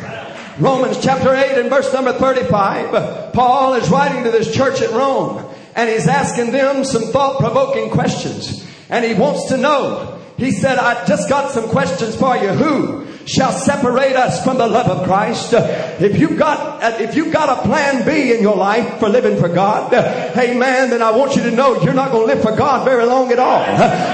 Romans 0.60 1.02
chapter 1.02 1.34
8 1.34 1.60
and 1.60 1.70
verse 1.70 1.94
number 1.94 2.14
35. 2.14 3.34
Paul 3.34 3.74
is 3.76 3.90
writing 3.90 4.24
to 4.24 4.32
this 4.32 4.54
church 4.54 4.82
at 4.82 4.92
Rome 4.92 5.46
and 5.76 5.90
he's 5.90 6.08
asking 6.08 6.52
them 6.52 6.84
some 6.84 7.04
thought 7.04 7.40
provoking 7.40 7.90
questions. 7.90 8.66
And 8.90 9.06
he 9.06 9.14
wants 9.14 9.50
to 9.50 9.58
know. 9.58 10.22
He 10.38 10.52
said, 10.52 10.78
I 10.78 11.06
just 11.06 11.30
got 11.30 11.52
some 11.52 11.70
questions 11.70 12.16
for 12.16 12.36
you. 12.38 12.50
Who 12.50 13.09
shall 13.30 13.52
separate 13.52 14.16
us 14.16 14.44
from 14.44 14.58
the 14.58 14.68
love 14.68 14.88
of 14.88 15.06
Christ. 15.06 15.54
If 15.54 16.18
you've 16.18 16.38
got, 16.38 17.00
if 17.00 17.16
you've 17.16 17.32
got 17.32 17.60
a 17.60 17.62
plan 17.68 18.06
B 18.06 18.34
in 18.34 18.42
your 18.42 18.56
life 18.56 19.00
for 19.00 19.08
living 19.08 19.40
for 19.40 19.50
God, 19.50 19.92
man, 19.92 20.90
then 20.90 21.04
I 21.04 21.12
want 21.12 21.36
you 21.36 21.44
to 21.44 21.52
know 21.52 21.80
you're 21.82 21.94
not 21.94 22.12
going 22.12 22.28
to 22.28 22.34
live 22.34 22.42
for 22.44 22.56
God 22.56 22.86
very 22.86 23.06
long 23.06 23.32
at 23.32 23.38
all. 23.38 23.64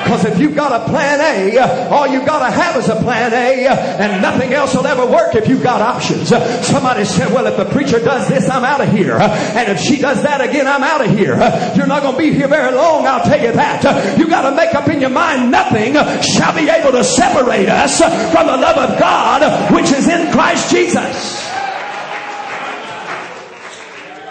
Because 0.04 0.26
if 0.26 0.40
you've 0.40 0.56
got 0.56 0.82
a 0.82 0.86
plan 0.90 1.22
A, 1.22 1.90
all 1.90 2.08
you've 2.08 2.26
got 2.26 2.46
to 2.46 2.52
have 2.52 2.76
is 2.76 2.90
a 2.90 2.96
plan 2.98 3.32
A 3.34 3.68
and 3.68 4.22
nothing 4.22 4.54
else 4.54 4.76
will 4.76 4.86
ever 4.86 5.06
work 5.06 5.34
if 5.36 5.48
you've 5.48 5.64
got 5.64 5.82
options. 5.82 6.30
Somebody 6.68 7.06
said, 7.06 7.32
well, 7.32 7.48
if 7.48 7.56
the 7.56 7.66
preacher 7.66 8.00
does 8.00 8.28
this, 8.28 8.50
I'm 8.50 8.66
out 8.66 8.82
of 8.82 8.92
here. 8.92 9.16
And 9.16 9.72
if 9.72 9.80
she 9.80 9.98
does 9.98 10.24
that 10.24 10.42
again, 10.42 10.68
I'm 10.68 10.84
out 10.84 11.06
of 11.06 11.18
here. 11.18 11.36
You're 11.76 11.88
not 11.88 12.02
going 12.02 12.16
to 12.16 12.20
be 12.20 12.34
here 12.34 12.50
very 12.50 12.76
long, 12.76 13.08
I'll 13.08 13.24
tell 13.24 13.42
you 13.42 13.54
that. 13.54 14.18
You 14.18 14.28
got 14.28 14.50
to 14.50 14.56
make 14.56 14.76
up 14.76 14.90
in 14.90 15.00
your 15.00 15.10
mind 15.10 15.52
nothing 15.52 15.94
shall 16.22 16.54
be 16.54 16.68
able 16.70 16.92
to 16.92 17.04
separate 17.04 17.70
us 17.70 18.00
from 18.00 18.48
the 18.48 18.58
love 18.58 18.78
of 18.78 19.00
God 19.00 19.05
God 19.06 19.72
which 19.72 19.92
is 19.92 20.08
in 20.08 20.32
Christ 20.32 20.72
Jesus. 20.72 21.48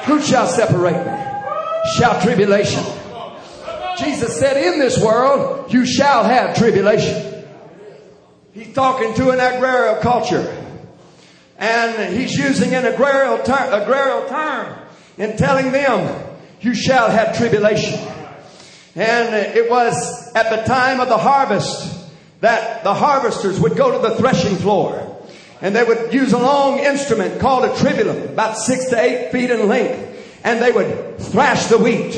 Who 0.07 0.21
shall 0.21 0.49
separate 0.49 0.99
me? 1.07 1.93
Shall 1.97 2.21
tribulation. 2.21 2.83
Jesus 3.99 4.37
said, 4.39 4.57
in 4.57 4.81
this 4.81 5.01
world, 5.01 5.73
you 5.73 5.87
shall 5.87 6.25
have 6.25 6.57
tribulation. 6.57 7.45
He's 8.53 8.75
talking 8.75 9.15
to 9.15 9.31
an 9.31 9.39
agrarian 9.39 10.03
culture. 10.03 10.61
And 11.57 12.13
he's 12.13 12.37
using 12.37 12.75
an 12.75 12.85
agrarian 12.85 13.41
agrarian 13.41 14.29
term 14.29 14.79
in 15.17 15.37
telling 15.37 15.71
them, 15.71 16.37
you 16.61 16.75
shall 16.75 17.09
have 17.11 17.37
tribulation. 17.37 18.01
And 18.97 19.35
it 19.57 19.71
was 19.71 20.33
at 20.35 20.51
the 20.51 20.65
time 20.65 20.99
of 20.99 21.09
the 21.09 21.19
harvest 21.19 21.94
that 22.45 22.85
the 22.85 22.93
harvesters 22.93 23.59
would 23.59 23.75
go 23.75 23.91
to 23.91 24.07
the 24.07 24.17
threshing 24.17 24.57
floor 24.57 25.11
and 25.63 25.75
they 25.75 25.83
would 25.83 26.13
use 26.13 26.35
a 26.35 26.39
long 26.39 26.79
instrument 26.79 27.41
called 27.41 27.65
a 27.65 27.69
tribulum, 27.69 28.29
about 28.29 28.59
six 28.59 28.91
to 28.91 29.01
eight 29.01 29.33
feet 29.33 29.51
in 29.51 29.67
length, 29.67 30.43
and 30.45 30.61
they 30.61 30.71
would 30.71 31.19
thrash 31.19 31.69
the 31.69 31.79
wheat. 31.79 32.15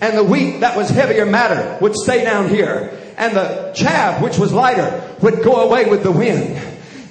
And 0.00 0.16
the 0.16 0.22
wheat 0.22 0.60
that 0.60 0.76
was 0.76 0.90
heavier 0.90 1.26
matter 1.26 1.76
would 1.80 1.96
stay 1.96 2.22
down 2.22 2.50
here. 2.50 2.96
And 3.16 3.36
the 3.36 3.72
chaff, 3.74 4.22
which 4.22 4.38
was 4.38 4.52
lighter, 4.52 5.16
would 5.22 5.42
go 5.42 5.68
away 5.68 5.86
with 5.86 6.04
the 6.04 6.12
wind. 6.12 6.60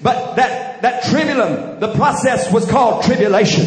But 0.02 0.36
that, 0.36 0.84
that 0.84 1.04
tribulum, 1.04 1.82
the 1.82 1.94
process 1.96 2.50
was 2.50 2.66
called 2.70 3.04
tribulation. 3.04 3.66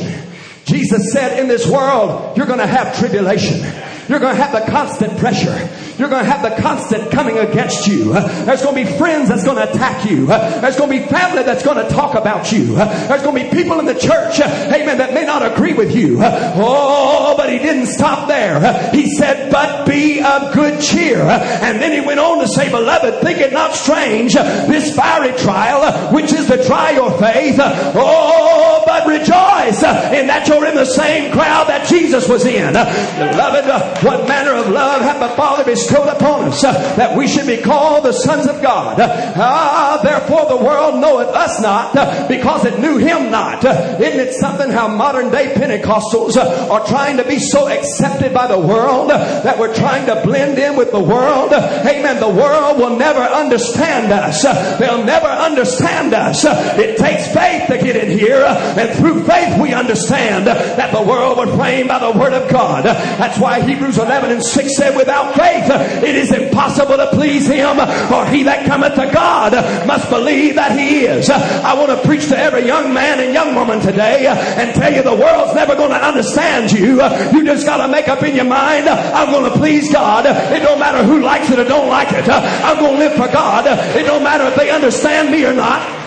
Jesus 0.64 1.12
said, 1.12 1.38
in 1.38 1.48
this 1.48 1.68
world, 1.68 2.34
you're 2.38 2.46
going 2.46 2.60
to 2.60 2.66
have 2.66 2.98
tribulation. 2.98 3.60
You're 4.08 4.20
going 4.20 4.36
to 4.36 4.42
have 4.42 4.52
the 4.52 4.70
constant 4.70 5.18
pressure. 5.18 5.68
You're 5.98 6.08
going 6.08 6.24
to 6.24 6.30
have 6.30 6.42
the 6.42 6.62
constant 6.62 7.10
coming 7.10 7.38
against 7.38 7.86
you. 7.86 8.12
There's 8.12 8.62
going 8.62 8.84
to 8.84 8.90
be 8.90 8.98
friends 8.98 9.28
that's 9.28 9.44
going 9.44 9.56
to 9.56 9.68
attack 9.70 10.08
you. 10.08 10.26
There's 10.26 10.76
going 10.76 10.90
to 10.92 11.00
be 11.00 11.06
family 11.06 11.42
that's 11.42 11.64
going 11.64 11.84
to 11.84 11.88
talk 11.92 12.14
about 12.14 12.52
you. 12.52 12.66
There's 12.74 13.22
going 13.22 13.36
to 13.36 13.44
be 13.44 13.50
people 13.50 13.80
in 13.80 13.86
the 13.86 13.94
church, 13.94 14.40
amen, 14.40 14.98
that 14.98 15.14
may 15.14 15.24
not 15.24 15.42
agree 15.50 15.72
with 15.72 15.94
you. 15.96 16.18
Oh, 16.20 17.34
but 17.36 17.50
he 17.50 17.58
didn't 17.58 17.86
stop 17.86 18.28
there. 18.28 18.90
He 18.92 19.10
said, 19.10 19.50
but 19.50 19.86
be 19.86 20.22
of 20.22 20.52
good 20.54 20.80
cheer. 20.80 21.20
And 21.20 21.80
then 21.80 21.92
he 21.92 22.06
went 22.06 22.20
on 22.20 22.40
to 22.40 22.48
say, 22.48 22.70
beloved, 22.70 23.22
think 23.22 23.40
it 23.40 23.52
not 23.52 23.74
strange, 23.74 24.34
this 24.34 24.94
fiery 24.94 25.36
trial, 25.38 26.12
which 26.12 26.32
is 26.32 26.46
to 26.46 26.62
try 26.64 26.90
your 26.90 27.10
faith. 27.18 27.56
Oh, 27.58 28.82
but 28.86 29.06
rejoice 29.06 29.82
that 30.24 30.48
you're 30.48 30.66
in 30.66 30.74
the 30.74 30.84
same 30.84 31.32
crowd 31.32 31.68
that 31.68 31.86
Jesus 31.86 32.28
was 32.28 32.44
in. 32.46 32.72
Beloved, 32.72 34.04
what 34.04 34.26
manner 34.28 34.52
of 34.52 34.68
love 34.68 35.02
hath 35.02 35.20
the 35.20 35.34
Father 35.36 35.64
bestowed 35.64 36.08
upon 36.08 36.48
us 36.48 36.62
that 36.62 37.16
we 37.16 37.28
should 37.28 37.46
be 37.46 37.58
called 37.58 38.04
the 38.04 38.12
sons 38.12 38.46
of 38.46 38.62
God? 38.62 38.98
Ah, 38.98 40.00
therefore 40.02 40.46
the 40.48 40.56
world 40.64 41.00
knoweth 41.00 41.28
us 41.28 41.60
not 41.60 42.28
because 42.28 42.64
it 42.64 42.78
knew 42.78 42.96
him 42.98 43.30
not. 43.30 43.64
Isn't 43.64 44.20
it 44.20 44.32
something 44.34 44.70
how 44.70 44.88
modern 44.88 45.30
day 45.30 45.52
Pentecostals 45.54 46.36
are 46.36 46.86
trying 46.86 47.18
to 47.18 47.24
be 47.24 47.38
so 47.38 47.68
accepted 47.68 48.32
by 48.32 48.46
the 48.46 48.58
world 48.58 49.10
that 49.10 49.58
we're 49.58 49.74
trying 49.74 50.06
to 50.06 50.22
blend 50.24 50.58
in 50.58 50.76
with 50.76 50.90
the 50.90 51.00
world? 51.00 51.52
Amen. 51.52 52.20
The 52.20 52.28
world 52.28 52.78
will 52.78 52.96
never 52.96 53.20
understand 53.20 54.12
us. 54.12 54.42
They'll 54.78 55.04
never 55.04 55.26
understand 55.26 56.14
us. 56.14 56.44
It 56.44 56.96
takes 56.96 57.32
faith 57.32 57.68
to 57.68 57.78
get 57.78 57.96
in 57.96 58.16
here 58.18 58.44
and 58.46 58.96
through 58.96 59.24
faith 59.24 59.60
we 59.60 59.72
understand 59.72 60.05
that 60.08 60.92
the 60.92 61.02
world 61.02 61.38
was 61.38 61.54
framed 61.56 61.88
by 61.88 61.98
the 61.98 62.10
word 62.18 62.32
of 62.32 62.50
God. 62.50 62.84
That's 62.84 63.38
why 63.38 63.60
Hebrews 63.60 63.98
11 63.98 64.30
and 64.30 64.42
6 64.42 64.76
said, 64.76 64.96
without 64.96 65.34
faith, 65.34 65.70
it 66.02 66.14
is 66.14 66.32
impossible 66.32 66.96
to 66.96 67.08
please 67.12 67.46
him, 67.46 67.76
for 68.08 68.26
he 68.26 68.42
that 68.44 68.66
cometh 68.66 68.94
to 68.94 69.10
God 69.12 69.52
must 69.86 70.08
believe 70.10 70.54
that 70.56 70.78
he 70.78 71.06
is. 71.06 71.30
I 71.30 71.74
want 71.74 71.90
to 71.90 72.06
preach 72.06 72.28
to 72.28 72.38
every 72.38 72.66
young 72.66 72.92
man 72.92 73.20
and 73.20 73.32
young 73.32 73.54
woman 73.54 73.80
today 73.80 74.26
and 74.26 74.74
tell 74.74 74.92
you 74.92 75.02
the 75.02 75.14
world's 75.14 75.54
never 75.54 75.74
going 75.74 75.90
to 75.90 76.04
understand 76.04 76.72
you. 76.72 77.02
You 77.32 77.44
just 77.44 77.66
got 77.66 77.84
to 77.84 77.88
make 77.88 78.08
up 78.08 78.22
in 78.22 78.34
your 78.34 78.44
mind, 78.44 78.88
I'm 78.88 79.30
going 79.32 79.50
to 79.50 79.58
please 79.58 79.92
God. 79.92 80.26
It 80.26 80.60
don't 80.60 80.78
matter 80.78 81.02
who 81.04 81.20
likes 81.22 81.50
it 81.50 81.58
or 81.58 81.64
don't 81.64 81.88
like 81.88 82.12
it. 82.12 82.28
I'm 82.28 82.78
going 82.78 82.94
to 82.94 82.98
live 82.98 83.12
for 83.14 83.32
God. 83.32 83.66
It 83.96 84.04
don't 84.04 84.22
matter 84.22 84.44
if 84.44 84.54
they 84.56 84.70
understand 84.70 85.30
me 85.30 85.44
or 85.44 85.52
not. 85.52 86.05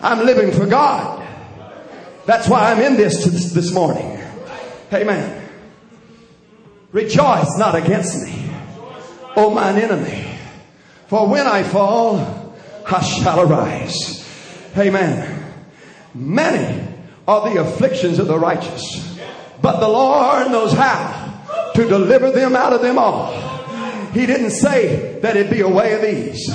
I'm 0.00 0.24
living 0.24 0.52
for 0.52 0.66
God. 0.66 1.26
That's 2.26 2.48
why 2.48 2.72
I'm 2.72 2.80
in 2.80 2.96
this 2.96 3.24
this 3.24 3.72
morning. 3.72 4.22
Amen. 4.92 5.48
Rejoice 6.92 7.56
not 7.58 7.74
against 7.74 8.24
me, 8.24 8.50
O 9.36 9.50
mine 9.50 9.76
enemy. 9.76 10.38
For 11.08 11.26
when 11.26 11.46
I 11.46 11.62
fall, 11.62 12.54
I 12.86 13.02
shall 13.02 13.40
arise. 13.40 14.24
Amen. 14.76 15.52
Many 16.14 16.86
are 17.26 17.50
the 17.50 17.60
afflictions 17.60 18.18
of 18.18 18.26
the 18.26 18.38
righteous, 18.38 19.18
but 19.60 19.80
the 19.80 19.88
Lord 19.88 20.50
knows 20.50 20.72
how 20.72 21.72
to 21.74 21.86
deliver 21.86 22.30
them 22.30 22.56
out 22.56 22.72
of 22.72 22.82
them 22.82 22.98
all. 22.98 23.32
He 24.12 24.26
didn't 24.26 24.50
say 24.50 25.18
that 25.20 25.36
it'd 25.36 25.50
be 25.50 25.60
a 25.60 25.68
way 25.68 25.92
of 25.94 26.04
ease. 26.04 26.50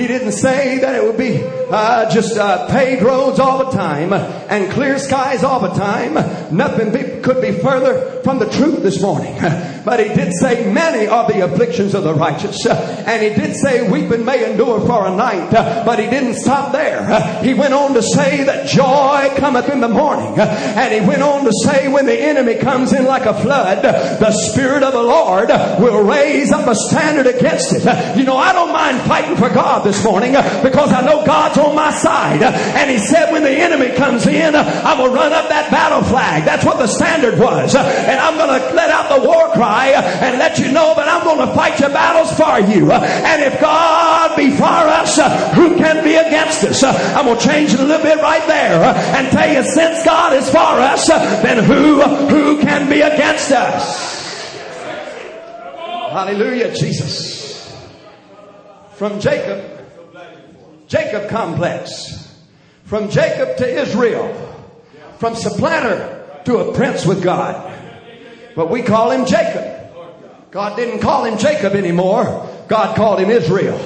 He 0.00 0.06
didn't 0.06 0.32
say 0.32 0.78
that 0.78 0.94
it 0.94 1.04
would 1.04 1.18
be 1.18 1.42
uh, 1.44 2.10
just 2.10 2.38
uh, 2.38 2.66
paved 2.68 3.02
roads 3.02 3.38
all 3.38 3.66
the 3.66 3.70
time 3.70 4.14
and 4.14 4.72
clear 4.72 4.98
skies 4.98 5.44
all 5.44 5.60
the 5.60 5.74
time. 5.74 6.14
Nothing 6.56 6.90
be, 6.90 7.20
could 7.20 7.42
be 7.42 7.52
further 7.52 8.19
from 8.22 8.38
the 8.38 8.48
truth 8.50 8.82
this 8.82 9.00
morning. 9.00 9.36
But 9.80 9.98
he 9.98 10.14
did 10.14 10.34
say 10.34 10.70
many 10.70 11.06
are 11.06 11.26
the 11.26 11.40
afflictions 11.40 11.94
of 11.94 12.04
the 12.04 12.12
righteous. 12.14 12.66
And 12.66 13.22
he 13.22 13.30
did 13.30 13.56
say 13.56 13.90
weeping 13.90 14.24
may 14.24 14.50
endure 14.50 14.80
for 14.80 15.06
a 15.06 15.16
night. 15.16 15.50
But 15.86 15.98
he 15.98 16.08
didn't 16.08 16.34
stop 16.34 16.72
there. 16.72 17.42
He 17.42 17.54
went 17.54 17.72
on 17.72 17.94
to 17.94 18.02
say 18.02 18.44
that 18.44 18.68
joy 18.68 19.34
cometh 19.36 19.68
in 19.68 19.80
the 19.80 19.88
morning. 19.88 20.38
And 20.38 20.92
he 20.92 21.00
went 21.00 21.22
on 21.22 21.44
to 21.44 21.52
say 21.64 21.88
when 21.88 22.06
the 22.06 22.20
enemy 22.20 22.56
comes 22.56 22.92
in 22.92 23.06
like 23.06 23.24
a 23.24 23.34
flood, 23.40 23.82
the 23.82 24.32
Spirit 24.32 24.82
of 24.82 24.92
the 24.92 25.02
Lord 25.02 25.48
will 25.48 26.04
raise 26.04 26.52
up 26.52 26.68
a 26.68 26.74
standard 26.74 27.26
against 27.26 27.72
it. 27.72 28.16
You 28.16 28.24
know, 28.24 28.36
I 28.36 28.52
don't 28.52 28.72
mind 28.72 29.00
fighting 29.08 29.36
for 29.36 29.48
God 29.48 29.84
this 29.84 30.04
morning 30.04 30.32
because 30.62 30.92
I 30.92 31.00
know 31.00 31.24
God's 31.24 31.58
on 31.58 31.74
my 31.74 31.90
side. 31.92 32.42
And 32.42 32.90
he 32.90 32.98
said 32.98 33.32
when 33.32 33.42
the 33.42 33.50
enemy 33.50 33.96
comes 33.96 34.26
in, 34.26 34.54
I 34.54 35.00
will 35.00 35.12
run 35.12 35.32
up 35.32 35.48
that 35.48 35.70
battle 35.70 36.02
flag. 36.02 36.44
That's 36.44 36.64
what 36.64 36.78
the 36.78 36.86
standard 36.86 37.38
was. 37.38 37.74
And 38.10 38.18
I'm 38.18 38.34
going 38.36 38.60
to 38.60 38.74
let 38.74 38.90
out 38.90 39.08
the 39.08 39.24
war 39.24 39.52
cry 39.52 39.90
and 39.94 40.36
let 40.38 40.58
you 40.58 40.72
know 40.72 40.94
that 40.96 41.06
I'm 41.06 41.22
going 41.22 41.46
to 41.46 41.54
fight 41.54 41.78
your 41.78 41.90
battles 41.90 42.32
for 42.32 42.58
you. 42.58 42.90
And 42.90 43.42
if 43.42 43.60
God 43.60 44.36
be 44.36 44.50
for 44.50 44.64
us, 44.64 45.14
who 45.54 45.76
can 45.76 46.02
be 46.02 46.16
against 46.16 46.64
us? 46.64 46.82
I'm 46.82 47.26
going 47.26 47.38
to 47.38 47.46
change 47.46 47.72
it 47.72 47.78
a 47.78 47.84
little 47.84 48.02
bit 48.02 48.18
right 48.18 48.44
there 48.48 48.82
and 48.82 49.30
tell 49.30 49.48
you 49.54 49.62
since 49.62 50.04
God 50.04 50.32
is 50.32 50.50
for 50.50 50.58
us, 50.58 51.06
then 51.06 51.62
who, 51.62 52.02
who 52.02 52.60
can 52.60 52.90
be 52.90 53.00
against 53.00 53.52
us? 53.52 54.10
Hallelujah, 56.10 56.74
Jesus. 56.74 57.72
From 58.94 59.20
Jacob, 59.20 59.86
Jacob 60.88 61.30
complex. 61.30 62.34
From 62.86 63.08
Jacob 63.08 63.56
to 63.58 63.80
Israel. 63.82 64.34
From 65.18 65.36
supplanter 65.36 66.26
to 66.46 66.56
a 66.56 66.74
prince 66.74 67.06
with 67.06 67.22
God. 67.22 67.79
But 68.60 68.68
we 68.68 68.82
call 68.82 69.10
him 69.10 69.24
Jacob. 69.24 69.90
God 70.50 70.76
didn't 70.76 71.00
call 71.00 71.24
him 71.24 71.38
Jacob 71.38 71.72
anymore. 71.72 72.46
God 72.68 72.94
called 72.94 73.18
him 73.18 73.30
Israel. 73.30 73.80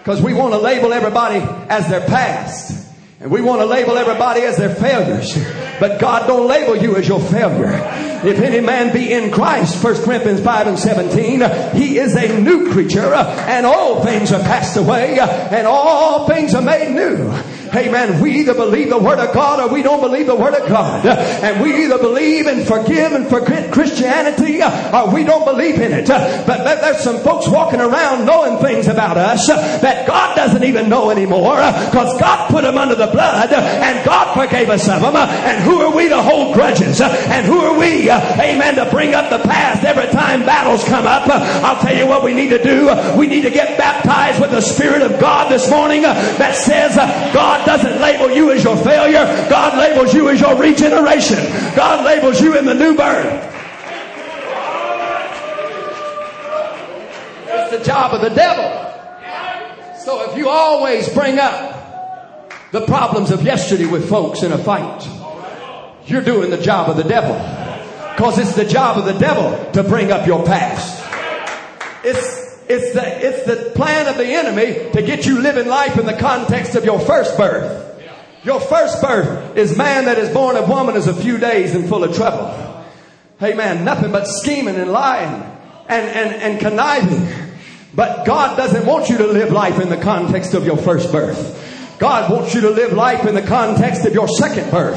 Because 0.00 0.20
we 0.20 0.34
want 0.34 0.52
to 0.52 0.58
label 0.58 0.92
everybody 0.92 1.38
as 1.70 1.88
their 1.88 2.02
past. 2.02 2.92
And 3.20 3.30
we 3.30 3.40
want 3.40 3.62
to 3.62 3.64
label 3.64 3.96
everybody 3.96 4.42
as 4.42 4.58
their 4.58 4.74
failures. 4.74 5.34
But 5.80 5.98
God 5.98 6.26
don't 6.26 6.46
label 6.46 6.76
you 6.76 6.94
as 6.96 7.08
your 7.08 7.20
failure. 7.20 7.72
If 8.22 8.38
any 8.40 8.60
man 8.60 8.92
be 8.92 9.14
in 9.14 9.30
Christ, 9.30 9.82
1 9.82 10.04
Corinthians 10.04 10.42
5 10.42 10.66
and 10.66 10.78
17, 10.78 11.74
he 11.74 11.96
is 11.96 12.14
a 12.14 12.38
new 12.38 12.70
creature 12.70 13.14
and 13.14 13.64
all 13.64 14.04
things 14.04 14.30
are 14.30 14.42
passed 14.42 14.76
away 14.76 15.20
and 15.20 15.66
all 15.66 16.28
things 16.28 16.54
are 16.54 16.60
made 16.60 16.90
new. 16.90 17.32
Amen. 17.74 18.20
We 18.20 18.40
either 18.40 18.54
believe 18.54 18.90
the 18.90 18.98
Word 18.98 19.18
of 19.18 19.32
God 19.32 19.60
or 19.60 19.72
we 19.72 19.82
don't 19.82 20.00
believe 20.00 20.26
the 20.26 20.34
Word 20.34 20.54
of 20.54 20.68
God. 20.68 21.06
And 21.06 21.62
we 21.62 21.84
either 21.84 21.98
believe 21.98 22.46
and 22.46 22.66
forgive 22.66 23.12
and 23.12 23.28
forget 23.28 23.72
Christianity 23.72 24.62
or 24.62 25.12
we 25.12 25.24
don't 25.24 25.44
believe 25.44 25.80
in 25.80 25.92
it. 25.92 26.06
But 26.08 26.64
there's 26.64 27.00
some 27.00 27.18
folks 27.20 27.48
walking 27.48 27.80
around 27.80 28.26
knowing 28.26 28.58
things 28.58 28.88
about 28.88 29.16
us 29.16 29.46
that 29.46 30.06
God 30.06 30.36
doesn't 30.36 30.64
even 30.64 30.88
know 30.88 31.10
anymore 31.10 31.56
because 31.56 32.18
God 32.20 32.50
put 32.50 32.62
them 32.64 32.76
under 32.76 32.94
the 32.94 33.06
blood 33.06 33.52
and 33.52 34.04
God 34.04 34.34
forgave 34.34 34.68
us 34.68 34.88
of 34.88 35.00
them. 35.00 35.16
And 35.16 35.62
who 35.64 35.80
are 35.80 35.94
we 35.94 36.08
to 36.08 36.22
hold 36.22 36.54
grudges? 36.54 37.00
And 37.00 37.46
who 37.46 37.60
are 37.60 37.78
we, 37.78 38.10
amen, 38.10 38.76
to 38.76 38.88
bring 38.90 39.14
up 39.14 39.30
the 39.30 39.48
past 39.48 39.84
every 39.84 40.08
time 40.12 40.44
battles 40.44 40.84
come 40.84 41.06
up? 41.06 41.26
I'll 41.28 41.80
tell 41.80 41.96
you 41.96 42.06
what 42.06 42.22
we 42.22 42.34
need 42.34 42.50
to 42.50 42.62
do. 42.62 43.16
We 43.16 43.26
need 43.26 43.42
to 43.42 43.50
get 43.50 43.78
baptized 43.78 44.40
with 44.40 44.50
the 44.50 44.60
Spirit 44.60 45.02
of 45.02 45.18
God 45.18 45.50
this 45.50 45.70
morning 45.70 46.02
that 46.02 46.54
says 46.54 46.96
God 47.32 47.61
doesn't 47.66 48.00
label 48.00 48.30
you 48.30 48.50
as 48.52 48.64
your 48.64 48.76
failure. 48.76 49.24
God 49.48 49.78
labels 49.78 50.14
you 50.14 50.28
as 50.28 50.40
your 50.40 50.56
regeneration. 50.56 51.38
God 51.76 52.04
labels 52.04 52.40
you 52.40 52.58
in 52.58 52.64
the 52.64 52.74
new 52.74 52.96
birth. 52.96 53.48
It's 57.46 57.78
the 57.78 57.84
job 57.84 58.14
of 58.14 58.20
the 58.20 58.30
devil. 58.30 58.82
So 59.98 60.30
if 60.30 60.36
you 60.36 60.48
always 60.48 61.08
bring 61.10 61.38
up 61.38 62.70
the 62.72 62.84
problems 62.86 63.30
of 63.30 63.42
yesterday 63.42 63.86
with 63.86 64.08
folks 64.08 64.42
in 64.42 64.52
a 64.52 64.58
fight, 64.58 65.06
you're 66.06 66.22
doing 66.22 66.50
the 66.50 66.60
job 66.60 66.90
of 66.90 66.96
the 66.96 67.04
devil. 67.04 67.34
Because 68.14 68.38
it's 68.38 68.54
the 68.54 68.64
job 68.64 68.98
of 68.98 69.04
the 69.04 69.18
devil 69.18 69.72
to 69.72 69.82
bring 69.82 70.10
up 70.12 70.26
your 70.26 70.44
past. 70.44 71.00
It's 72.04 72.41
it's 72.72 72.94
the, 72.94 73.26
it's 73.26 73.46
the 73.46 73.70
plan 73.72 74.08
of 74.08 74.16
the 74.16 74.26
enemy 74.26 74.90
to 74.92 75.02
get 75.02 75.26
you 75.26 75.40
living 75.40 75.68
life 75.68 75.98
in 75.98 76.06
the 76.06 76.16
context 76.16 76.74
of 76.74 76.84
your 76.84 76.98
first 76.98 77.36
birth. 77.36 77.90
Your 78.44 78.60
first 78.60 79.00
birth 79.00 79.56
is 79.56 79.76
man 79.76 80.06
that 80.06 80.18
is 80.18 80.32
born 80.32 80.56
of 80.56 80.68
woman 80.68 80.96
is 80.96 81.06
a 81.06 81.14
few 81.14 81.38
days 81.38 81.74
and 81.74 81.88
full 81.88 82.02
of 82.02 82.16
trouble. 82.16 82.84
Hey 83.38 83.54
man, 83.54 83.84
nothing 83.84 84.10
but 84.10 84.26
scheming 84.26 84.76
and 84.76 84.90
lying 84.90 85.42
and, 85.88 86.06
and, 86.06 86.42
and 86.42 86.60
conniving. 86.60 87.58
But 87.94 88.26
God 88.26 88.56
doesn't 88.56 88.86
want 88.86 89.10
you 89.10 89.18
to 89.18 89.26
live 89.26 89.52
life 89.52 89.78
in 89.78 89.90
the 89.90 89.98
context 89.98 90.54
of 90.54 90.64
your 90.64 90.78
first 90.78 91.12
birth. 91.12 91.98
God 91.98 92.32
wants 92.32 92.54
you 92.54 92.62
to 92.62 92.70
live 92.70 92.92
life 92.92 93.26
in 93.26 93.34
the 93.34 93.42
context 93.42 94.04
of 94.06 94.14
your 94.14 94.26
second 94.26 94.70
birth. 94.70 94.96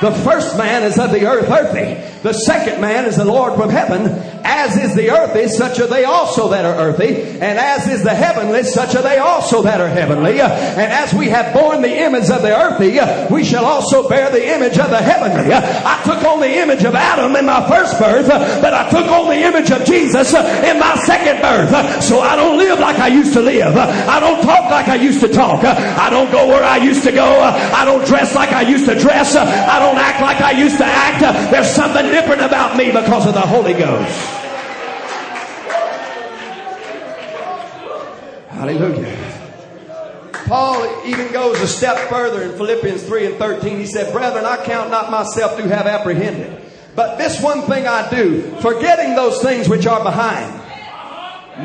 The 0.00 0.12
first 0.12 0.58
man 0.58 0.82
is 0.82 0.98
of 0.98 1.12
the 1.12 1.24
earth 1.26 1.48
earthy. 1.48 2.11
The 2.22 2.32
second 2.32 2.80
man 2.80 3.04
is 3.04 3.16
the 3.16 3.24
Lord 3.24 3.54
from 3.54 3.70
heaven. 3.70 4.06
As 4.44 4.76
is 4.76 4.94
the 4.94 5.10
earthy, 5.10 5.48
such 5.48 5.80
are 5.80 5.86
they 5.86 6.04
also 6.04 6.48
that 6.50 6.64
are 6.64 6.74
earthy. 6.74 7.22
And 7.22 7.58
as 7.58 7.88
is 7.88 8.02
the 8.02 8.14
heavenly, 8.14 8.62
such 8.64 8.94
are 8.94 9.02
they 9.02 9.18
also 9.18 9.62
that 9.62 9.80
are 9.80 9.88
heavenly. 9.88 10.40
And 10.40 10.92
as 10.92 11.14
we 11.14 11.28
have 11.28 11.52
borne 11.54 11.82
the 11.82 12.02
image 12.02 12.30
of 12.30 12.42
the 12.42 12.54
earthy, 12.54 12.98
we 13.32 13.44
shall 13.44 13.64
also 13.64 14.08
bear 14.08 14.30
the 14.30 14.54
image 14.54 14.78
of 14.78 14.90
the 14.90 15.02
heavenly. 15.02 15.52
I 15.52 16.00
took 16.04 16.22
on 16.24 16.40
the 16.40 16.50
image 16.50 16.84
of 16.84 16.94
Adam 16.94 17.34
in 17.36 17.46
my 17.46 17.66
first 17.68 17.98
birth, 17.98 18.28
but 18.28 18.74
I 18.74 18.90
took 18.90 19.06
on 19.06 19.28
the 19.28 19.42
image 19.42 19.70
of 19.70 19.84
Jesus 19.84 20.34
in 20.34 20.78
my 20.78 20.94
second 21.06 21.40
birth. 21.42 22.02
So 22.02 22.20
I 22.20 22.36
don't 22.36 22.58
live 22.58 22.78
like 22.78 22.98
I 22.98 23.08
used 23.08 23.32
to 23.34 23.40
live. 23.40 23.76
I 23.76 24.20
don't 24.20 24.42
talk 24.42 24.70
like 24.70 24.88
I 24.88 24.96
used 24.96 25.20
to 25.20 25.28
talk. 25.28 25.64
I 25.64 26.10
don't 26.10 26.30
go 26.30 26.46
where 26.48 26.64
I 26.64 26.78
used 26.78 27.02
to 27.04 27.12
go. 27.12 27.40
I 27.40 27.84
don't 27.84 28.04
dress 28.06 28.34
like 28.34 28.50
I 28.50 28.62
used 28.62 28.86
to 28.86 28.98
dress. 28.98 29.34
I 29.36 29.78
don't 29.78 29.98
act 29.98 30.20
like 30.20 30.40
I 30.40 30.52
used 30.52 30.78
to 30.78 30.86
act. 30.86 31.50
There's 31.50 31.70
something 31.70 32.11
different 32.12 32.42
about 32.42 32.76
me 32.76 32.92
because 32.92 33.26
of 33.26 33.32
the 33.32 33.40
Holy 33.40 33.72
Ghost. 33.72 34.28
Hallelujah. 38.50 39.18
Paul 40.44 41.06
even 41.06 41.32
goes 41.32 41.58
a 41.62 41.66
step 41.66 41.96
further 42.10 42.42
in 42.42 42.52
Philippians 42.58 43.02
3 43.02 43.26
and 43.26 43.36
13. 43.36 43.78
He 43.78 43.86
said, 43.86 44.12
Brethren, 44.12 44.44
I 44.44 44.62
count 44.62 44.90
not 44.90 45.10
myself 45.10 45.56
to 45.56 45.62
have 45.66 45.86
apprehended. 45.86 46.60
But 46.94 47.16
this 47.16 47.40
one 47.42 47.62
thing 47.62 47.86
I 47.86 48.10
do, 48.10 48.42
forgetting 48.60 49.16
those 49.16 49.40
things 49.40 49.66
which 49.66 49.86
are 49.86 50.04
behind. 50.04 50.60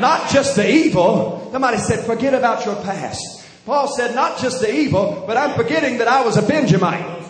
Not 0.00 0.30
just 0.30 0.56
the 0.56 0.66
evil. 0.66 1.50
Somebody 1.52 1.76
said, 1.76 2.06
forget 2.06 2.32
about 2.32 2.64
your 2.64 2.76
past. 2.76 3.44
Paul 3.66 3.94
said, 3.94 4.14
not 4.14 4.38
just 4.38 4.60
the 4.60 4.74
evil, 4.74 5.24
but 5.26 5.36
I'm 5.36 5.54
forgetting 5.54 5.98
that 5.98 6.08
I 6.08 6.24
was 6.24 6.38
a 6.38 6.42
Benjamite. 6.42 7.27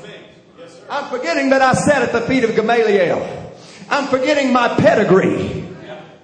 I'm 0.90 1.11
forgetting 1.11 1.51
that 1.51 1.61
I 1.61 1.74
sat 1.74 2.03
at 2.03 2.12
the 2.12 2.22
feet 2.22 2.44
of 2.44 2.57
Gamaliel. 2.57 3.53
I'm 3.90 4.09
forgetting 4.09 4.53
my 4.53 4.68
pedigree. 4.68 5.66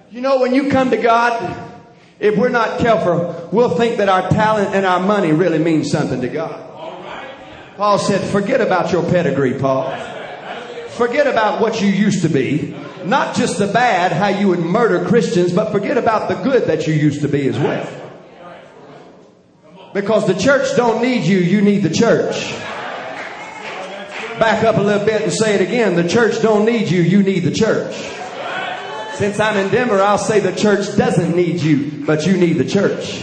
You 0.09 0.21
know, 0.21 0.39
when 0.39 0.55
you 0.55 0.69
come 0.71 0.89
to 0.89 0.97
God, 0.97 1.55
if 2.19 2.35
we're 2.37 2.49
not 2.49 2.79
careful, 2.79 3.49
we'll 3.51 3.75
think 3.77 3.97
that 3.97 4.09
our 4.09 4.27
talent 4.29 4.73
and 4.73 4.85
our 4.85 4.99
money 4.99 5.33
really 5.33 5.59
means 5.59 5.91
something 5.91 6.21
to 6.21 6.29
God. 6.29 6.61
Paul 7.77 7.99
said, 7.99 8.21
forget 8.31 8.61
about 8.61 8.91
your 8.91 9.03
pedigree, 9.03 9.59
Paul. 9.59 9.95
Forget 10.89 11.27
about 11.27 11.61
what 11.61 11.81
you 11.81 11.89
used 11.89 12.21
to 12.21 12.29
be. 12.29 12.75
Not 13.03 13.35
just 13.35 13.59
the 13.59 13.67
bad, 13.67 14.13
how 14.13 14.29
you 14.29 14.47
would 14.47 14.61
murder 14.61 15.05
Christians, 15.05 15.51
but 15.53 15.71
forget 15.71 15.97
about 15.97 16.29
the 16.29 16.35
good 16.35 16.63
that 16.69 16.87
you 16.87 16.93
used 16.93 17.21
to 17.21 17.27
be 17.27 17.47
as 17.47 17.59
well. 17.59 18.01
Because 19.93 20.25
the 20.25 20.33
church 20.33 20.75
don't 20.75 21.01
need 21.01 21.23
you, 21.23 21.37
you 21.37 21.61
need 21.61 21.83
the 21.83 21.89
church. 21.89 22.55
Back 24.39 24.65
up 24.65 24.77
a 24.77 24.81
little 24.81 25.05
bit 25.05 25.21
and 25.21 25.31
say 25.31 25.55
it 25.55 25.61
again. 25.61 25.95
The 25.95 26.07
church 26.07 26.41
don't 26.41 26.65
need 26.65 26.89
you, 26.89 27.01
you 27.01 27.23
need 27.23 27.41
the 27.41 27.51
church. 27.51 27.95
Since 29.15 29.39
I'm 29.39 29.55
in 29.55 29.71
Denver, 29.71 30.01
I'll 30.01 30.17
say 30.17 30.41
the 30.41 30.53
church 30.53 30.97
doesn't 30.97 31.35
need 31.35 31.61
you, 31.61 32.03
but 32.05 32.25
you 32.25 32.35
need 32.35 32.53
the 32.53 32.65
church. 32.65 33.21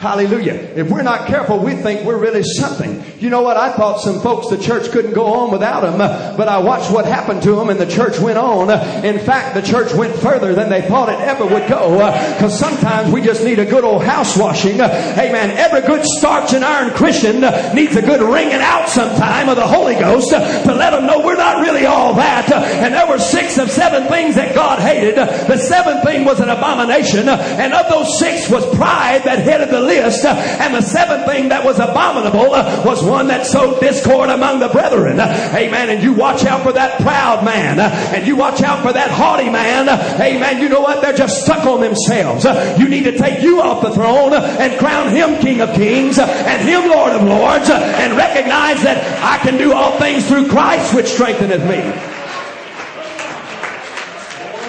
Hallelujah. 0.00 0.54
If 0.54 0.88
we're 0.88 1.02
not 1.02 1.26
careful, 1.26 1.58
we 1.58 1.74
think 1.74 2.06
we're 2.06 2.16
really 2.16 2.42
something. 2.42 3.04
You 3.18 3.28
know 3.28 3.42
what? 3.42 3.58
I 3.58 3.70
thought 3.70 4.00
some 4.00 4.22
folks, 4.22 4.48
the 4.48 4.56
church 4.56 4.90
couldn't 4.92 5.12
go 5.12 5.26
on 5.26 5.50
without 5.50 5.82
them, 5.82 5.98
but 5.98 6.48
I 6.48 6.56
watched 6.56 6.90
what 6.90 7.04
happened 7.04 7.42
to 7.42 7.54
them 7.54 7.68
and 7.68 7.78
the 7.78 7.84
church 7.84 8.18
went 8.18 8.38
on. 8.38 8.70
In 9.04 9.18
fact, 9.18 9.54
the 9.54 9.60
church 9.60 9.92
went 9.92 10.16
further 10.16 10.54
than 10.54 10.70
they 10.70 10.80
thought 10.80 11.10
it 11.10 11.20
ever 11.20 11.44
would 11.44 11.68
go. 11.68 11.98
Cause 12.38 12.58
sometimes 12.58 13.12
we 13.12 13.20
just 13.20 13.44
need 13.44 13.58
a 13.58 13.66
good 13.66 13.84
old 13.84 14.02
house 14.02 14.38
washing. 14.38 14.80
Amen. 14.80 15.50
Every 15.50 15.82
good 15.82 16.02
starch 16.06 16.54
and 16.54 16.64
iron 16.64 16.94
Christian 16.94 17.42
needs 17.74 17.94
a 17.94 18.00
good 18.00 18.22
wringing 18.22 18.54
out 18.54 18.88
sometime 18.88 19.50
of 19.50 19.56
the 19.56 19.66
Holy 19.66 19.96
Ghost 19.96 20.30
to 20.30 20.74
let 20.74 20.92
them 20.92 21.04
know 21.04 21.20
we're 21.20 21.36
not 21.36 21.60
really 21.60 21.84
all 21.84 22.14
that. 22.14 22.50
And 22.50 22.94
there 22.94 23.06
were 23.06 23.18
six 23.18 23.58
of 23.58 23.70
seven 23.70 24.08
things 24.08 24.36
that 24.36 24.54
God 24.54 24.78
hated. 24.78 25.16
The 25.16 25.58
seventh 25.58 26.04
thing 26.04 26.24
was 26.24 26.40
an 26.40 26.48
abomination. 26.48 27.28
And 27.28 27.74
of 27.74 27.90
those 27.90 28.18
six 28.18 28.48
was 28.48 28.64
pride 28.74 29.24
that 29.24 29.40
headed 29.40 29.68
the 29.68 29.89
list. 29.90 30.24
And 30.24 30.74
the 30.74 30.82
seventh 30.82 31.26
thing 31.26 31.48
that 31.48 31.64
was 31.64 31.78
abominable 31.78 32.54
uh, 32.54 32.82
was 32.84 33.02
one 33.02 33.28
that 33.28 33.46
sowed 33.46 33.80
discord 33.80 34.30
among 34.30 34.60
the 34.60 34.68
brethren. 34.68 35.18
Uh, 35.18 35.52
amen. 35.54 35.90
And 35.90 36.02
you 36.02 36.12
watch 36.12 36.44
out 36.44 36.62
for 36.62 36.72
that 36.72 37.00
proud 37.00 37.44
man. 37.44 37.80
Uh, 37.80 37.90
and 38.14 38.26
you 38.26 38.36
watch 38.36 38.62
out 38.62 38.82
for 38.82 38.92
that 38.92 39.10
haughty 39.10 39.50
man. 39.50 39.88
Amen. 39.88 40.62
You 40.62 40.68
know 40.68 40.80
what? 40.80 41.02
They're 41.02 41.16
just 41.16 41.42
stuck 41.42 41.66
on 41.66 41.80
themselves. 41.80 42.44
You 42.78 42.88
need 42.88 43.04
to 43.04 43.16
take 43.16 43.42
you 43.42 43.60
off 43.60 43.82
the 43.82 43.90
throne 43.90 44.32
and 44.34 44.78
crown 44.78 45.10
him 45.10 45.40
King 45.40 45.60
of 45.60 45.74
Kings 45.74 46.18
and 46.18 46.68
him 46.68 46.88
Lord 46.88 47.12
of 47.12 47.22
Lords 47.22 47.68
and 47.70 48.16
recognize 48.16 48.82
that 48.82 48.98
I 49.22 49.42
can 49.42 49.58
do 49.58 49.72
all 49.72 49.98
things 49.98 50.26
through 50.28 50.48
Christ 50.48 50.94
which 50.94 51.06
strengtheneth 51.06 51.64
me. 51.64 51.80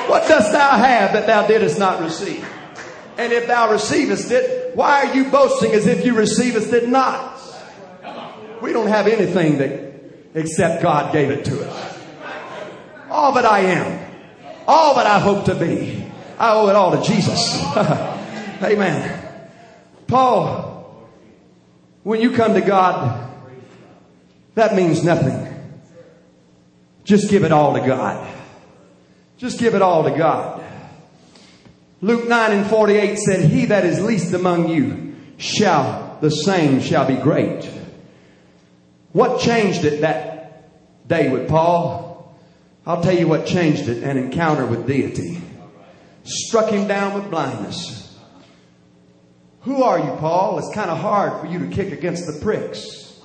What 0.09 0.27
dost 0.27 0.51
thou 0.51 0.71
have 0.71 1.13
that 1.13 1.25
thou 1.27 1.47
didst 1.47 1.79
not 1.79 2.01
receive? 2.01 2.45
And 3.21 3.31
if 3.33 3.45
thou 3.45 3.71
receivest 3.71 4.31
it, 4.31 4.75
why 4.75 5.05
are 5.05 5.15
you 5.15 5.25
boasting 5.25 5.73
as 5.73 5.85
if 5.85 6.03
you 6.03 6.15
receivest 6.15 6.73
it 6.73 6.89
not? 6.89 7.39
We 8.63 8.73
don't 8.73 8.87
have 8.87 9.05
anything 9.05 9.59
that 9.59 9.93
except 10.33 10.81
God 10.81 11.13
gave 11.13 11.29
it 11.29 11.45
to 11.45 11.69
us. 11.69 11.99
All 13.11 13.33
that 13.33 13.45
I 13.45 13.59
am, 13.59 14.11
all 14.67 14.95
that 14.95 15.05
I 15.05 15.19
hope 15.19 15.45
to 15.45 15.53
be, 15.53 16.03
I 16.39 16.53
owe 16.53 16.67
it 16.69 16.75
all 16.75 16.99
to 16.99 17.03
Jesus. 17.07 17.61
Amen. 18.63 19.39
Paul, 20.07 21.07
when 22.01 22.21
you 22.21 22.31
come 22.31 22.55
to 22.55 22.61
God, 22.61 23.31
that 24.55 24.73
means 24.73 25.03
nothing. 25.03 25.47
Just 27.03 27.29
give 27.29 27.43
it 27.43 27.51
all 27.51 27.75
to 27.75 27.85
God. 27.85 28.27
Just 29.37 29.59
give 29.59 29.75
it 29.75 29.83
all 29.83 30.05
to 30.05 30.17
God. 30.17 30.70
Luke 32.01 32.27
9 32.27 32.51
and 32.51 32.67
48 32.67 33.17
said, 33.17 33.49
He 33.49 33.65
that 33.65 33.85
is 33.85 34.03
least 34.03 34.33
among 34.33 34.69
you 34.69 35.15
shall, 35.37 36.17
the 36.19 36.31
same 36.31 36.81
shall 36.81 37.05
be 37.05 37.15
great. 37.15 37.69
What 39.11 39.39
changed 39.39 39.85
it 39.85 40.01
that 40.01 41.07
day 41.07 41.29
with 41.29 41.47
Paul? 41.47 42.35
I'll 42.85 43.03
tell 43.03 43.15
you 43.15 43.27
what 43.27 43.45
changed 43.45 43.87
it 43.87 44.03
an 44.03 44.17
encounter 44.17 44.65
with 44.65 44.87
deity. 44.87 45.41
Struck 46.23 46.69
him 46.69 46.87
down 46.87 47.13
with 47.13 47.29
blindness. 47.29 48.17
Who 49.61 49.83
are 49.83 49.99
you, 49.99 50.15
Paul? 50.17 50.57
It's 50.57 50.73
kind 50.73 50.89
of 50.89 50.97
hard 50.97 51.39
for 51.39 51.47
you 51.47 51.59
to 51.59 51.67
kick 51.67 51.91
against 51.91 52.25
the 52.25 52.39
pricks. 52.41 53.19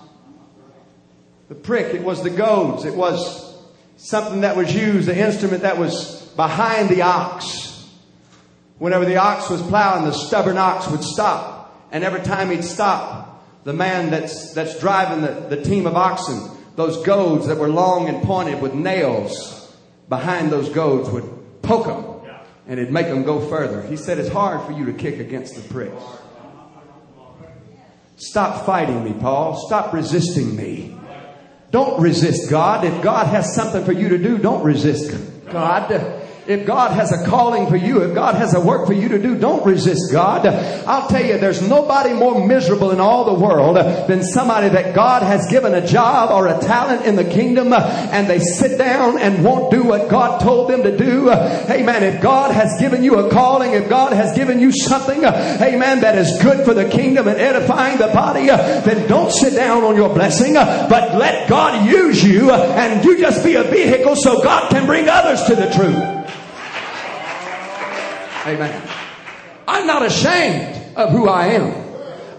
The 1.48 1.54
prick, 1.54 1.94
it 1.94 2.02
was 2.02 2.22
the 2.22 2.30
goads. 2.30 2.84
It 2.84 2.94
was 2.94 3.56
something 3.96 4.42
that 4.42 4.56
was 4.56 4.74
used, 4.74 5.08
the 5.08 5.16
instrument 5.16 5.62
that 5.62 5.78
was 5.78 6.22
behind 6.36 6.90
the 6.90 7.02
ox. 7.02 7.65
Whenever 8.78 9.04
the 9.04 9.16
ox 9.16 9.48
was 9.48 9.62
plowing, 9.62 10.04
the 10.04 10.12
stubborn 10.12 10.58
ox 10.58 10.88
would 10.88 11.02
stop. 11.02 11.88
And 11.90 12.04
every 12.04 12.20
time 12.20 12.50
he'd 12.50 12.64
stop, 12.64 13.44
the 13.64 13.72
man 13.72 14.10
that's, 14.10 14.52
that's 14.52 14.78
driving 14.78 15.22
the, 15.22 15.56
the 15.56 15.62
team 15.62 15.86
of 15.86 15.96
oxen, 15.96 16.50
those 16.76 17.04
goads 17.04 17.46
that 17.46 17.56
were 17.56 17.68
long 17.68 18.08
and 18.08 18.22
pointed 18.22 18.60
with 18.60 18.74
nails 18.74 19.76
behind 20.08 20.52
those 20.52 20.68
goads 20.68 21.08
would 21.10 21.62
poke 21.62 21.86
them 21.86 22.04
and 22.66 22.80
it'd 22.80 22.92
make 22.92 23.06
them 23.06 23.22
go 23.22 23.40
further. 23.48 23.82
He 23.82 23.96
said, 23.96 24.18
it's 24.18 24.28
hard 24.28 24.66
for 24.66 24.72
you 24.72 24.86
to 24.86 24.92
kick 24.92 25.20
against 25.20 25.54
the 25.54 25.62
pricks. 25.72 26.02
Stop 28.16 28.66
fighting 28.66 29.04
me, 29.04 29.12
Paul. 29.12 29.56
Stop 29.66 29.92
resisting 29.92 30.56
me. 30.56 30.96
Don't 31.70 32.00
resist 32.00 32.50
God. 32.50 32.84
If 32.84 33.02
God 33.02 33.26
has 33.26 33.54
something 33.54 33.84
for 33.84 33.92
you 33.92 34.10
to 34.10 34.18
do, 34.18 34.38
don't 34.38 34.64
resist 34.64 35.14
God. 35.50 36.25
If 36.46 36.64
God 36.64 36.92
has 36.92 37.10
a 37.10 37.26
calling 37.26 37.66
for 37.66 37.76
you, 37.76 38.02
if 38.02 38.14
God 38.14 38.36
has 38.36 38.54
a 38.54 38.60
work 38.60 38.86
for 38.86 38.92
you 38.92 39.08
to 39.08 39.18
do, 39.18 39.36
don't 39.36 39.66
resist 39.66 40.12
God. 40.12 40.46
I'll 40.46 41.08
tell 41.08 41.24
you, 41.24 41.38
there's 41.38 41.60
nobody 41.60 42.12
more 42.12 42.46
miserable 42.46 42.92
in 42.92 43.00
all 43.00 43.24
the 43.24 43.34
world 43.34 43.76
than 43.76 44.22
somebody 44.22 44.68
that 44.68 44.94
God 44.94 45.24
has 45.24 45.50
given 45.50 45.74
a 45.74 45.84
job 45.84 46.30
or 46.30 46.46
a 46.46 46.58
talent 46.60 47.04
in 47.04 47.16
the 47.16 47.24
kingdom 47.24 47.72
and 47.72 48.30
they 48.30 48.38
sit 48.38 48.78
down 48.78 49.18
and 49.18 49.44
won't 49.44 49.72
do 49.72 49.82
what 49.82 50.08
God 50.08 50.40
told 50.40 50.70
them 50.70 50.84
to 50.84 50.96
do. 50.96 51.30
Amen. 51.30 52.04
If 52.04 52.22
God 52.22 52.52
has 52.52 52.78
given 52.80 53.02
you 53.02 53.18
a 53.18 53.30
calling, 53.30 53.72
if 53.72 53.88
God 53.88 54.12
has 54.12 54.32
given 54.36 54.60
you 54.60 54.70
something, 54.70 55.24
amen, 55.24 56.00
that 56.00 56.16
is 56.16 56.40
good 56.40 56.64
for 56.64 56.74
the 56.74 56.88
kingdom 56.88 57.26
and 57.26 57.40
edifying 57.40 57.98
the 57.98 58.08
body, 58.08 58.46
then 58.46 59.08
don't 59.08 59.32
sit 59.32 59.54
down 59.54 59.82
on 59.82 59.96
your 59.96 60.14
blessing, 60.14 60.54
but 60.54 61.16
let 61.16 61.48
God 61.48 61.90
use 61.90 62.22
you 62.22 62.52
and 62.52 63.04
you 63.04 63.18
just 63.18 63.44
be 63.44 63.56
a 63.56 63.64
vehicle 63.64 64.14
so 64.14 64.42
God 64.42 64.70
can 64.70 64.86
bring 64.86 65.08
others 65.08 65.42
to 65.44 65.56
the 65.56 65.70
truth. 65.70 66.35
Amen. 68.46 68.88
I'm 69.66 69.88
not 69.88 70.06
ashamed 70.06 70.96
of 70.96 71.10
who 71.10 71.28
I 71.28 71.46
am. 71.48 71.84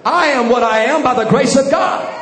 I 0.06 0.28
am 0.28 0.50
what 0.50 0.63
I 0.63 0.86
am 0.86 1.04
by 1.04 1.22
the 1.22 1.30
grace 1.30 1.58
of 1.58 1.70
God. 1.70 2.13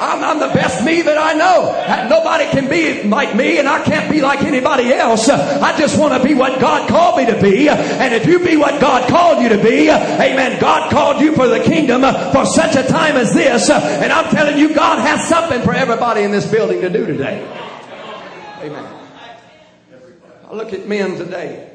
I'm, 0.00 0.22
I'm, 0.22 0.38
the 0.38 0.54
best 0.54 0.84
me 0.84 1.00
that 1.02 1.16
I 1.16 1.32
know. 1.32 2.08
Nobody 2.08 2.44
can 2.50 2.68
be 2.68 3.08
like 3.08 3.34
me 3.34 3.58
and 3.58 3.66
I 3.66 3.82
can't 3.82 4.10
be 4.10 4.20
like 4.20 4.42
anybody 4.42 4.92
else. 4.92 5.28
I 5.28 5.76
just 5.76 5.98
want 5.98 6.20
to 6.20 6.28
be 6.28 6.34
what 6.34 6.60
God 6.60 6.88
called 6.88 7.16
me 7.16 7.26
to 7.26 7.40
be. 7.40 7.68
And 7.68 8.14
if 8.14 8.26
you 8.26 8.44
be 8.44 8.56
what 8.58 8.78
God 8.78 9.08
called 9.08 9.42
you 9.42 9.48
to 9.48 9.60
be, 9.60 9.88
amen, 9.88 10.60
God 10.60 10.92
called 10.92 11.20
you 11.20 11.34
for 11.34 11.48
the 11.48 11.60
kingdom 11.60 12.02
for 12.32 12.44
such 12.44 12.76
a 12.76 12.86
time 12.86 13.16
as 13.16 13.32
this. 13.32 13.70
And 13.70 14.12
I'm 14.12 14.30
telling 14.30 14.58
you, 14.58 14.74
God 14.74 15.00
has 15.00 15.26
something 15.26 15.62
for 15.62 15.72
everybody 15.72 16.22
in 16.22 16.30
this 16.30 16.48
building 16.48 16.82
to 16.82 16.90
do 16.90 17.06
today. 17.06 17.42
Amen. 18.60 18.94
I 20.48 20.54
look 20.54 20.74
at 20.74 20.86
men 20.86 21.16
today 21.16 21.67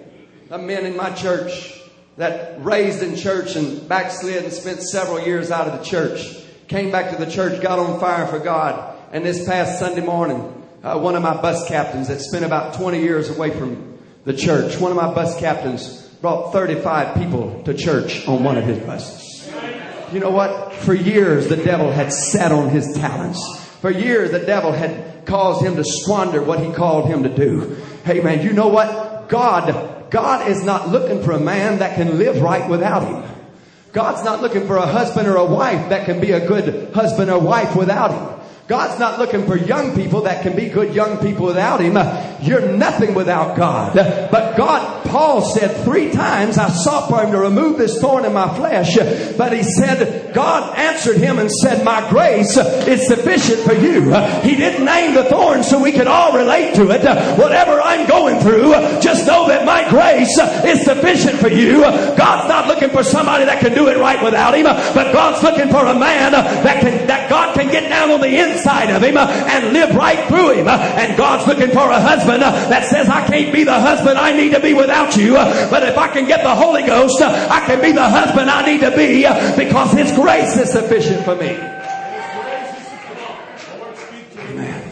the 0.54 0.60
men 0.60 0.86
in 0.86 0.96
my 0.96 1.10
church 1.10 1.82
that 2.16 2.64
raised 2.64 3.02
in 3.02 3.16
church 3.16 3.56
and 3.56 3.90
backslid 3.90 4.44
and 4.44 4.54
spent 4.54 4.84
several 4.84 5.20
years 5.20 5.50
out 5.50 5.68
of 5.68 5.80
the 5.80 5.84
church. 5.84 6.46
Came 6.68 6.92
back 6.92 7.10
to 7.10 7.18
the 7.18 7.30
church, 7.30 7.60
got 7.60 7.80
on 7.80 8.00
fire 8.00 8.28
for 8.28 8.38
God. 8.38 8.96
And 9.12 9.26
this 9.26 9.48
past 9.48 9.80
Sunday 9.80 10.06
morning, 10.06 10.64
uh, 10.84 11.00
one 11.00 11.16
of 11.16 11.24
my 11.24 11.42
bus 11.42 11.68
captains 11.68 12.08
that 12.10 12.22
spent 12.22 12.46
about 12.46 12.76
20 12.76 13.00
years 13.00 13.36
away 13.36 13.50
from 13.50 13.98
the 14.26 14.34
church, 14.36 14.80
one 14.80 14.92
of 14.92 14.96
my 14.96 15.12
bus 15.12 15.40
captains 15.40 16.08
brought 16.22 16.52
35 16.52 17.16
people 17.16 17.64
to 17.64 17.74
church 17.74 18.28
on 18.28 18.44
one 18.44 18.56
of 18.56 18.64
his 18.64 18.78
buses. 18.78 19.52
You 20.12 20.20
know 20.20 20.30
what? 20.30 20.72
For 20.72 20.94
years, 20.94 21.48
the 21.48 21.58
devil 21.58 21.92
had 21.92 22.14
sat 22.14 22.52
on 22.52 22.70
his 22.70 22.94
talents. 22.94 23.42
For 23.82 23.90
years, 23.90 24.30
the 24.30 24.46
devil 24.46 24.72
had 24.72 25.26
caused 25.26 25.66
him 25.66 25.78
to 25.78 25.84
squander 25.84 26.44
what 26.44 26.60
he 26.60 26.72
called 26.72 27.08
him 27.08 27.24
to 27.24 27.36
do. 27.36 27.76
Hey 28.06 28.20
man, 28.20 28.46
you 28.46 28.54
know 28.54 28.68
what? 28.68 29.30
God 29.30 29.93
God 30.14 30.48
is 30.48 30.64
not 30.64 30.90
looking 30.90 31.24
for 31.24 31.32
a 31.32 31.40
man 31.40 31.80
that 31.80 31.96
can 31.96 32.20
live 32.20 32.40
right 32.40 32.70
without 32.70 33.04
him. 33.04 33.24
God's 33.94 34.24
not 34.24 34.44
looking 34.44 34.68
for 34.68 34.78
a 34.78 34.86
husband 34.86 35.28
or 35.28 35.38
a 35.38 35.46
wife 35.46 35.90
that 35.90 36.06
can 36.06 36.22
be 36.22 36.34
a 36.34 36.48
good 36.48 36.94
husband 36.94 37.32
or 37.32 37.40
wife 37.40 37.76
without 37.76 38.12
him. 38.12 38.33
God's 38.66 38.98
not 38.98 39.20
looking 39.20 39.46
for 39.46 39.58
young 39.58 39.94
people 39.94 40.22
that 40.22 40.42
can 40.42 40.56
be 40.56 40.70
good 40.70 40.96
young 40.96 41.18
people 41.18 41.46
without 41.46 41.82
Him. 41.82 41.98
You're 42.42 42.72
nothing 42.72 43.14
without 43.14 43.58
God. 43.58 43.94
But 43.94 44.56
God, 44.56 45.06
Paul 45.06 45.42
said 45.42 45.84
three 45.84 46.12
times, 46.12 46.58
I 46.58 46.70
sought 46.70 47.10
for 47.10 47.22
Him 47.22 47.32
to 47.34 47.40
remove 47.40 47.78
this 47.78 48.00
thorn 48.00 48.24
in 48.24 48.32
my 48.32 48.56
flesh. 48.56 48.96
But 49.38 49.52
He 49.52 49.64
said, 49.64 50.34
God 50.34 50.78
answered 50.78 51.18
him 51.18 51.40
and 51.40 51.52
said, 51.52 51.84
my 51.84 52.10
grace 52.10 52.56
is 52.58 53.06
sufficient 53.06 53.60
for 53.60 53.74
you. 53.74 54.14
He 54.42 54.56
didn't 54.56 54.86
name 54.86 55.14
the 55.14 55.26
thorn 55.26 55.64
so 55.64 55.82
we 55.82 55.92
could 55.92 56.08
all 56.08 56.36
relate 56.38 56.76
to 56.76 56.90
it. 56.90 57.04
Whatever 57.38 57.82
I'm 57.82 58.08
going 58.08 58.40
through, 58.40 58.72
just 59.02 59.28
know 59.28 59.48
that 59.50 59.66
my 59.66 59.90
grace 59.90 60.40
is 60.66 60.86
sufficient 60.86 61.38
for 61.40 61.50
you. 61.50 61.82
God's 61.82 62.48
not 62.48 62.68
looking 62.68 62.90
for 62.90 63.04
somebody 63.04 63.44
that 63.46 63.60
can 63.60 63.74
do 63.74 63.90
it 63.90 63.98
right 63.98 64.24
without 64.24 64.56
Him, 64.56 64.64
but 64.64 65.12
God's 65.12 65.44
looking 65.44 65.70
for 65.70 65.86
a 65.86 66.00
man 66.00 66.32
that 66.32 66.82
can, 66.82 67.08
that 67.08 67.30
God 67.30 67.54
can 67.56 67.70
get 67.70 67.90
down 67.90 68.10
on 68.10 68.22
the 68.22 68.28
inside 68.30 68.53
inside 68.54 68.90
of 68.90 69.04
him 69.04 69.18
uh, 69.18 69.28
and 69.28 69.74
live 69.74 69.96
right 69.96 70.28
through 70.28 70.52
him. 70.52 70.68
Uh, 70.68 70.78
and 70.78 71.18
God's 71.18 71.48
looking 71.48 71.70
for 71.70 71.90
a 71.90 72.00
husband 72.00 72.44
uh, 72.44 72.52
that 72.70 72.86
says, 72.86 73.10
I 73.10 73.26
can't 73.28 73.52
be 73.54 73.64
the 73.64 73.80
husband 73.80 74.18
I 74.18 74.36
need 74.36 74.54
to 74.54 74.60
be 74.60 74.74
without 74.74 75.16
you. 75.18 75.34
But 75.34 75.84
if 75.84 75.98
I 75.98 76.08
can 76.08 76.28
get 76.28 76.44
the 76.44 76.56
Holy 76.56 76.84
Ghost, 76.84 77.22
I 77.22 77.66
can 77.66 77.82
be 77.82 77.92
the 77.92 78.08
husband 78.08 78.50
I 78.50 78.66
need 78.66 78.82
to 78.82 78.92
be 78.92 79.24
because 79.58 79.92
his 79.92 80.12
grace 80.14 80.58
is 80.58 80.72
sufficient 80.72 81.26
for 81.26 81.36
me. 81.36 81.50
Amen. 84.40 84.92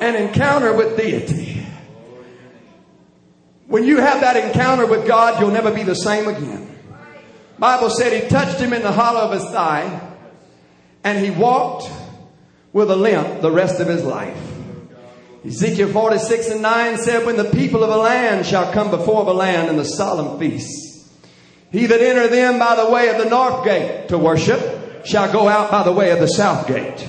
An 0.00 0.16
encounter 0.16 0.72
with 0.74 0.96
deity. 0.96 1.66
When 3.66 3.84
you 3.84 3.98
have 3.98 4.22
that 4.22 4.36
encounter 4.36 4.86
with 4.86 5.06
God, 5.06 5.40
you'll 5.40 5.50
never 5.50 5.72
be 5.72 5.82
the 5.82 5.94
same 5.94 6.26
again. 6.26 6.74
Bible 7.58 7.90
said 7.90 8.22
he 8.22 8.28
touched 8.28 8.60
him 8.60 8.72
in 8.72 8.82
the 8.82 8.92
hollow 8.92 9.20
of 9.20 9.32
his 9.32 9.44
thigh 9.50 10.07
and 11.08 11.24
he 11.24 11.30
walked 11.30 11.90
with 12.74 12.90
a 12.90 12.96
limp 12.96 13.40
the 13.40 13.50
rest 13.50 13.80
of 13.80 13.86
his 13.86 14.04
life. 14.04 14.36
Ezekiel 15.44 15.88
46 15.88 16.50
and 16.50 16.62
9 16.62 16.98
said, 16.98 17.24
When 17.24 17.36
the 17.36 17.44
people 17.44 17.82
of 17.82 17.90
a 17.90 17.96
land 17.96 18.44
shall 18.44 18.72
come 18.72 18.90
before 18.90 19.24
the 19.24 19.32
land 19.32 19.70
in 19.70 19.76
the 19.76 19.84
solemn 19.86 20.38
feast, 20.38 21.08
he 21.70 21.86
that 21.86 22.00
enter 22.00 22.28
them 22.28 22.58
by 22.58 22.76
the 22.76 22.90
way 22.90 23.08
of 23.08 23.16
the 23.16 23.30
north 23.30 23.64
gate 23.64 24.08
to 24.08 24.18
worship 24.18 25.06
shall 25.06 25.32
go 25.32 25.48
out 25.48 25.70
by 25.70 25.82
the 25.82 25.92
way 25.92 26.10
of 26.10 26.20
the 26.20 26.26
south 26.28 26.66
gate. 26.66 27.06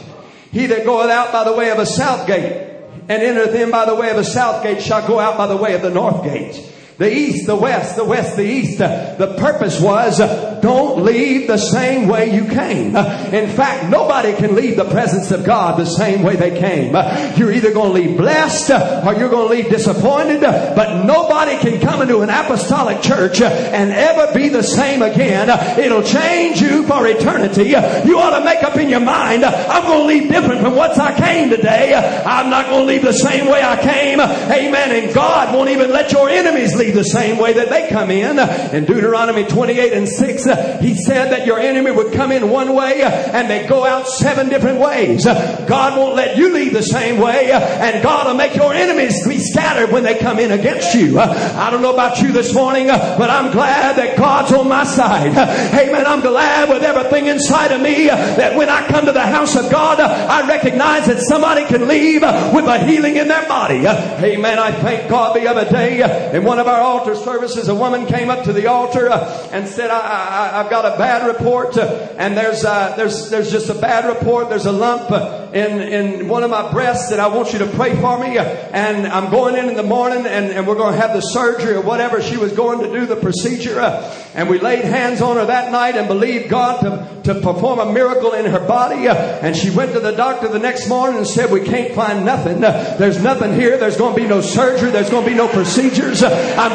He 0.51 0.67
that 0.67 0.85
goeth 0.85 1.09
out 1.09 1.33
by 1.33 1.43
the 1.43 1.53
way 1.53 1.69
of 1.69 1.77
the 1.77 1.85
south 1.85 2.25
gate 2.25 2.67
and 3.09 3.21
entereth 3.21 3.53
in 3.53 3.69
by 3.69 3.85
the 3.85 3.95
way 3.95 4.09
of 4.11 4.15
the 4.15 4.23
south 4.23 4.63
gate 4.63 4.81
shall 4.81 5.05
go 5.05 5.19
out 5.19 5.37
by 5.37 5.47
the 5.47 5.57
way 5.57 5.73
of 5.73 5.81
the 5.81 5.89
north 5.89 6.23
gate 6.23 6.68
the 6.99 7.11
east, 7.11 7.47
the 7.47 7.55
west, 7.55 7.95
the 7.95 8.03
west, 8.03 8.35
the 8.35 8.43
east. 8.43 8.77
The 8.77 9.35
purpose 9.39 9.79
was 9.79 10.19
don't 10.61 11.03
leave 11.03 11.47
the 11.47 11.57
same 11.57 12.09
way 12.09 12.35
you 12.35 12.45
came. 12.45 12.93
In 12.95 13.49
fact, 13.49 13.89
nobody 13.89 14.33
can 14.33 14.53
leave 14.53 14.75
the 14.75 14.83
presence 14.83 15.31
of 15.31 15.45
God 15.45 15.79
the 15.79 15.85
same 15.85 16.23
way 16.23 16.35
they 16.35 16.59
came. 16.59 16.93
You're 17.37 17.53
either 17.53 17.71
going 17.71 17.93
to 17.93 18.01
leave 18.01 18.17
blessed 18.17 18.71
or 18.71 19.13
you're 19.13 19.29
going 19.29 19.47
to 19.47 19.53
leave 19.55 19.69
disappointed, 19.69 20.41
but 20.41 21.05
nobody 21.05 21.57
can 21.59 21.79
come 21.79 22.01
into 22.01 22.19
an 22.19 22.29
apostolic 22.29 23.01
church 23.01 23.39
and 23.41 23.91
ever 23.91 24.33
be 24.33 24.49
the 24.49 24.61
same 24.63 25.01
again. 25.01 25.49
It'll 25.79 26.03
change 26.03 26.59
you 26.59 26.85
for 26.85 27.07
eternity. 27.07 27.69
You 27.69 28.19
ought 28.19 28.37
to 28.37 28.43
make 28.43 28.61
up 28.61 28.75
in 28.75 28.89
your 28.89 28.99
mind, 28.99 29.45
I'm 29.45 29.83
going 29.83 29.99
to 29.99 30.05
leave 30.05 30.29
different 30.29 30.59
from 30.59 30.75
what 30.75 30.99
I 30.99 31.17
came 31.17 31.49
today. 31.49 31.93
I'm 31.95 32.49
not 32.49 32.65
going 32.65 32.81
to 32.81 32.85
leave 32.85 33.03
the 33.03 33.13
same 33.13 33.45
way 33.47 33.63
I 33.63 33.81
came. 33.81 34.19
Amen. 34.19 35.03
And 35.05 35.13
God 35.13 35.55
won't 35.55 35.69
even 35.69 35.91
let 35.91 36.11
your 36.11 36.27
enemies 36.27 36.75
leave 36.75 36.88
the 36.91 37.03
same 37.03 37.37
way 37.37 37.53
that 37.53 37.69
they 37.69 37.89
come 37.89 38.11
in. 38.11 38.39
In 38.73 38.85
Deuteronomy 38.85 39.45
28 39.45 39.93
and 39.93 40.07
6, 40.07 40.43
he 40.81 40.95
said 40.95 41.31
that 41.31 41.45
your 41.45 41.59
enemy 41.59 41.91
would 41.91 42.13
come 42.13 42.31
in 42.31 42.49
one 42.49 42.73
way 42.75 43.01
and 43.01 43.49
they 43.49 43.67
go 43.67 43.85
out 43.85 44.07
seven 44.07 44.49
different 44.49 44.79
ways. 44.79 45.25
God 45.25 45.97
won't 45.97 46.15
let 46.15 46.37
you 46.37 46.53
leave 46.53 46.73
the 46.73 46.83
same 46.83 47.19
way 47.19 47.51
and 47.51 48.03
God 48.03 48.27
will 48.27 48.35
make 48.35 48.55
your 48.55 48.73
enemies 48.73 49.27
be 49.27 49.39
scattered 49.39 49.91
when 49.91 50.03
they 50.03 50.17
come 50.17 50.39
in 50.39 50.51
against 50.51 50.93
you. 50.95 51.19
I 51.19 51.69
don't 51.69 51.81
know 51.81 51.93
about 51.93 52.21
you 52.21 52.31
this 52.31 52.53
morning, 52.53 52.87
but 52.87 53.29
I'm 53.29 53.51
glad 53.51 53.97
that 53.97 54.17
God's 54.17 54.51
on 54.53 54.67
my 54.67 54.83
side. 54.83 55.31
Amen. 55.37 56.05
I'm 56.05 56.21
glad 56.21 56.69
with 56.69 56.83
everything 56.83 57.27
inside 57.27 57.71
of 57.71 57.81
me 57.81 58.07
that 58.07 58.55
when 58.55 58.69
I 58.69 58.87
come 58.87 59.05
to 59.05 59.11
the 59.11 59.25
house 59.25 59.55
of 59.55 59.71
God, 59.71 59.99
I 59.99 60.47
recognize 60.47 61.07
that 61.07 61.19
somebody 61.19 61.65
can 61.65 61.87
leave 61.87 62.21
with 62.21 62.65
a 62.65 62.85
healing 62.85 63.17
in 63.17 63.27
their 63.27 63.47
body. 63.47 63.85
Amen. 63.85 64.59
I 64.59 64.71
thank 64.71 65.09
God 65.09 65.35
the 65.35 65.47
other 65.47 65.69
day 65.69 66.33
in 66.35 66.43
one 66.43 66.59
of 66.59 66.67
our 66.67 66.78
our 66.80 66.99
altar 66.99 67.15
services, 67.15 67.67
a 67.67 67.75
woman 67.75 68.05
came 68.05 68.30
up 68.30 68.45
to 68.45 68.53
the 68.53 68.67
altar 68.67 69.09
uh, 69.09 69.49
and 69.51 69.67
said, 69.67 69.89
I, 69.91 70.61
have 70.61 70.69
got 70.69 70.86
a 70.86 70.97
bad 70.97 71.27
report, 71.27 71.77
uh, 71.77 72.13
and 72.17 72.38
there's, 72.38 72.63
uh, 72.63 72.95
there's, 72.95 73.30
there's 73.30 73.51
just 73.51 73.69
a 73.69 73.73
bad 73.73 74.05
report. 74.05 74.49
There's 74.49 74.65
a 74.65 74.71
lump 74.71 75.11
uh, 75.11 75.49
in, 75.53 75.82
in 75.82 76.27
one 76.27 76.43
of 76.43 76.49
my 76.49 76.71
breasts 76.71 77.09
that 77.09 77.19
I 77.19 77.27
want 77.27 77.53
you 77.53 77.59
to 77.59 77.67
pray 77.67 77.99
for 77.99 78.19
me. 78.19 78.38
Uh, 78.38 78.43
and 78.43 79.07
I'm 79.07 79.30
going 79.30 79.55
in 79.55 79.69
in 79.69 79.75
the 79.75 79.84
morning, 79.84 80.25
and, 80.25 80.45
and 80.51 80.67
we're 80.67 80.75
going 80.75 80.93
to 80.93 80.99
have 80.99 81.13
the 81.13 81.21
surgery 81.21 81.73
or 81.73 81.82
whatever. 81.82 82.21
She 82.21 82.38
was 82.38 82.53
going 82.53 82.80
to 82.80 82.91
do 82.91 83.05
the 83.05 83.15
procedure. 83.15 83.80
Uh, 83.80 84.15
and 84.34 84.49
we 84.49 84.59
laid 84.59 84.86
hands 84.86 85.21
on 85.21 85.36
her 85.36 85.45
that 85.45 85.71
night 85.71 85.95
and 85.95 86.07
believed 86.07 86.49
God 86.49 86.82
to, 86.82 87.34
to 87.34 87.41
perform 87.41 87.80
a 87.80 87.91
miracle 87.91 88.34
in 88.34 88.45
her 88.45 88.65
body. 88.65 89.07
and 89.07 89.55
she 89.55 89.69
went 89.69 89.93
to 89.93 89.99
the 89.99 90.11
doctor 90.11 90.47
the 90.47 90.59
next 90.59 90.88
morning 90.88 91.17
and 91.17 91.27
said, 91.27 91.51
We 91.51 91.61
can't 91.61 91.93
find 91.93 92.25
nothing. 92.25 92.61
there's 92.61 93.21
nothing 93.21 93.53
here. 93.53 93.77
There's 93.77 93.97
going 93.97 94.15
to 94.15 94.21
be 94.21 94.27
no 94.27 94.41
surgery. 94.41 94.91
There's 94.91 95.09
going 95.09 95.25
to 95.25 95.32
be 95.32 95.38
no 95.38 95.47
procedures. 95.47 96.21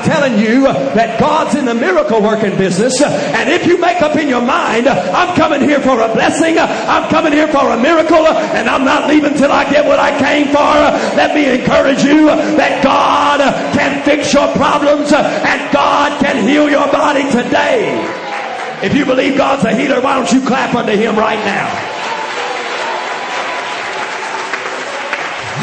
Telling 0.02 0.38
you 0.38 0.64
that 0.64 1.20
God's 1.20 1.54
in 1.54 1.64
the 1.64 1.74
miracle 1.74 2.22
working 2.22 2.56
business. 2.56 3.00
And 3.02 3.48
if 3.50 3.66
you 3.66 3.78
make 3.78 4.02
up 4.02 4.16
in 4.16 4.28
your 4.28 4.42
mind, 4.42 4.88
I'm 4.88 5.36
coming 5.36 5.60
here 5.60 5.80
for 5.80 6.00
a 6.00 6.12
blessing, 6.12 6.58
I'm 6.58 7.08
coming 7.10 7.32
here 7.32 7.48
for 7.48 7.70
a 7.70 7.78
miracle, 7.78 8.26
and 8.26 8.68
I'm 8.68 8.84
not 8.84 9.08
leaving 9.08 9.34
till 9.34 9.52
I 9.52 9.70
get 9.70 9.84
what 9.84 9.98
I 9.98 10.18
came 10.18 10.48
for, 10.48 10.74
let 11.16 11.34
me 11.34 11.60
encourage 11.60 12.02
you 12.02 12.26
that 12.26 12.82
God 12.82 13.40
can 13.74 14.04
fix 14.04 14.32
your 14.32 14.48
problems 14.54 15.12
and 15.12 15.72
God 15.72 16.20
can 16.20 16.46
heal 16.46 16.68
your 16.68 16.90
body 16.90 17.22
today. 17.30 17.94
If 18.82 18.94
you 18.94 19.04
believe 19.04 19.36
God's 19.36 19.64
a 19.64 19.74
healer, 19.74 20.00
why 20.00 20.16
don't 20.16 20.30
you 20.32 20.46
clap 20.46 20.74
unto 20.74 20.92
Him 20.92 21.16
right 21.16 21.38
now? 21.44 21.90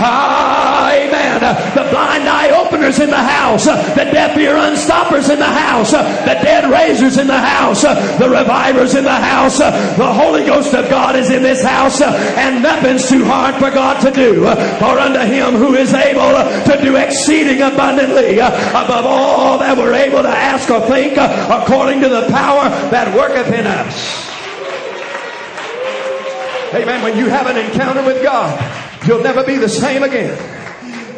Amen. 0.01 1.39
The 1.75 1.83
blind 1.91 2.27
eye 2.27 2.49
openers 2.49 2.99
house. 3.51 3.65
The 3.65 4.05
deaf 4.11 4.37
ear 4.37 4.55
unstoppers 4.55 5.29
in 5.29 5.39
the 5.39 5.45
house. 5.45 5.93
Uh, 5.93 6.03
the 6.25 6.33
dead 6.43 6.69
raisers 6.71 7.17
in 7.17 7.27
the 7.27 7.39
house. 7.39 7.83
Uh, 7.83 8.17
the 8.17 8.29
revivers 8.29 8.95
in 8.95 9.03
the 9.03 9.11
house. 9.13 9.59
Uh, 9.59 9.71
the 9.97 10.13
Holy 10.13 10.45
Ghost 10.45 10.73
of 10.73 10.89
God 10.89 11.15
is 11.15 11.29
in 11.29 11.43
this 11.43 11.63
house. 11.63 12.01
And 12.01 12.63
nothing's 12.63 13.09
too 13.09 13.25
hard 13.25 13.55
for 13.55 13.71
God 13.71 14.01
to 14.01 14.11
do. 14.11 14.41
For 14.41 14.99
unto 14.99 15.19
him 15.19 15.55
who 15.55 15.75
is 15.75 15.93
able 15.93 16.31
to 16.31 16.79
do 16.81 16.95
exceeding 16.95 17.61
abundantly 17.61 18.39
above 18.39 19.05
all 19.05 19.57
that 19.59 19.77
we're 19.77 19.93
able 19.93 20.21
to 20.23 20.29
ask 20.29 20.69
or 20.69 20.81
think 20.87 21.17
according 21.17 22.01
to 22.01 22.09
the 22.09 22.27
power 22.29 22.69
that 22.91 23.15
worketh 23.15 23.53
in 23.53 23.67
us. 23.67 24.27
Amen. 26.73 27.03
When 27.03 27.17
you 27.17 27.27
have 27.27 27.47
an 27.47 27.57
encounter 27.57 28.03
with 28.05 28.23
God, 28.23 28.57
You'll 29.07 29.23
never 29.23 29.43
be 29.43 29.57
the 29.57 29.69
same 29.69 30.03
again. 30.03 30.60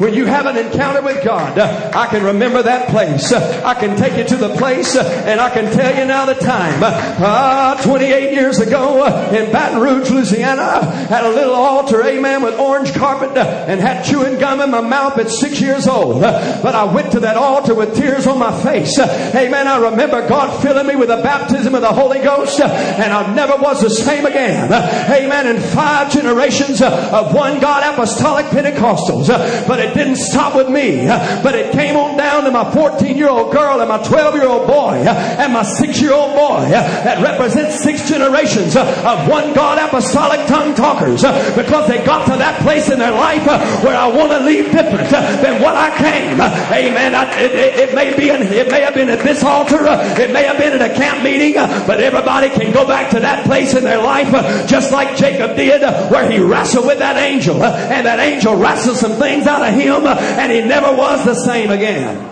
When 0.03 0.13
you 0.13 0.25
have 0.25 0.47
an 0.47 0.57
encounter 0.57 1.01
with 1.01 1.23
God, 1.23 1.57
uh, 1.57 1.91
I 1.95 2.07
can 2.07 2.25
remember 2.25 2.61
that 2.61 2.89
place. 2.89 3.31
Uh, 3.31 3.61
I 3.63 3.73
can 3.73 3.95
take 3.95 4.17
you 4.17 4.25
to 4.25 4.35
the 4.35 4.53
place 4.57 4.97
uh, 4.97 5.23
and 5.25 5.39
I 5.39 5.49
can 5.49 5.71
tell 5.71 5.97
you 5.97 6.03
now 6.03 6.25
the 6.25 6.33
time. 6.33 6.81
Ah, 6.83 7.79
28 7.81 8.33
years 8.33 8.59
ago 8.59 9.05
in 9.31 9.49
Baton 9.53 9.79
Rouge, 9.79 10.11
Louisiana, 10.11 10.83
had 11.07 11.23
a 11.23 11.29
little 11.29 11.53
altar, 11.53 12.03
amen, 12.03 12.43
with 12.43 12.59
orange 12.59 12.93
carpet 12.93 13.37
and 13.37 13.79
had 13.79 14.03
chewing 14.03 14.39
gum 14.39 14.59
in 14.59 14.71
my 14.71 14.81
mouth 14.81 15.17
at 15.17 15.29
six 15.29 15.61
years 15.61 15.87
old. 15.87 16.19
But 16.19 16.75
I 16.75 16.83
went 16.83 17.13
to 17.13 17.21
that 17.21 17.37
altar 17.37 17.73
with 17.73 17.95
tears 17.95 18.27
on 18.27 18.37
my 18.37 18.51
face. 18.61 18.99
Amen. 18.99 19.69
I 19.69 19.77
remember 19.89 20.27
God 20.27 20.61
filling 20.61 20.85
me 20.85 20.97
with 20.97 21.07
the 21.07 21.23
baptism 21.23 21.75
of 21.75 21.81
the 21.81 21.93
Holy 21.93 22.19
Ghost 22.19 22.59
and 22.59 23.13
I 23.13 23.33
never 23.33 23.55
was 23.55 23.79
the 23.79 23.89
same 23.89 24.25
again. 24.25 24.65
Amen. 24.69 25.47
In 25.47 25.61
five 25.61 26.11
generations 26.11 26.81
of 26.81 27.33
one 27.33 27.61
God 27.61 27.93
apostolic 27.93 28.47
Pentecostals. 28.47 29.29
But 29.65 29.79
it 29.79 29.92
didn't 29.93 30.17
stop 30.17 30.55
with 30.55 30.69
me, 30.69 31.05
but 31.07 31.55
it 31.55 31.71
came 31.71 31.95
on 31.95 32.17
down 32.17 32.43
to 32.43 32.51
my 32.51 32.69
14 32.71 33.17
year 33.17 33.29
old 33.29 33.51
girl 33.51 33.79
and 33.79 33.89
my 33.89 34.01
12 34.03 34.35
year 34.35 34.47
old 34.47 34.67
boy 34.67 34.95
and 34.95 35.53
my 35.53 35.63
6 35.63 36.01
year 36.01 36.13
old 36.13 36.35
boy 36.35 36.69
that 36.69 37.21
represents 37.21 37.83
six 37.83 38.07
generations 38.07 38.75
of 38.75 39.27
one 39.27 39.53
God 39.53 39.77
apostolic 39.77 40.45
tongue 40.47 40.75
talkers 40.75 41.21
because 41.55 41.87
they 41.87 42.03
got 42.05 42.25
to 42.31 42.37
that 42.37 42.61
place 42.61 42.89
in 42.89 42.99
their 42.99 43.11
life 43.11 43.45
where 43.83 43.95
I 43.95 44.07
want 44.07 44.31
to 44.31 44.39
leave 44.39 44.71
different 44.71 45.09
than 45.09 45.61
what 45.61 45.75
I 45.75 45.89
came. 45.97 46.39
Amen. 46.39 47.15
I, 47.15 47.39
it, 47.39 47.51
it, 47.51 47.89
it, 47.89 47.95
may 47.95 48.15
be 48.15 48.29
it 48.29 48.71
may 48.71 48.81
have 48.81 48.93
been 48.93 49.09
at 49.09 49.19
this 49.19 49.43
altar, 49.43 49.79
it 49.83 50.31
may 50.31 50.43
have 50.43 50.57
been 50.57 50.73
at 50.73 50.91
a 50.91 50.93
camp 50.93 51.23
meeting, 51.23 51.53
but 51.53 51.99
everybody 51.99 52.49
can 52.49 52.71
go 52.71 52.85
back 52.87 53.11
to 53.11 53.19
that 53.19 53.45
place 53.45 53.73
in 53.73 53.83
their 53.83 54.01
life 54.01 54.31
just 54.67 54.91
like 54.91 55.17
Jacob 55.17 55.55
did 55.55 55.81
where 56.11 56.29
he 56.29 56.39
wrestled 56.39 56.85
with 56.85 56.99
that 56.99 57.17
angel 57.17 57.63
and 57.63 58.05
that 58.05 58.19
angel 58.19 58.55
wrestled 58.55 58.97
some 58.97 59.13
things 59.13 59.47
out 59.47 59.61
of 59.61 59.72
him 59.73 60.05
and 60.05 60.51
he 60.51 60.61
never 60.61 60.95
was 60.95 61.25
the 61.25 61.35
same 61.35 61.71
again. 61.71 62.29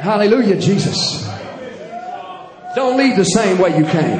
Hallelujah, 0.00 0.60
Jesus. 0.60 1.24
Don't 2.74 2.96
leave 2.98 3.16
the 3.16 3.24
same 3.24 3.58
way 3.58 3.76
you 3.76 3.84
came. 3.84 4.18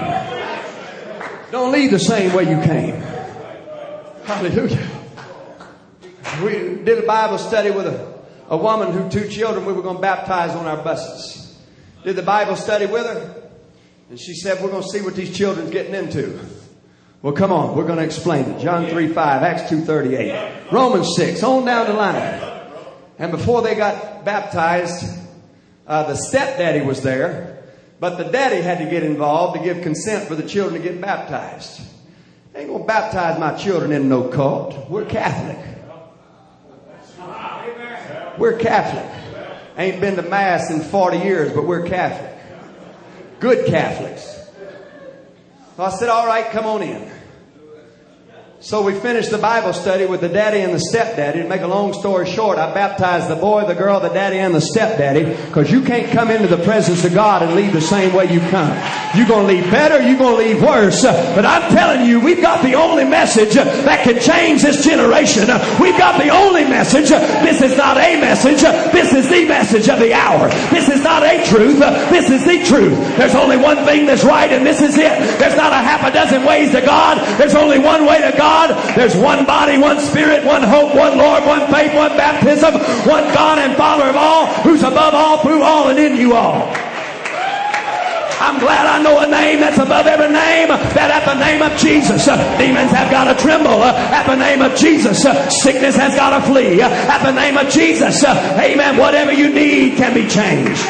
Don't 1.50 1.72
leave 1.72 1.90
the 1.90 1.98
same 1.98 2.32
way 2.32 2.44
you 2.44 2.60
came. 2.62 2.94
Hallelujah. 4.24 4.88
We 6.42 6.82
did 6.82 7.04
a 7.04 7.06
Bible 7.06 7.38
study 7.38 7.70
with 7.70 7.86
a, 7.86 8.14
a 8.48 8.56
woman 8.56 8.92
who 8.92 9.10
two 9.10 9.28
children 9.28 9.66
we 9.66 9.72
were 9.72 9.82
going 9.82 9.96
to 9.96 10.02
baptize 10.02 10.56
on 10.56 10.66
our 10.66 10.82
buses. 10.82 11.58
Did 12.02 12.16
the 12.16 12.22
Bible 12.22 12.56
study 12.56 12.86
with 12.86 13.04
her. 13.04 13.50
And 14.10 14.18
she 14.18 14.34
said, 14.34 14.62
we're 14.62 14.70
going 14.70 14.82
to 14.82 14.88
see 14.88 15.00
what 15.00 15.14
these 15.14 15.36
children's 15.36 15.70
getting 15.70 15.94
into. 15.94 16.38
Well, 17.24 17.32
come 17.32 17.52
on. 17.52 17.74
We're 17.74 17.86
going 17.86 18.00
to 18.00 18.04
explain 18.04 18.44
it. 18.44 18.60
John 18.60 18.86
3, 18.86 19.08
5, 19.08 19.42
Acts 19.42 19.70
2, 19.70 19.80
38, 19.80 20.70
Romans 20.70 21.16
6, 21.16 21.42
on 21.42 21.64
down 21.64 21.86
the 21.86 21.94
line. 21.94 22.70
And 23.18 23.32
before 23.32 23.62
they 23.62 23.74
got 23.74 24.26
baptized, 24.26 25.06
uh, 25.86 26.02
the 26.02 26.16
stepdaddy 26.16 26.84
was 26.84 27.02
there, 27.02 27.64
but 27.98 28.18
the 28.18 28.24
daddy 28.24 28.60
had 28.60 28.76
to 28.76 28.84
get 28.84 29.04
involved 29.04 29.56
to 29.56 29.64
give 29.64 29.80
consent 29.82 30.28
for 30.28 30.34
the 30.34 30.46
children 30.46 30.82
to 30.82 30.86
get 30.86 31.00
baptized. 31.00 31.80
I 32.54 32.58
ain't 32.58 32.70
gonna 32.70 32.84
baptize 32.84 33.40
my 33.40 33.54
children 33.54 33.92
in 33.92 34.06
no 34.06 34.28
cult. 34.28 34.90
We're 34.90 35.06
Catholic. 35.06 35.56
We're 38.36 38.58
Catholic. 38.58 39.10
Ain't 39.78 39.98
been 39.98 40.16
to 40.16 40.22
mass 40.22 40.70
in 40.70 40.82
40 40.82 41.16
years, 41.20 41.54
but 41.54 41.64
we're 41.64 41.86
Catholic. 41.86 42.38
Good 43.40 43.64
Catholics. 43.66 44.33
So 45.76 45.82
I 45.82 45.90
said, 45.90 46.08
all 46.08 46.26
right, 46.26 46.50
come 46.50 46.66
on 46.66 46.82
in. 46.82 47.10
So 48.64 48.80
we 48.80 48.94
finished 48.94 49.30
the 49.30 49.36
Bible 49.36 49.74
study 49.74 50.06
with 50.06 50.22
the 50.22 50.28
daddy 50.30 50.62
and 50.62 50.72
the 50.72 50.80
stepdaddy. 50.80 51.42
To 51.42 51.46
make 51.46 51.60
a 51.60 51.66
long 51.66 51.92
story 51.92 52.24
short, 52.24 52.56
I 52.56 52.72
baptized 52.72 53.28
the 53.28 53.36
boy, 53.36 53.66
the 53.66 53.74
girl, 53.74 54.00
the 54.00 54.08
daddy, 54.08 54.38
and 54.38 54.54
the 54.54 54.60
stepdaddy 54.62 55.36
because 55.48 55.70
you 55.70 55.82
can't 55.82 56.10
come 56.10 56.30
into 56.30 56.48
the 56.48 56.64
presence 56.64 57.04
of 57.04 57.12
God 57.12 57.42
and 57.42 57.54
leave 57.56 57.74
the 57.74 57.82
same 57.82 58.14
way 58.14 58.32
you 58.32 58.40
come. 58.48 58.72
You're 59.14 59.28
going 59.28 59.46
to 59.46 59.52
leave 59.52 59.70
better, 59.70 60.00
you're 60.00 60.16
going 60.16 60.40
to 60.40 60.48
leave 60.48 60.62
worse. 60.62 61.02
But 61.02 61.44
I'm 61.44 61.70
telling 61.76 62.08
you, 62.08 62.20
we've 62.20 62.40
got 62.40 62.62
the 62.62 62.72
only 62.72 63.04
message 63.04 63.52
that 63.52 64.02
can 64.02 64.18
change 64.18 64.62
this 64.62 64.82
generation. 64.82 65.44
We've 65.78 65.98
got 65.98 66.16
the 66.16 66.30
only 66.30 66.64
message. 66.64 67.10
This 67.44 67.60
is 67.60 67.76
not 67.76 67.98
a 67.98 68.18
message. 68.18 68.62
This 68.62 69.12
is 69.12 69.28
the 69.28 69.44
message 69.44 69.90
of 69.90 70.00
the 70.00 70.14
hour. 70.14 70.48
This 70.72 70.88
is 70.88 71.02
not 71.02 71.22
a 71.22 71.44
truth. 71.44 71.80
This 72.08 72.30
is 72.30 72.42
the 72.46 72.64
truth. 72.64 72.96
There's 73.18 73.34
only 73.34 73.58
one 73.58 73.84
thing 73.84 74.06
that's 74.06 74.24
right 74.24 74.50
and 74.50 74.64
this 74.64 74.80
is 74.80 74.96
it. 74.96 75.38
There's 75.38 75.54
not 75.54 75.74
a 75.74 75.84
half 75.84 76.02
a 76.02 76.10
dozen 76.10 76.46
ways 76.46 76.72
to 76.72 76.80
God. 76.80 77.20
There's 77.38 77.54
only 77.54 77.78
one 77.78 78.06
way 78.06 78.22
to 78.22 78.34
God. 78.34 78.53
God. 78.54 78.96
There's 78.96 79.16
one 79.16 79.44
body, 79.44 79.78
one 79.78 79.98
spirit, 79.98 80.44
one 80.44 80.62
hope, 80.62 80.94
one 80.94 81.18
Lord, 81.18 81.44
one 81.44 81.66
faith, 81.72 81.94
one 81.94 82.16
baptism, 82.16 82.74
one 83.08 83.24
God 83.34 83.58
and 83.58 83.76
Father 83.76 84.04
of 84.04 84.16
all, 84.16 84.46
who's 84.62 84.82
above 84.82 85.14
all, 85.14 85.38
through 85.38 85.62
all, 85.62 85.88
and 85.88 85.98
in 85.98 86.16
you 86.16 86.34
all. 86.34 86.72
I'm 88.44 88.60
glad 88.60 88.86
I 88.86 89.02
know 89.02 89.18
a 89.20 89.26
name 89.26 89.60
that's 89.60 89.78
above 89.78 90.06
every 90.06 90.28
name. 90.28 90.68
That 90.68 91.10
at 91.10 91.24
the 91.24 91.38
name 91.40 91.62
of 91.62 91.76
Jesus, 91.78 92.28
uh, 92.28 92.36
demons 92.58 92.90
have 92.90 93.10
got 93.10 93.32
to 93.32 93.42
tremble. 93.42 93.82
Uh, 93.82 93.92
at 93.92 94.26
the 94.26 94.36
name 94.36 94.60
of 94.60 94.76
Jesus, 94.76 95.24
uh, 95.24 95.48
sickness 95.48 95.96
has 95.96 96.14
got 96.14 96.38
to 96.38 96.46
flee. 96.46 96.80
at 96.82 97.24
the 97.24 97.32
name 97.32 97.56
of 97.56 97.68
Jesus, 97.70 98.22
amen. 98.24 98.98
Whatever 98.98 99.32
you 99.32 99.48
need 99.50 99.96
can 99.96 100.14
be 100.14 100.28
changed. 100.28 100.82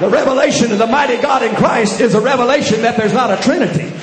The 0.00 0.08
revelation 0.08 0.72
of 0.72 0.78
the 0.78 0.86
mighty 0.86 1.18
God 1.18 1.42
in 1.42 1.54
Christ 1.54 2.00
is 2.00 2.14
a 2.14 2.20
revelation 2.20 2.82
that 2.82 2.96
there's 2.96 3.12
not 3.12 3.30
a 3.30 3.40
Trinity. 3.42 3.99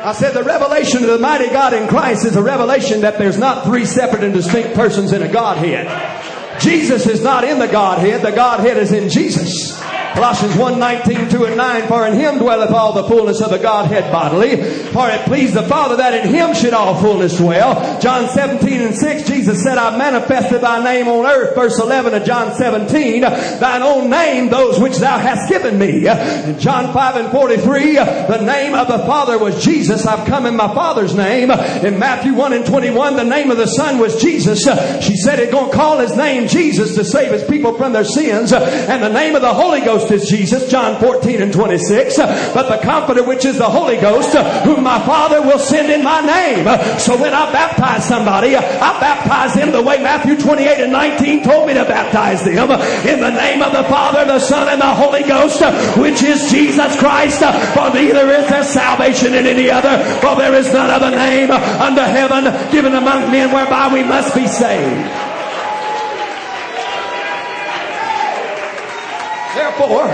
I 0.00 0.12
said 0.12 0.32
the 0.32 0.44
revelation 0.44 1.02
of 1.02 1.10
the 1.10 1.18
mighty 1.18 1.48
God 1.48 1.74
in 1.74 1.88
Christ 1.88 2.24
is 2.24 2.36
a 2.36 2.42
revelation 2.42 3.00
that 3.00 3.18
there's 3.18 3.38
not 3.38 3.64
three 3.64 3.84
separate 3.84 4.22
and 4.22 4.32
distinct 4.32 4.74
persons 4.74 5.12
in 5.12 5.22
a 5.22 5.28
Godhead. 5.28 6.60
Jesus 6.60 7.06
is 7.06 7.22
not 7.22 7.44
in 7.44 7.58
the 7.58 7.66
Godhead. 7.66 8.22
The 8.22 8.32
Godhead 8.32 8.76
is 8.76 8.92
in 8.92 9.08
Jesus. 9.08 9.78
Colossians 10.14 10.56
1 10.56 10.78
19, 10.78 11.28
2 11.30 11.44
and 11.44 11.56
9. 11.56 11.88
For 11.88 12.06
in 12.06 12.14
him 12.14 12.38
dwelleth 12.38 12.70
all 12.70 12.92
the 12.92 13.04
fullness 13.04 13.40
of 13.40 13.50
the 13.50 13.58
Godhead 13.58 14.10
bodily. 14.12 14.56
For 14.92 15.08
it 15.10 15.24
pleased 15.26 15.54
the 15.54 15.62
Father 15.64 15.96
that 15.96 16.14
in 16.14 16.32
him 16.32 16.54
should 16.54 16.74
all 16.74 17.00
fullness 17.00 17.36
dwell. 17.36 18.00
John 18.00 18.28
17 18.28 18.80
and 18.80 18.96
6, 18.96 19.28
Jesus 19.28 19.62
said, 19.62 19.78
I 19.78 19.96
manifested 19.96 20.60
thy 20.60 20.82
name 20.82 21.08
on 21.08 21.26
earth. 21.26 21.54
Verse 21.54 21.78
11 21.78 22.14
of 22.14 22.24
John 22.24 22.54
17, 22.54 23.20
thine 23.22 23.82
own 23.82 24.10
name, 24.10 24.48
those 24.48 24.80
which 24.80 24.96
thou 24.96 25.18
hast 25.18 25.48
given 25.48 25.78
me. 25.78 26.06
In 26.06 26.58
John 26.58 26.92
5 26.92 27.16
and 27.16 27.30
43, 27.30 27.94
the 27.94 28.42
name 28.44 28.74
of 28.74 28.88
the 28.88 28.98
Father 29.00 29.38
was 29.38 29.64
Jesus. 29.64 30.06
I've 30.06 30.26
come 30.26 30.46
in 30.46 30.56
my 30.56 30.72
Father's 30.74 31.14
name. 31.14 31.50
In 31.50 31.98
Matthew 31.98 32.34
1 32.34 32.52
and 32.52 32.66
21, 32.66 33.16
the 33.16 33.24
name 33.24 33.50
of 33.50 33.56
the 33.56 33.66
Son 33.66 33.98
was 33.98 34.20
Jesus. 34.20 34.60
She 35.04 35.16
said 35.16 35.38
it 35.38 35.50
gonna 35.50 35.72
call 35.72 35.98
his 35.98 36.16
name 36.16 36.48
Jesus 36.48 36.94
to 36.94 37.04
save 37.04 37.32
his 37.32 37.44
people 37.44 37.76
from 37.76 37.92
their 37.92 38.04
sins. 38.04 38.52
And 38.52 39.02
the 39.02 39.08
name 39.08 39.34
of 39.34 39.42
the 39.42 39.52
Holy 39.54 39.80
Ghost 39.80 39.97
Ghost 39.98 40.12
is 40.12 40.28
Jesus, 40.28 40.70
John 40.70 41.00
14 41.00 41.42
and 41.42 41.52
26. 41.52 42.18
But 42.18 42.68
the 42.68 42.78
Comforter, 42.78 43.24
which 43.24 43.44
is 43.44 43.58
the 43.58 43.68
Holy 43.68 43.96
Ghost, 43.96 44.32
whom 44.64 44.84
my 44.84 45.04
Father 45.04 45.42
will 45.42 45.58
send 45.58 45.90
in 45.90 46.04
my 46.04 46.20
name. 46.20 46.64
So 47.00 47.20
when 47.20 47.34
I 47.34 47.50
baptize 47.50 48.06
somebody, 48.06 48.54
I 48.54 49.00
baptize 49.00 49.54
them 49.54 49.72
the 49.72 49.82
way 49.82 50.00
Matthew 50.00 50.36
28 50.36 50.84
and 50.84 50.92
19 50.92 51.42
told 51.42 51.66
me 51.66 51.74
to 51.74 51.84
baptize 51.84 52.44
them. 52.44 52.70
In 53.08 53.20
the 53.20 53.30
name 53.30 53.60
of 53.60 53.72
the 53.72 53.84
Father, 53.84 54.24
the 54.24 54.38
Son, 54.38 54.68
and 54.68 54.80
the 54.80 54.94
Holy 54.94 55.24
Ghost, 55.24 55.62
which 55.98 56.22
is 56.22 56.50
Jesus 56.50 56.96
Christ. 56.98 57.40
For 57.40 57.90
neither 57.92 58.30
is 58.30 58.48
there 58.48 58.62
salvation 58.62 59.34
in 59.34 59.46
any 59.46 59.68
other, 59.70 59.98
for 60.20 60.36
there 60.36 60.54
is 60.54 60.72
none 60.72 60.90
other 60.90 61.10
name 61.10 61.50
under 61.50 62.04
heaven 62.04 62.44
given 62.70 62.94
among 62.94 63.32
men 63.32 63.52
whereby 63.52 63.92
we 63.92 64.04
must 64.04 64.34
be 64.34 64.46
saved. 64.46 65.27
Therefore, 69.78 70.06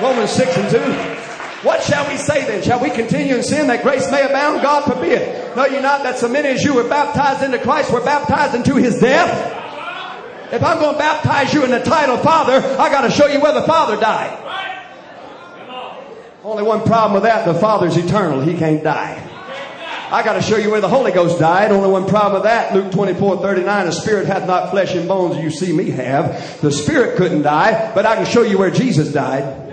Romans 0.00 0.30
6 0.30 0.56
and 0.56 0.70
2. 0.70 1.66
What 1.66 1.82
shall 1.82 2.08
we 2.08 2.16
say 2.16 2.46
then? 2.46 2.62
Shall 2.62 2.80
we 2.80 2.88
continue 2.88 3.36
in 3.36 3.42
sin 3.42 3.66
that 3.66 3.82
grace 3.82 4.10
may 4.10 4.24
abound? 4.24 4.62
God 4.62 4.84
forbid. 4.84 5.54
Know 5.54 5.66
you 5.66 5.82
not 5.82 6.02
that 6.04 6.18
so 6.18 6.26
many 6.26 6.48
as 6.48 6.64
you 6.64 6.74
were 6.74 6.88
baptized 6.88 7.42
into 7.42 7.58
Christ 7.58 7.92
were 7.92 8.00
baptized 8.00 8.54
into 8.54 8.76
his 8.76 8.98
death? 8.98 9.58
If 10.54 10.64
I'm 10.64 10.78
going 10.78 10.94
to 10.94 10.98
baptize 10.98 11.52
you 11.52 11.64
in 11.64 11.70
the 11.70 11.80
title 11.80 12.16
Father, 12.16 12.66
I 12.80 12.88
got 12.88 13.02
to 13.02 13.10
show 13.10 13.26
you 13.26 13.40
where 13.40 13.52
the 13.52 13.62
Father 13.64 14.00
died. 14.00 14.38
Only 16.42 16.62
one 16.62 16.82
problem 16.84 17.12
with 17.12 17.24
that, 17.24 17.44
the 17.44 17.54
Father's 17.54 17.98
eternal. 17.98 18.40
He 18.40 18.56
can't 18.56 18.82
die. 18.82 19.29
I 20.12 20.24
got 20.24 20.32
to 20.32 20.42
show 20.42 20.56
you 20.56 20.72
where 20.72 20.80
the 20.80 20.88
Holy 20.88 21.12
Ghost 21.12 21.38
died. 21.38 21.70
Only 21.70 21.88
one 21.88 22.08
problem 22.08 22.42
with 22.42 22.50
that. 22.50 22.74
Luke 22.74 22.90
24, 22.90 23.42
39. 23.42 23.86
A 23.86 23.92
spirit 23.92 24.26
hath 24.26 24.44
not 24.44 24.70
flesh 24.70 24.94
and 24.96 25.06
bones 25.06 25.36
you 25.36 25.52
see 25.52 25.72
me 25.72 25.90
have. 25.90 26.60
The 26.60 26.72
spirit 26.72 27.16
couldn't 27.16 27.42
die, 27.42 27.92
but 27.94 28.04
I 28.04 28.16
can 28.16 28.26
show 28.26 28.42
you 28.42 28.58
where 28.58 28.72
Jesus 28.72 29.12
died. 29.12 29.70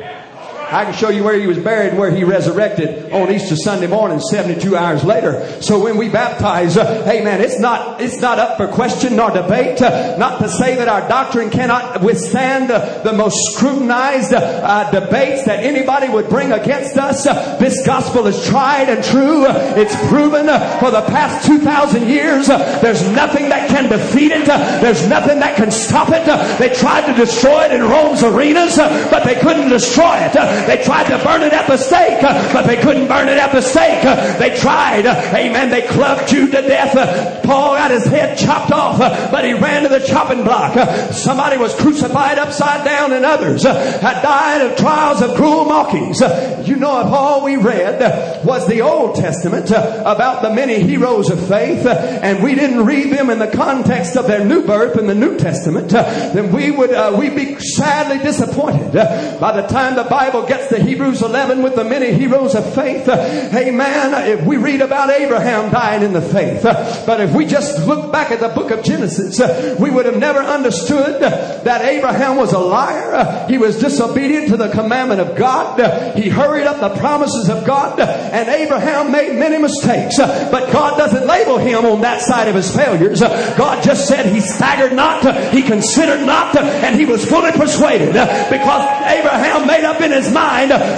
I 0.69 0.83
can 0.83 0.93
show 0.93 1.09
you 1.09 1.23
where 1.23 1.39
he 1.39 1.47
was 1.47 1.57
buried 1.57 1.89
and 1.89 1.97
where 1.97 2.11
he 2.11 2.25
resurrected 2.25 3.11
on 3.13 3.31
Easter 3.31 3.55
Sunday 3.55 3.87
morning, 3.87 4.19
72 4.19 4.75
hours 4.75 5.03
later. 5.03 5.61
So 5.61 5.81
when 5.81 5.95
we 5.95 6.09
baptize, 6.09 6.75
uh, 6.75 7.05
amen, 7.07 7.39
it's 7.39 7.57
not, 7.57 8.01
it's 8.01 8.19
not 8.19 8.37
up 8.37 8.57
for 8.57 8.67
question 8.67 9.15
nor 9.15 9.31
debate. 9.31 9.81
Uh, 9.81 10.17
not 10.17 10.39
to 10.39 10.49
say 10.49 10.75
that 10.75 10.89
our 10.89 11.07
doctrine 11.07 11.49
cannot 11.49 12.01
withstand 12.01 12.69
uh, 12.69 13.01
the 13.03 13.13
most 13.13 13.37
scrutinized 13.53 14.33
uh, 14.33 14.37
uh, 14.37 14.91
debates 14.91 15.45
that 15.45 15.63
anybody 15.63 16.09
would 16.09 16.27
bring 16.27 16.51
against 16.51 16.97
us. 16.97 17.25
Uh, 17.25 17.55
this 17.57 17.85
gospel 17.85 18.27
is 18.27 18.45
tried 18.45 18.89
and 18.89 19.03
true. 19.03 19.45
it's 19.47 19.95
proven 20.09 20.47
for 20.79 20.91
the 20.91 21.03
past 21.07 21.47
2,000 21.47 22.09
years. 22.09 22.47
there's 22.47 23.07
nothing 23.11 23.47
that 23.49 23.69
can 23.69 23.89
defeat 23.89 24.33
it. 24.33 24.45
there's 24.45 25.07
nothing 25.07 25.39
that 25.39 25.55
can 25.55 25.71
stop 25.71 26.09
it. 26.11 26.25
they 26.59 26.73
tried 26.75 27.05
to 27.05 27.13
destroy 27.13 27.65
it 27.65 27.71
in 27.71 27.83
Rome's 27.83 28.21
arenas, 28.21 28.75
but 28.77 29.23
they 29.23 29.35
couldn't 29.35 29.69
destroy 29.69 30.17
it. 30.17 30.35
They 30.65 30.83
tried 30.83 31.09
to 31.09 31.23
burn 31.23 31.43
it 31.43 31.53
at 31.53 31.67
the 31.67 31.77
stake, 31.77 32.21
but 32.21 32.65
they 32.65 32.81
couldn't 32.81 33.07
burn 33.07 33.29
it 33.29 33.37
at 33.37 33.51
the 33.51 33.61
stake. 33.61 34.03
They 34.39 34.57
tried. 34.57 35.05
Amen. 35.05 35.69
They 35.69 35.83
clubbed 35.83 36.29
Jude 36.29 36.51
to 36.51 36.61
death. 36.61 37.43
Paul 37.43 37.75
got 37.75 37.91
his 37.91 38.05
head 38.05 38.37
chopped 38.37 38.71
off, 38.71 38.97
but 38.97 39.45
he 39.45 39.53
ran 39.53 39.83
to 39.83 39.89
the 39.89 39.99
chopping 39.99 40.43
block. 40.43 40.73
Somebody 41.13 41.57
was 41.57 41.73
crucified 41.75 42.39
upside 42.39 42.85
down 42.85 43.13
and 43.13 43.25
others 43.25 43.63
had 43.63 44.21
died 44.21 44.61
of 44.61 44.77
trials 44.77 45.21
of 45.21 45.35
cruel 45.35 45.65
mockings. 45.65 46.19
You 46.67 46.75
know, 46.75 47.01
if 47.01 47.07
all 47.07 47.43
we 47.43 47.55
read 47.55 48.45
was 48.45 48.67
the 48.67 48.81
Old 48.81 49.15
Testament 49.15 49.69
about 49.71 50.41
the 50.41 50.53
many 50.53 50.81
heroes 50.81 51.29
of 51.29 51.39
faith 51.47 51.85
and 51.85 52.43
we 52.43 52.55
didn't 52.55 52.85
read 52.85 53.11
them 53.13 53.29
in 53.29 53.39
the 53.39 53.47
context 53.47 54.15
of 54.15 54.27
their 54.27 54.43
new 54.43 54.65
birth 54.65 54.97
in 54.97 55.07
the 55.07 55.15
New 55.15 55.37
Testament, 55.37 55.89
then 55.89 56.51
we 56.51 56.71
would, 56.71 56.91
uh, 56.91 57.15
we'd 57.17 57.35
be 57.35 57.57
sadly 57.59 58.19
disappointed. 58.19 58.93
By 59.39 59.61
the 59.61 59.67
time 59.67 59.95
the 59.95 60.03
Bible 60.03 60.43
gets 60.47 60.67
to 60.69 60.81
Hebrews 60.81 61.21
11 61.21 61.63
with 61.63 61.75
the 61.75 61.83
many 61.83 62.13
heroes 62.13 62.55
of 62.55 62.73
faith. 62.73 63.07
Amen. 63.07 64.29
If 64.29 64.45
we 64.45 64.57
read 64.57 64.81
about 64.81 65.09
Abraham 65.09 65.71
dying 65.71 66.03
in 66.03 66.13
the 66.13 66.21
faith, 66.21 66.63
but 66.63 67.21
if 67.21 67.33
we 67.33 67.45
just 67.45 67.85
look 67.85 68.11
back 68.11 68.31
at 68.31 68.39
the 68.39 68.49
book 68.49 68.71
of 68.71 68.83
Genesis, 68.83 69.39
we 69.79 69.89
would 69.89 70.05
have 70.05 70.17
never 70.17 70.39
understood 70.39 71.21
that 71.21 71.81
Abraham 71.83 72.37
was 72.37 72.53
a 72.53 72.59
liar. 72.59 73.45
He 73.47 73.57
was 73.57 73.79
disobedient 73.79 74.49
to 74.49 74.57
the 74.57 74.69
commandment 74.69 75.21
of 75.21 75.35
God. 75.37 76.17
He 76.17 76.29
hurried 76.29 76.67
up 76.67 76.79
the 76.79 76.99
promises 76.99 77.49
of 77.49 77.65
God 77.65 77.99
and 77.99 78.49
Abraham 78.49 79.11
made 79.11 79.35
many 79.35 79.57
mistakes, 79.57 80.17
but 80.17 80.71
God 80.71 80.97
doesn't 80.97 81.25
label 81.27 81.57
him 81.57 81.85
on 81.85 82.01
that 82.01 82.21
side 82.21 82.47
of 82.47 82.55
his 82.55 82.73
failures. 82.75 83.19
God 83.21 83.83
just 83.83 84.07
said 84.07 84.25
he 84.25 84.39
staggered 84.41 84.93
not, 84.93 85.53
he 85.53 85.61
considered 85.61 86.25
not, 86.25 86.57
and 86.57 86.99
he 86.99 87.05
was 87.05 87.25
fully 87.25 87.51
persuaded 87.51 88.13
because 88.13 88.83
Abraham 89.07 89.67
made 89.67 89.83
up 89.83 90.01
in 90.01 90.11
his 90.11 90.31
mind, 90.31 90.36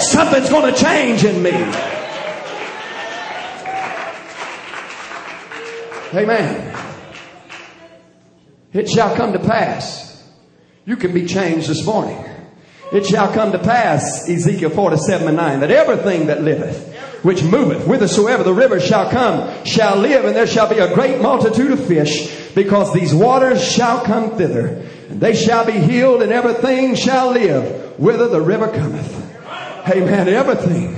something's 0.02 0.50
going 0.50 0.74
to 0.74 0.80
change 0.80 1.24
in 1.24 1.42
me. 1.42 1.52
Amen. 6.14 6.76
It 8.74 8.90
shall 8.90 9.16
come 9.16 9.34
to 9.34 9.40
pass. 9.40 10.28
You 10.86 10.96
can 10.96 11.14
be 11.14 11.26
changed 11.26 11.68
this 11.68 11.86
morning. 11.86 12.24
It 12.92 13.06
shall 13.06 13.32
come 13.32 13.52
to 13.52 13.60
pass, 13.60 14.28
Ezekiel 14.28 14.72
47 14.72 15.28
and 15.28 15.38
9, 15.38 15.60
that 15.60 15.70
everything 15.70 16.28
that 16.28 16.42
liveth, 16.42 16.96
which 17.24 17.44
moveth, 17.44 17.86
whithersoever 17.86 18.44
the 18.44 18.54
river 18.54 18.80
shall 18.80 19.10
come, 19.12 19.64
shall 19.66 19.98
live, 19.98 20.26
and 20.26 20.36
there 20.36 20.48
shall 20.48 20.68
be 20.68 20.80
a 20.80 20.94
great 20.96 21.22
multitude 21.22 21.72
of 21.72 21.86
fish, 21.86 22.54
because 22.56 22.92
these 22.92 23.14
waters 23.14 23.64
shall 23.64 24.04
come 24.04 24.36
thither, 24.38 24.84
and 25.10 25.22
they 25.22 25.36
shall 25.36 25.66
be 25.66 25.74
healed, 25.74 26.24
and 26.24 26.32
everything 26.32 26.96
shall 26.96 27.30
live, 27.32 28.00
whither 28.00 28.28
the 28.28 28.42
river 28.42 28.70
cometh. 28.70 29.29
Amen. 29.90 30.28
Everything 30.30 30.94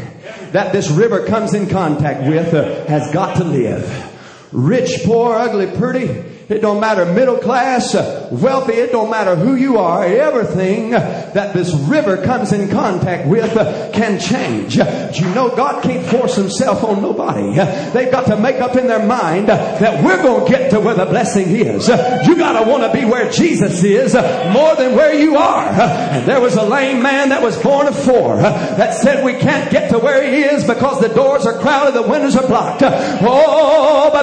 that 0.51 0.73
this 0.73 0.89
river 0.89 1.25
comes 1.25 1.53
in 1.53 1.69
contact 1.69 2.27
with 2.27 2.53
uh, 2.53 2.85
has 2.85 3.11
got 3.13 3.37
to 3.37 3.43
live. 3.43 4.53
Rich, 4.53 5.03
poor, 5.05 5.33
ugly, 5.35 5.77
pretty. 5.77 6.30
It 6.51 6.61
don't 6.61 6.81
matter 6.81 7.05
middle 7.05 7.37
class, 7.37 7.95
wealthy, 8.29 8.73
it 8.73 8.91
don't 8.91 9.09
matter 9.09 9.35
who 9.35 9.55
you 9.55 9.77
are. 9.77 10.03
Everything 10.03 10.91
that 10.91 11.53
this 11.53 11.73
river 11.73 12.17
comes 12.17 12.51
in 12.51 12.69
contact 12.69 13.25
with 13.27 13.53
can 13.93 14.19
change. 14.19 14.77
But 14.77 15.17
you 15.17 15.27
know 15.33 15.55
God 15.55 15.81
can't 15.81 16.05
force 16.05 16.35
himself 16.35 16.83
on 16.83 17.01
nobody. 17.01 17.55
They've 17.91 18.11
got 18.11 18.25
to 18.27 18.35
make 18.37 18.57
up 18.57 18.75
in 18.75 18.87
their 18.87 19.05
mind 19.05 19.47
that 19.47 20.03
we're 20.03 20.21
going 20.21 20.45
to 20.45 20.51
get 20.51 20.71
to 20.71 20.81
where 20.81 20.93
the 20.93 21.05
blessing 21.05 21.47
is. 21.47 21.87
You 21.87 22.35
got 22.35 22.61
to 22.61 22.69
want 22.69 22.83
to 22.83 22.99
be 22.99 23.05
where 23.05 23.31
Jesus 23.31 23.81
is 23.83 24.13
more 24.13 24.75
than 24.75 24.95
where 24.95 25.13
you 25.13 25.37
are. 25.37 25.69
And 25.69 26.27
there 26.27 26.41
was 26.41 26.55
a 26.55 26.63
lame 26.63 27.01
man 27.01 27.29
that 27.29 27.41
was 27.41 27.57
born 27.61 27.87
of 27.87 27.97
four 27.97 28.35
that 28.35 28.93
said 28.93 29.23
we 29.23 29.33
can't 29.33 29.71
get 29.71 29.89
to 29.91 29.99
where 29.99 30.29
he 30.29 30.43
is 30.43 30.67
because 30.67 30.99
the 30.99 31.07
doors 31.09 31.45
are 31.45 31.57
crowded, 31.59 31.93
the 31.93 32.07
windows 32.07 32.35
are 32.35 32.45
blocked. 32.45 32.81
Oh, 32.83 33.80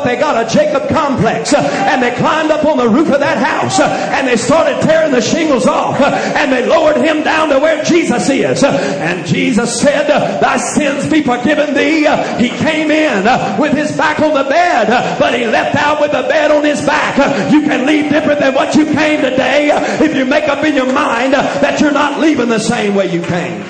they 0.09 0.17
got 0.17 0.41
a 0.41 0.49
Jacob 0.49 0.89
complex 0.89 1.53
uh, 1.53 1.59
and 1.59 2.03
they 2.03 2.15
climbed 2.17 2.51
up 2.51 2.65
on 2.65 2.79
the 2.79 2.89
roof 2.89 3.11
of 3.13 3.21
that 3.21 3.37
house 3.37 3.79
uh, 3.79 3.85
and 4.15 4.27
they 4.27 4.37
started 4.37 4.81
tearing 4.81 5.13
the 5.13 5.21
shingles 5.21 5.67
off 5.67 6.01
uh, 6.01 6.07
and 6.37 6.51
they 6.51 6.67
lowered 6.67 6.97
him 6.97 7.23
down 7.23 7.51
to 7.51 7.59
where 7.59 7.85
Jesus 7.85 8.29
is. 8.31 8.65
And 8.65 9.27
Jesus 9.27 9.81
said, 9.81 10.09
thy 10.41 10.57
sins 10.57 11.09
be 11.11 11.23
forgiven 11.23 11.75
thee. 11.75 12.07
He 12.39 12.49
came 12.49 12.91
in 12.91 13.25
with 13.61 13.75
his 13.77 13.95
back 13.97 14.21
on 14.21 14.33
the 14.33 14.49
bed, 14.49 15.19
but 15.19 15.39
he 15.39 15.47
left 15.47 15.77
out 15.77 16.01
with 16.01 16.13
the 16.13 16.23
bed 16.23 16.51
on 16.51 16.65
his 16.65 16.81
back. 16.85 17.53
You 17.53 17.63
can 17.63 17.87
leave 17.87 18.11
different 18.11 18.41
than 18.41 18.55
what 18.55 18.75
you 18.75 18.87
came 18.87 19.21
today 19.21 19.71
if 20.03 20.17
you 20.17 20.25
make 20.25 20.49
up 20.49 20.65
in 20.65 20.75
your 20.75 20.93
mind 20.93 21.35
that 21.35 21.81
you're 21.81 21.93
not 21.93 22.19
leaving 22.19 22.49
the 22.49 22.59
same 22.59 22.95
way 22.95 23.13
you 23.13 23.21
came. 23.23 23.63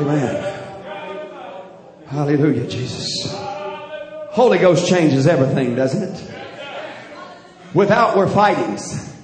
Amen. 0.00 0.49
Hallelujah, 2.10 2.66
Jesus. 2.66 3.32
Holy 4.32 4.58
Ghost 4.58 4.88
changes 4.88 5.28
everything, 5.28 5.76
doesn't 5.76 6.02
it? 6.02 6.34
Without 7.72 8.16
we're 8.16 8.28
fightings. 8.28 9.14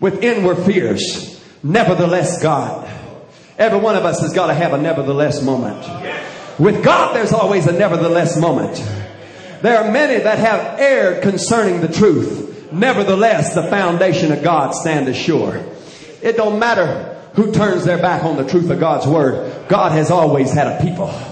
Within 0.00 0.42
we're 0.42 0.56
fears. 0.56 1.40
Nevertheless, 1.62 2.42
God. 2.42 2.90
Every 3.56 3.78
one 3.78 3.94
of 3.94 4.04
us 4.04 4.22
has 4.22 4.32
got 4.32 4.48
to 4.48 4.54
have 4.54 4.72
a 4.72 4.78
nevertheless 4.78 5.40
moment. 5.40 5.86
With 6.58 6.82
God, 6.82 7.14
there's 7.14 7.32
always 7.32 7.68
a 7.68 7.72
nevertheless 7.72 8.36
moment. 8.36 8.74
There 9.62 9.78
are 9.78 9.92
many 9.92 10.20
that 10.20 10.40
have 10.40 10.80
erred 10.80 11.22
concerning 11.22 11.80
the 11.80 11.92
truth. 11.92 12.72
Nevertheless, 12.72 13.54
the 13.54 13.62
foundation 13.68 14.32
of 14.32 14.42
God 14.42 14.72
standeth 14.72 15.14
sure. 15.14 15.64
It 16.20 16.36
don't 16.36 16.58
matter 16.58 17.20
who 17.34 17.52
turns 17.52 17.84
their 17.84 17.98
back 17.98 18.24
on 18.24 18.36
the 18.36 18.48
truth 18.48 18.68
of 18.68 18.80
God's 18.80 19.06
word. 19.06 19.68
God 19.68 19.92
has 19.92 20.10
always 20.10 20.52
had 20.52 20.66
a 20.66 20.82
people. 20.82 21.31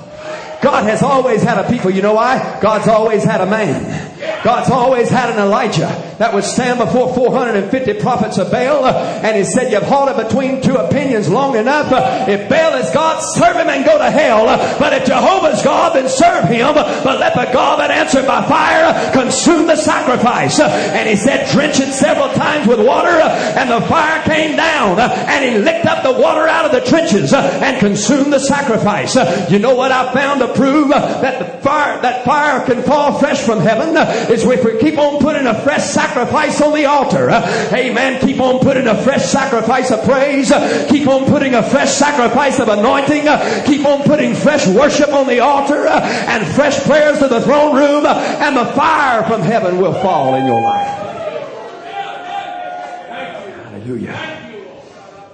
God 0.63 0.85
has 0.85 1.03
always 1.03 1.43
had 1.43 1.59
a 1.59 1.69
people. 1.69 1.91
You 1.91 2.03
know 2.03 2.15
why? 2.15 2.59
God's 2.61 2.89
always 2.89 3.25
had 3.25 3.41
a 3.41 3.47
man. 3.47 4.20
God's 4.21 4.71
always 4.71 5.09
had 5.09 5.31
an 5.31 5.39
Elijah 5.39 5.89
that 6.19 6.35
would 6.35 6.45
stand 6.45 6.79
before 6.79 7.15
450 7.15 7.95
prophets 8.01 8.37
of 8.39 8.51
Baal 8.51 8.85
uh, 8.85 9.21
and 9.25 9.37
he 9.37 9.45
said, 9.45 9.73
you've 9.73 9.83
halted 9.83 10.17
between 10.17 10.61
two 10.61 10.77
opinions 10.77 11.29
long 11.29 11.57
enough. 11.57 11.91
Uh, 11.91 12.27
if 12.29 12.49
Baal 12.49 12.75
is 12.75 12.91
God, 12.93 13.21
serve 13.21 13.57
him 13.57 13.69
and 13.69 13.85
go 13.85 13.97
to 13.97 14.11
hell. 14.11 14.49
Uh, 14.49 14.79
but 14.79 14.93
if 14.93 15.07
Jehovah's 15.07 15.63
God, 15.63 15.95
then 15.95 16.09
serve 16.09 16.45
him. 16.45 16.75
But 16.75 17.21
let 17.21 17.35
the 17.35 17.51
God 17.53 17.81
that 17.81 17.91
answered 17.91 18.27
by 18.27 18.47
fire 18.47 19.13
consume 19.13 19.67
the 19.67 19.77
sacrifice. 19.77 20.61
And 20.61 21.09
he 21.09 21.17
said, 21.17 21.51
drench 21.53 21.81
it 21.81 21.93
several 21.93 22.29
times 22.35 22.67
with 22.67 22.85
water 22.85 23.09
and 23.09 23.71
the 23.71 23.81
fire 23.87 24.23
came 24.25 24.57
down 24.57 25.01
and 25.01 25.45
he 25.45 25.59
licked 25.59 25.87
up 25.87 26.03
the 26.03 26.13
water 26.13 26.47
out 26.47 26.67
of 26.67 26.73
the 26.73 26.81
trenches 26.81 27.33
and 27.33 27.79
consumed 27.79 28.33
the 28.33 28.41
sacrifice. 28.41 29.17
You 29.51 29.59
know 29.59 29.75
what 29.75 29.93
I 29.93 30.13
found 30.13 30.41
to 30.41 30.53
prove 30.53 30.91
that 30.91 31.39
the 31.39 31.63
fire, 31.63 32.01
that 32.03 32.25
fire 32.25 32.67
can 32.67 32.83
fall 32.83 33.19
fresh 33.19 33.41
from 33.41 33.61
heaven 33.61 33.95
is 34.31 34.45
if 34.45 34.65
we 34.65 34.79
keep 34.79 34.99
on 34.99 35.21
putting 35.21 35.47
a 35.47 35.61
fresh 35.63 35.85
sacrifice 35.85 36.61
on 36.61 36.75
the 36.75 36.87
altar. 36.87 37.31
Amen. 37.31 38.21
Keep 38.21 38.41
on 38.41 38.61
putting 38.61 38.87
a 38.87 39.03
fresh 39.03 39.25
sacrifice 39.25 39.91
of 39.91 40.03
praise. 40.05 40.53
Keep 40.89 41.09
on 41.09 41.27
putting 41.27 41.55
a 41.55 41.63
fresh 41.63 41.91
sacrifice 41.93 42.59
of 42.59 42.69
anointing. 42.69 43.27
Keep 43.67 43.87
on 43.87 44.03
putting 44.03 44.35
fresh 44.35 44.67
worship 44.67 45.13
on 45.13 45.27
the 45.27 45.41
altar 45.41 45.87
and 45.87 46.47
fresh 46.55 46.83
prayers 46.85 47.19
to 47.19 47.29
the 47.29 47.41
throne 47.41 47.77
room 47.77 48.07
and 48.07 48.57
the 48.57 48.67
fire 48.73 49.23
from 49.25 49.43
heaven 49.43 49.79
will 49.79 49.95
fall 49.95 50.35
in 50.35 50.47
your 50.47 50.61
life. 50.61 50.99
Hallelujah. 53.91 54.13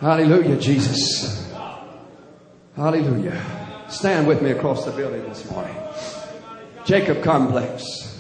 Hallelujah, 0.01 0.57
Jesus. 0.57 1.53
Hallelujah. 2.75 3.43
Stand 3.89 4.27
with 4.27 4.43
me 4.43 4.51
across 4.51 4.85
the 4.85 4.93
building 4.93 5.23
this 5.25 5.51
morning. 5.51 5.77
Jacob 6.85 7.23
Complex. 7.23 8.16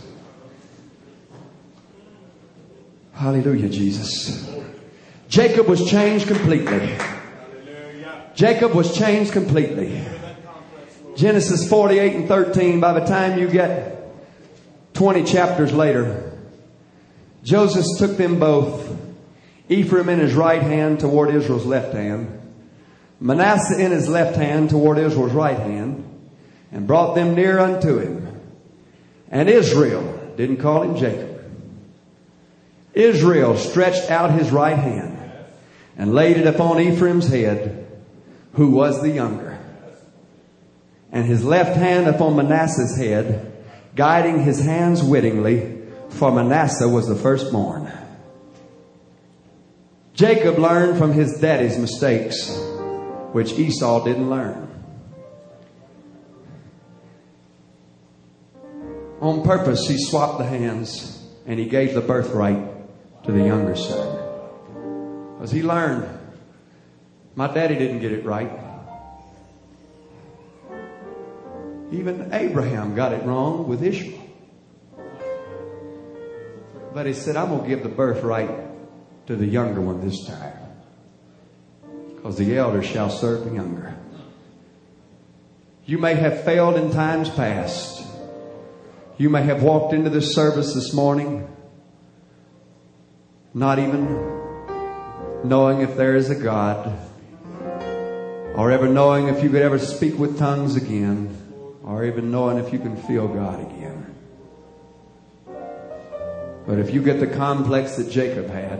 Hallelujah, 3.16 3.70
Jesus. 3.70 4.46
Jacob 5.26 5.66
was 5.68 5.88
changed 5.88 6.28
completely. 6.28 6.94
Jacob 8.34 8.74
was 8.74 8.94
changed 8.94 9.32
completely. 9.32 10.04
Genesis 11.16 11.66
48 11.66 12.14
and 12.14 12.28
13, 12.28 12.78
by 12.78 12.92
the 12.92 13.06
time 13.06 13.38
you 13.38 13.48
get 13.48 14.14
20 14.92 15.24
chapters 15.24 15.72
later, 15.72 16.38
Joseph 17.42 17.86
took 17.96 18.18
them 18.18 18.38
both, 18.38 18.94
Ephraim 19.70 20.10
in 20.10 20.18
his 20.18 20.34
right 20.34 20.60
hand 20.60 21.00
toward 21.00 21.34
Israel's 21.34 21.64
left 21.64 21.94
hand, 21.94 22.38
Manasseh 23.18 23.82
in 23.82 23.92
his 23.92 24.10
left 24.10 24.36
hand 24.36 24.68
toward 24.68 24.98
Israel's 24.98 25.32
right 25.32 25.58
hand, 25.58 26.04
and 26.70 26.86
brought 26.86 27.14
them 27.14 27.34
near 27.34 27.58
unto 27.60 27.98
him. 27.98 28.42
And 29.30 29.48
Israel 29.48 30.34
didn't 30.36 30.58
call 30.58 30.82
him 30.82 30.96
Jacob. 30.98 31.35
Israel 32.96 33.58
stretched 33.58 34.10
out 34.10 34.32
his 34.32 34.50
right 34.50 34.78
hand 34.78 35.18
and 35.98 36.14
laid 36.14 36.38
it 36.38 36.46
upon 36.46 36.80
Ephraim's 36.80 37.28
head, 37.28 37.86
who 38.54 38.70
was 38.70 39.02
the 39.02 39.10
younger, 39.10 39.58
and 41.12 41.26
his 41.26 41.44
left 41.44 41.76
hand 41.76 42.06
upon 42.06 42.36
Manasseh's 42.36 42.96
head, 42.96 43.52
guiding 43.94 44.42
his 44.42 44.64
hands 44.64 45.02
wittingly, 45.02 45.82
for 46.08 46.32
Manasseh 46.32 46.88
was 46.88 47.06
the 47.06 47.14
firstborn. 47.14 47.92
Jacob 50.14 50.58
learned 50.58 50.96
from 50.96 51.12
his 51.12 51.38
daddy's 51.38 51.76
mistakes, 51.76 52.58
which 53.32 53.52
Esau 53.52 54.04
didn't 54.04 54.30
learn. 54.30 54.62
On 59.20 59.42
purpose, 59.42 59.86
he 59.86 59.98
swapped 59.98 60.38
the 60.38 60.46
hands 60.46 61.22
and 61.46 61.58
he 61.58 61.66
gave 61.66 61.92
the 61.92 62.00
birthright 62.00 62.75
to 63.26 63.32
the 63.32 63.44
younger 63.44 63.74
son. 63.74 64.18
Because 65.34 65.50
he 65.50 65.62
learned, 65.62 66.08
my 67.34 67.52
daddy 67.52 67.74
didn't 67.74 67.98
get 67.98 68.12
it 68.12 68.24
right. 68.24 68.50
Even 71.92 72.32
Abraham 72.32 72.94
got 72.94 73.12
it 73.12 73.24
wrong 73.24 73.68
with 73.68 73.82
Ishmael. 73.82 74.22
But 76.94 77.06
he 77.06 77.12
said, 77.12 77.36
I'm 77.36 77.48
going 77.48 77.62
to 77.62 77.68
give 77.68 77.82
the 77.82 77.88
birthright 77.88 78.50
to 79.26 79.36
the 79.36 79.46
younger 79.46 79.80
one 79.80 80.00
this 80.00 80.24
time. 80.24 80.54
Because 82.14 82.38
the 82.38 82.56
elder 82.56 82.82
shall 82.82 83.10
serve 83.10 83.44
the 83.44 83.54
younger. 83.54 83.94
You 85.84 85.98
may 85.98 86.14
have 86.14 86.44
failed 86.44 86.76
in 86.76 86.90
times 86.90 87.28
past. 87.28 88.04
You 89.18 89.30
may 89.30 89.42
have 89.42 89.62
walked 89.62 89.92
into 89.92 90.10
this 90.10 90.34
service 90.34 90.74
this 90.74 90.92
morning 90.92 91.46
not 93.56 93.78
even 93.78 94.04
knowing 95.42 95.80
if 95.80 95.96
there 95.96 96.14
is 96.14 96.28
a 96.28 96.34
God, 96.34 96.94
or 98.54 98.70
ever 98.70 98.86
knowing 98.86 99.28
if 99.28 99.42
you 99.42 99.48
could 99.48 99.62
ever 99.62 99.78
speak 99.78 100.18
with 100.18 100.38
tongues 100.38 100.76
again, 100.76 101.34
or 101.82 102.04
even 102.04 102.30
knowing 102.30 102.58
if 102.58 102.70
you 102.70 102.78
can 102.78 102.94
feel 103.04 103.26
God 103.26 103.58
again. 103.60 104.14
But 106.66 106.78
if 106.80 106.92
you 106.92 107.00
get 107.00 107.18
the 107.18 107.26
complex 107.26 107.96
that 107.96 108.10
Jacob 108.10 108.50
had, 108.50 108.78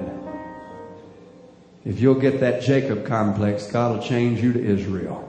if 1.87 1.99
you'll 1.99 2.21
get 2.21 2.41
that 2.41 2.61
Jacob 2.61 3.07
complex, 3.07 3.69
God 3.69 3.97
will 3.97 4.07
change 4.07 4.43
you 4.43 4.53
to 4.53 4.63
Israel. 4.63 5.23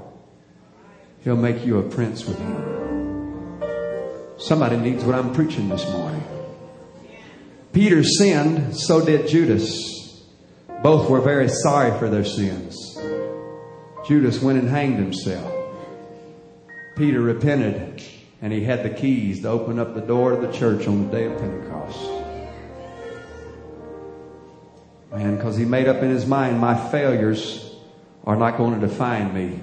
He'll 1.23 1.37
make 1.37 1.65
you 1.65 1.77
a 1.77 1.83
prince 1.83 2.25
with 2.25 2.37
him. 2.37 3.63
Somebody 4.37 4.75
needs 4.75 5.05
what 5.05 5.15
I'm 5.15 5.33
preaching 5.33 5.69
this 5.69 5.89
morning. 5.89 6.36
Peter 7.77 8.03
sinned, 8.03 8.75
so 8.75 9.05
did 9.05 9.27
Judas. 9.27 10.25
Both 10.81 11.11
were 11.11 11.21
very 11.21 11.47
sorry 11.47 11.95
for 11.99 12.09
their 12.09 12.25
sins. 12.25 12.97
Judas 14.07 14.41
went 14.41 14.57
and 14.57 14.67
hanged 14.67 14.95
himself. 14.95 15.53
Peter 16.95 17.21
repented 17.21 18.01
and 18.41 18.51
he 18.51 18.63
had 18.63 18.81
the 18.81 18.89
keys 18.89 19.43
to 19.43 19.49
open 19.49 19.77
up 19.77 19.93
the 19.93 20.01
door 20.01 20.31
to 20.31 20.47
the 20.47 20.51
church 20.51 20.87
on 20.87 21.05
the 21.05 21.15
day 21.15 21.25
of 21.25 21.37
Pentecost. 21.37 21.99
Man, 25.11 25.35
because 25.35 25.55
he 25.55 25.65
made 25.65 25.87
up 25.87 25.97
in 25.97 26.09
his 26.09 26.25
mind, 26.25 26.59
my 26.59 26.75
failures 26.89 27.75
are 28.23 28.35
not 28.35 28.57
going 28.57 28.73
to 28.79 28.87
define 28.87 29.35
me. 29.35 29.61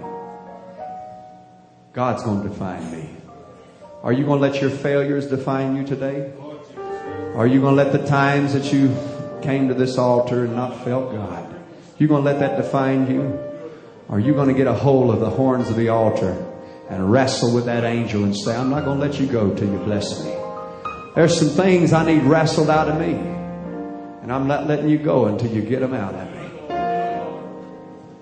God's 1.93 2.23
going 2.23 2.45
to 2.45 2.49
define 2.49 2.93
me. 2.93 3.11
Are 4.05 4.13
you 4.13 4.25
going 4.25 4.41
to 4.41 4.49
let 4.49 4.63
your 4.63 4.71
failures 4.71 5.27
define 5.27 5.75
you 5.75 5.85
today? 5.85 6.33
Are 7.35 7.49
you 7.49 7.61
going 7.61 7.77
to 7.77 7.83
let 7.83 7.93
the 7.93 8.07
times 8.07 8.53
that 8.53 8.73
you 8.73 8.97
came 9.43 9.67
to 9.67 9.75
this 9.75 9.99
altar 9.99 10.45
and 10.45 10.55
not 10.55 10.85
felt 10.85 11.13
God? 11.13 11.53
You 11.99 12.07
going 12.07 12.23
to 12.23 12.31
let 12.31 12.39
that 12.39 12.57
define 12.57 13.11
you? 13.11 13.37
Are 14.09 14.21
you 14.21 14.35
going 14.35 14.47
to 14.47 14.55
get 14.55 14.69
a 14.69 14.73
hold 14.73 15.13
of 15.13 15.19
the 15.19 15.31
horns 15.31 15.69
of 15.69 15.75
the 15.75 15.89
altar 15.89 16.31
and 16.89 17.11
wrestle 17.11 17.53
with 17.53 17.65
that 17.65 17.83
angel 17.83 18.23
and 18.23 18.37
say, 18.37 18.55
I'm 18.55 18.71
not 18.71 18.85
going 18.85 19.01
to 19.01 19.07
let 19.07 19.19
you 19.19 19.27
go 19.27 19.53
till 19.53 19.69
you 19.69 19.79
bless 19.79 20.25
me. 20.25 20.33
There's 21.17 21.37
some 21.37 21.49
things 21.49 21.93
I 21.93 22.07
need 22.07 22.23
wrestled 22.23 22.71
out 22.71 22.89
of 22.89 23.01
me. 23.01 23.15
And 23.15 24.33
I'm 24.33 24.47
not 24.47 24.69
letting 24.69 24.89
you 24.89 24.99
go 24.99 25.27
until 25.27 25.51
you 25.51 25.63
get 25.63 25.81
them 25.81 25.93
out 25.93 26.15
of 26.15 26.31
me. 26.31 26.41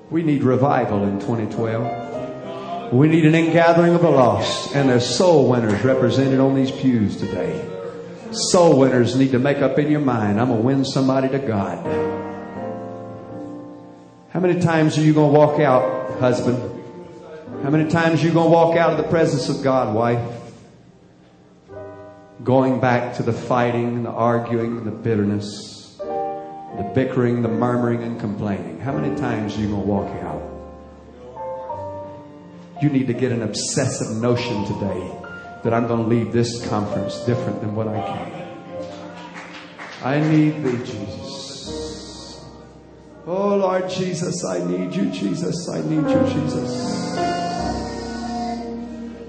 We 0.09 0.23
need 0.23 0.43
revival 0.43 1.05
in 1.05 1.21
2012. 1.21 2.93
We 2.95 3.09
need 3.09 3.27
an 3.27 3.35
ingathering 3.35 3.95
of 3.95 4.01
the 4.01 4.11
lost. 4.11 4.75
And 4.75 4.89
there's 4.89 5.07
soul 5.07 5.51
winners 5.51 5.83
represented 5.85 6.41
on 6.41 6.55
these 6.55 6.71
pews 6.71 7.19
today. 7.19 7.72
Soul 8.33 8.79
winners 8.79 9.15
need 9.15 9.33
to 9.33 9.39
make 9.39 9.59
up 9.59 9.79
in 9.79 9.91
your 9.91 10.01
mind, 10.01 10.41
I'm 10.41 10.49
going 10.49 10.61
to 10.61 10.67
win 10.67 10.85
somebody 10.87 11.29
to 11.29 11.39
God. 11.39 11.85
How 14.31 14.41
many 14.41 14.59
times 14.59 14.97
are 14.97 15.03
you 15.03 15.13
going 15.13 15.33
to 15.33 15.39
walk 15.39 15.61
out, 15.61 16.19
husband? 16.19 16.59
How 17.63 17.69
many 17.69 17.91
times 17.91 18.23
are 18.23 18.27
you 18.27 18.33
going 18.33 18.47
to 18.47 18.51
walk 18.51 18.79
out 18.79 18.93
of 18.93 18.97
the 18.97 19.05
presence 19.05 19.51
of 19.51 19.63
God, 19.63 19.95
wife? 19.95 20.41
Going 22.43 22.81
back 22.81 23.17
to 23.17 23.23
the 23.23 23.35
fighting, 23.35 24.05
the 24.05 24.11
arguing, 24.11 24.85
the 24.85 24.91
bitterness, 24.91 25.97
the 25.99 26.91
bickering, 26.95 27.43
the 27.43 27.49
murmuring, 27.49 28.03
and 28.03 28.19
complaining. 28.19 28.81
How 28.81 28.97
many 28.97 29.15
times 29.17 29.59
are 29.59 29.61
you 29.61 29.69
going 29.69 29.83
to 29.83 29.87
walk 29.87 30.11
out? 30.23 30.43
You 32.83 32.89
need 32.89 33.07
to 33.09 33.15
get 33.15 33.31
an 33.31 33.43
obsessive 33.43 34.17
notion 34.23 34.65
today 34.65 35.22
that 35.63 35.73
I'm 35.73 35.87
going 35.87 36.03
to 36.03 36.09
leave 36.09 36.33
this 36.33 36.67
conference 36.69 37.19
different 37.25 37.61
than 37.61 37.75
what 37.75 37.89
I 37.89 38.01
came. 38.13 38.43
I 40.05 40.21
need 40.21 40.65
thee, 40.65 40.79
Jesus. 40.79 42.45
Oh, 43.25 43.57
Lord 43.57 43.89
Jesus, 43.89 44.45
I 44.45 44.59
need 44.59 44.95
you, 44.95 45.11
Jesus. 45.11 45.69
I 45.69 45.81
need 45.81 46.09
you, 46.11 46.27
Jesus. 46.33 47.13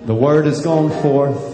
The 0.06 0.16
word 0.16 0.48
has 0.48 0.62
gone 0.62 0.90
forth. 1.04 1.52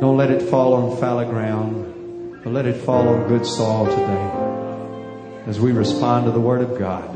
Don't 0.00 0.16
let 0.16 0.30
it 0.30 0.42
fall 0.42 0.72
on 0.72 0.96
fallow 0.98 1.28
ground, 1.28 2.40
but 2.42 2.52
let 2.54 2.64
it 2.64 2.76
fall 2.76 3.08
on 3.08 3.28
good 3.28 3.44
soil 3.44 3.84
today 3.84 4.46
as 5.46 5.60
we 5.60 5.72
respond 5.72 6.24
to 6.24 6.32
the 6.32 6.40
word 6.40 6.62
of 6.62 6.78
God. 6.78 7.12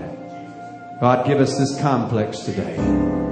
God, 1.01 1.27
give 1.27 1.41
us 1.41 1.59
this 1.59 1.81
complex 1.81 2.41
today. 2.41 3.30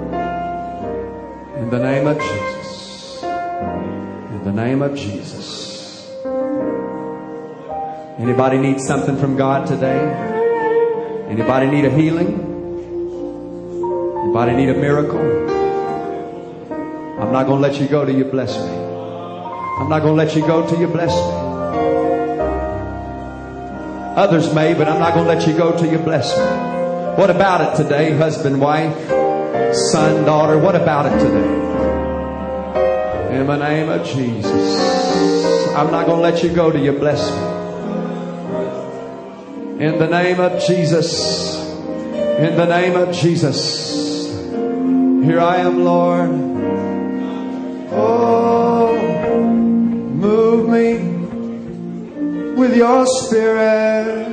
In 1.69 1.73
the 1.73 1.85
name 1.85 2.07
of 2.07 2.19
Jesus. 2.19 3.23
In 3.23 4.43
the 4.43 4.53
name 4.53 4.81
of 4.81 4.95
Jesus. 4.97 6.11
Anybody 8.19 8.57
need 8.57 8.81
something 8.81 9.19
from 9.19 9.37
God 9.37 9.67
today? 9.67 10.01
Anybody 11.29 11.67
need 11.67 11.85
a 11.85 11.91
healing? 11.91 12.41
Anybody 14.25 14.57
need 14.57 14.71
a 14.71 14.79
miracle? 14.81 15.21
I'm 17.21 17.33
not 17.33 17.45
going 17.45 17.61
to 17.61 17.69
let 17.69 17.79
you 17.79 17.87
go 17.87 18.07
till 18.07 18.17
you 18.17 18.25
bless 18.25 18.57
me. 18.57 18.73
I'm 18.73 19.91
not 19.91 20.01
going 20.01 20.17
to 20.17 20.25
let 20.25 20.35
you 20.35 20.47
go 20.47 20.67
till 20.67 20.81
you 20.81 20.87
bless 20.87 21.13
me. 21.15 21.35
Others 24.17 24.55
may, 24.55 24.73
but 24.73 24.89
I'm 24.89 25.01
not 25.01 25.13
going 25.13 25.27
to 25.27 25.35
let 25.35 25.47
you 25.47 25.55
go 25.55 25.77
till 25.77 25.93
you 25.93 25.99
bless 25.99 26.35
me. 26.35 26.45
What 27.21 27.29
about 27.29 27.61
it 27.61 27.83
today, 27.83 28.17
husband, 28.17 28.59
wife, 28.59 29.18
son, 29.73 30.25
daughter? 30.25 30.59
What 30.59 30.75
about 30.75 31.07
it 31.07 31.19
today? 31.19 31.59
In 33.39 33.47
the 33.47 33.57
name 33.57 33.89
of 33.89 34.05
Jesus. 34.07 34.79
I'm 35.75 35.91
not 35.91 36.07
going 36.07 36.19
to 36.19 36.23
let 36.23 36.43
you 36.43 36.53
go 36.53 36.73
till 36.73 36.83
you 36.83 36.93
bless 36.93 37.31
me. 37.31 37.59
In 39.87 39.99
the 39.99 40.09
name 40.09 40.41
of 40.41 40.61
Jesus. 40.65 41.57
In 42.39 42.57
the 42.57 42.67
name 42.67 42.97
of 42.97 43.15
Jesus. 43.15 43.89
Here 45.25 45.41
I 45.41 45.57
am, 45.59 45.85
Lord. 45.85 46.31
Oh, 47.93 48.97
move 50.15 50.69
me 50.69 50.99
with 52.55 52.77
your 52.77 53.07
spirit 53.07 54.27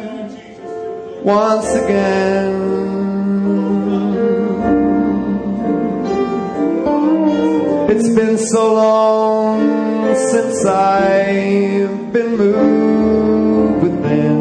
once 1.24 1.74
again. 1.74 2.85
So 8.52 8.76
long 8.76 10.16
since 10.16 10.66
I've 10.66 12.14
been 12.14 12.38
moved 12.38 13.82
within. 13.84 14.40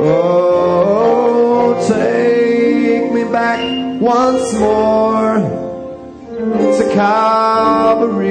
Oh, 0.00 1.76
take 1.86 3.12
me 3.12 3.24
back 3.24 3.60
once 4.00 4.54
more 4.58 5.38
to 6.78 6.90
Calvary. 6.94 8.30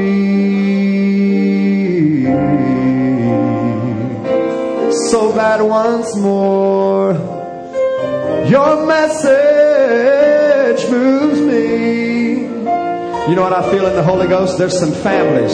So 5.10 5.32
that 5.34 5.62
once 5.62 6.16
more 6.18 7.14
your 8.50 8.86
message 8.86 10.10
moves 10.90 11.40
me. 11.42 12.09
You 13.30 13.36
know 13.36 13.44
what 13.44 13.54
I 13.54 13.70
feel 13.70 13.86
in 13.86 13.94
the 13.94 14.02
Holy 14.02 14.28
Ghost? 14.28 14.58
There's 14.58 14.80
some 14.80 14.92
families. 14.92 15.54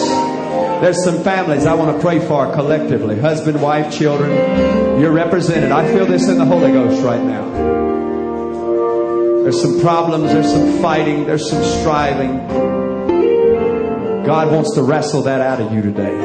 There's 0.82 1.04
some 1.04 1.22
families 1.26 1.66
I 1.66 1.74
want 1.74 1.94
to 1.94 2.02
pray 2.02 2.26
for 2.26 2.50
collectively. 2.54 3.20
Husband, 3.20 3.62
wife, 3.62 3.94
children. 3.94 4.32
You're 5.02 5.12
represented. 5.12 5.74
I 5.74 5.86
feel 5.94 6.06
this 6.06 6.30
in 6.30 6.38
the 6.38 6.46
Holy 6.46 6.72
Ghost 6.72 7.04
right 7.04 7.22
now. 7.22 7.44
There's 9.44 9.62
some 9.62 9.82
problems. 9.82 10.32
There's 10.32 10.50
some 10.50 10.82
fighting. 10.82 11.26
There's 11.26 11.50
some 11.50 11.66
striving. 11.82 12.48
God 14.26 14.54
wants 14.54 14.74
to 14.76 14.82
wrestle 14.82 15.24
that 15.24 15.42
out 15.42 15.60
of 15.60 15.74
you 15.74 15.82
today. 15.82 16.16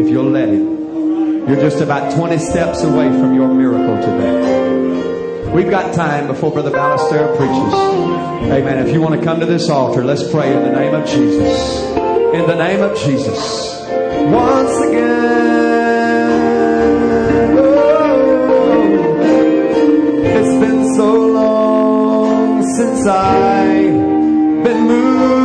If 0.00 0.08
you'll 0.08 0.30
let 0.30 0.48
Him. 0.48 1.48
You're 1.48 1.60
just 1.60 1.80
about 1.80 2.12
20 2.16 2.38
steps 2.38 2.82
away 2.82 3.08
from 3.08 3.36
your 3.36 3.46
miracle 3.46 4.00
today. 4.00 4.61
We've 5.52 5.68
got 5.68 5.94
time 5.94 6.28
before 6.28 6.50
Brother 6.50 6.70
Ballester 6.70 7.36
preaches. 7.36 7.74
Amen. 8.50 8.86
If 8.86 8.94
you 8.94 9.02
want 9.02 9.20
to 9.20 9.22
come 9.22 9.38
to 9.40 9.46
this 9.46 9.68
altar, 9.68 10.02
let's 10.02 10.26
pray 10.30 10.50
in 10.50 10.62
the 10.62 10.72
name 10.72 10.94
of 10.94 11.06
Jesus. 11.06 11.82
In 12.32 12.46
the 12.46 12.54
name 12.54 12.80
of 12.80 12.96
Jesus. 12.98 13.86
Once 14.32 14.80
again. 14.88 15.12
Oh, 17.58 19.20
it's 20.24 20.54
been 20.58 20.94
so 20.94 21.26
long 21.32 22.62
since 22.74 23.06
I've 23.06 24.64
been 24.64 24.88
moved 24.88 25.41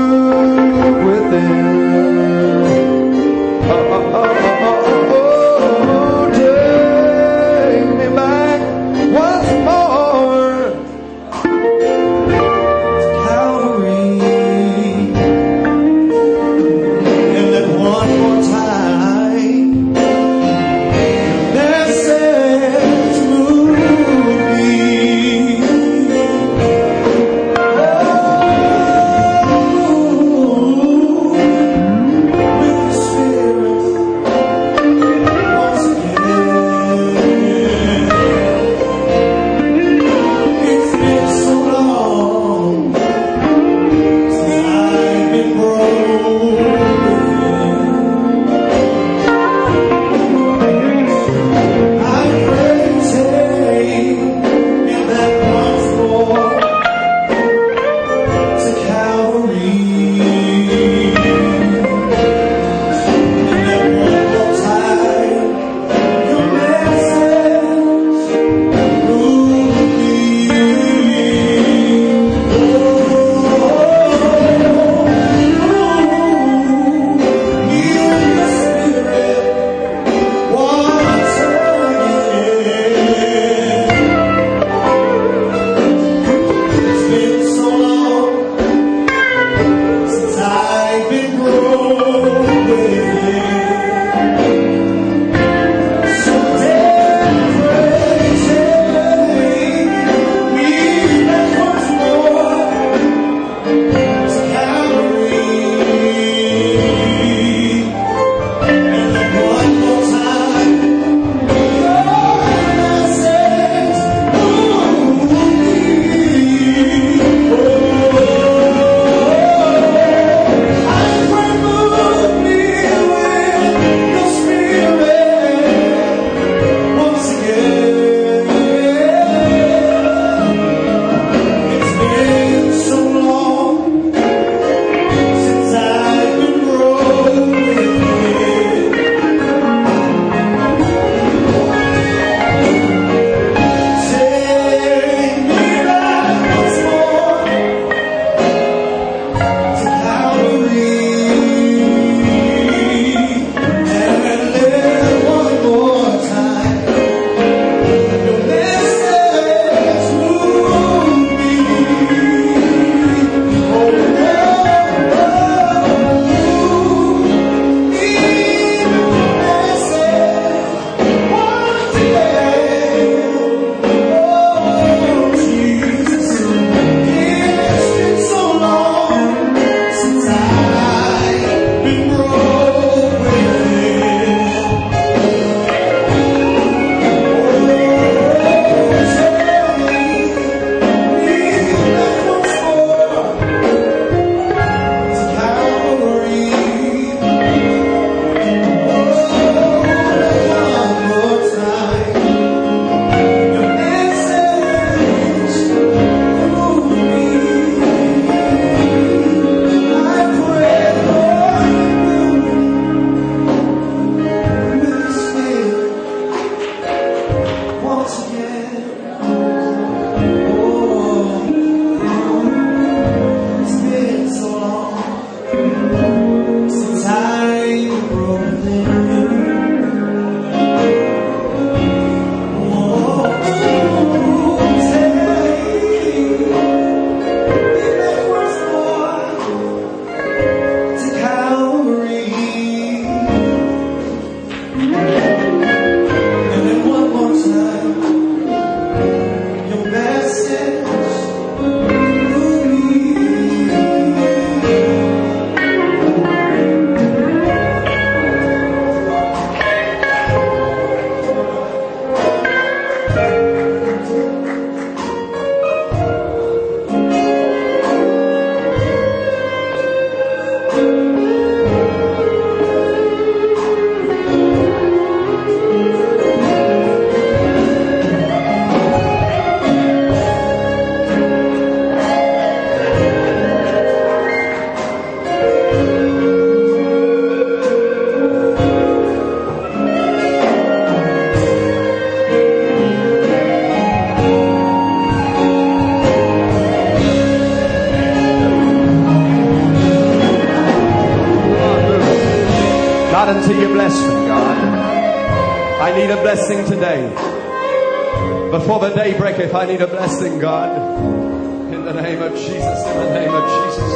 the 311.98 312.04
name 312.04 312.22
of 312.22 312.32
Jesus, 312.34 312.86
in 312.86 312.98
the 312.98 313.14
name 313.14 313.34
of 313.34 313.44
Jesus. 313.66 313.92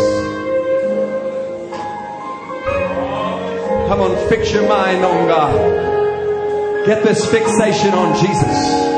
Come 3.88 4.02
on, 4.02 4.28
fix 4.28 4.52
your 4.52 4.68
mind 4.68 5.06
on 5.06 5.28
God. 5.28 6.88
Get 6.88 7.04
this 7.04 7.30
fixation 7.30 7.94
on 7.94 8.18
Jesus. 8.20 8.91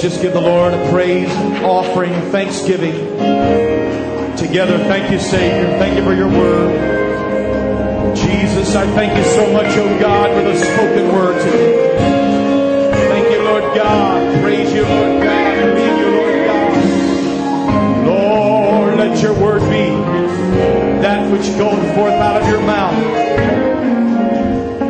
Just 0.00 0.22
give 0.22 0.32
the 0.32 0.40
Lord 0.40 0.72
a 0.72 0.90
praise, 0.90 1.28
offering, 1.62 2.14
thanksgiving. 2.30 2.94
Together, 4.34 4.78
thank 4.84 5.10
you, 5.10 5.18
Savior. 5.18 5.66
Thank 5.78 5.98
you 5.98 6.04
for 6.04 6.14
your 6.14 6.28
word. 6.28 8.16
Jesus, 8.16 8.74
I 8.74 8.86
thank 8.92 9.14
you 9.14 9.24
so 9.24 9.52
much, 9.52 9.66
oh 9.76 10.00
God, 10.00 10.30
for 10.30 10.42
the 10.42 10.56
spoken 10.56 11.12
word 11.12 11.38
today. 11.42 11.98
Thank 13.10 13.30
you, 13.30 13.42
Lord 13.42 13.62
God. 13.76 14.42
Praise 14.42 14.72
you, 14.72 14.84
Lord 14.84 15.22
God. 15.22 15.56
Believe 15.74 15.98
you, 15.98 16.10
Lord 16.16 16.46
God. 16.46 18.06
Lord, 18.06 18.96
let 18.96 19.22
your 19.22 19.34
word 19.34 19.60
be 19.68 19.90
that 21.02 21.30
which 21.30 21.46
goeth 21.58 21.94
forth 21.94 22.14
out 22.14 22.40
of 22.40 22.48
your 22.48 22.62
mouth. 22.62 22.96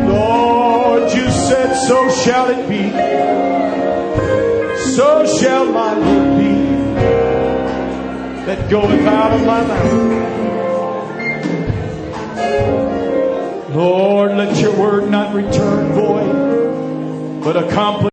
Lord, 0.09 1.13
you 1.13 1.29
said, 1.31 1.75
so 1.75 2.09
shall 2.11 2.49
it 2.51 2.69
be 2.69 3.50
so 5.01 5.25
shall 5.25 5.65
my 5.65 5.99
word 5.99 6.37
be 6.37 6.53
that 8.45 8.69
goeth 8.69 9.07
out 9.07 9.33
of 9.33 9.41
my 9.47 9.63
mouth. 9.67 10.11
Lord, 13.75 14.33
let 14.33 14.61
your 14.61 14.77
word 14.79 15.11
not 15.11 15.35
return 15.35 15.93
void, 15.95 17.41
but 17.43 17.57
accomplish 17.57 18.01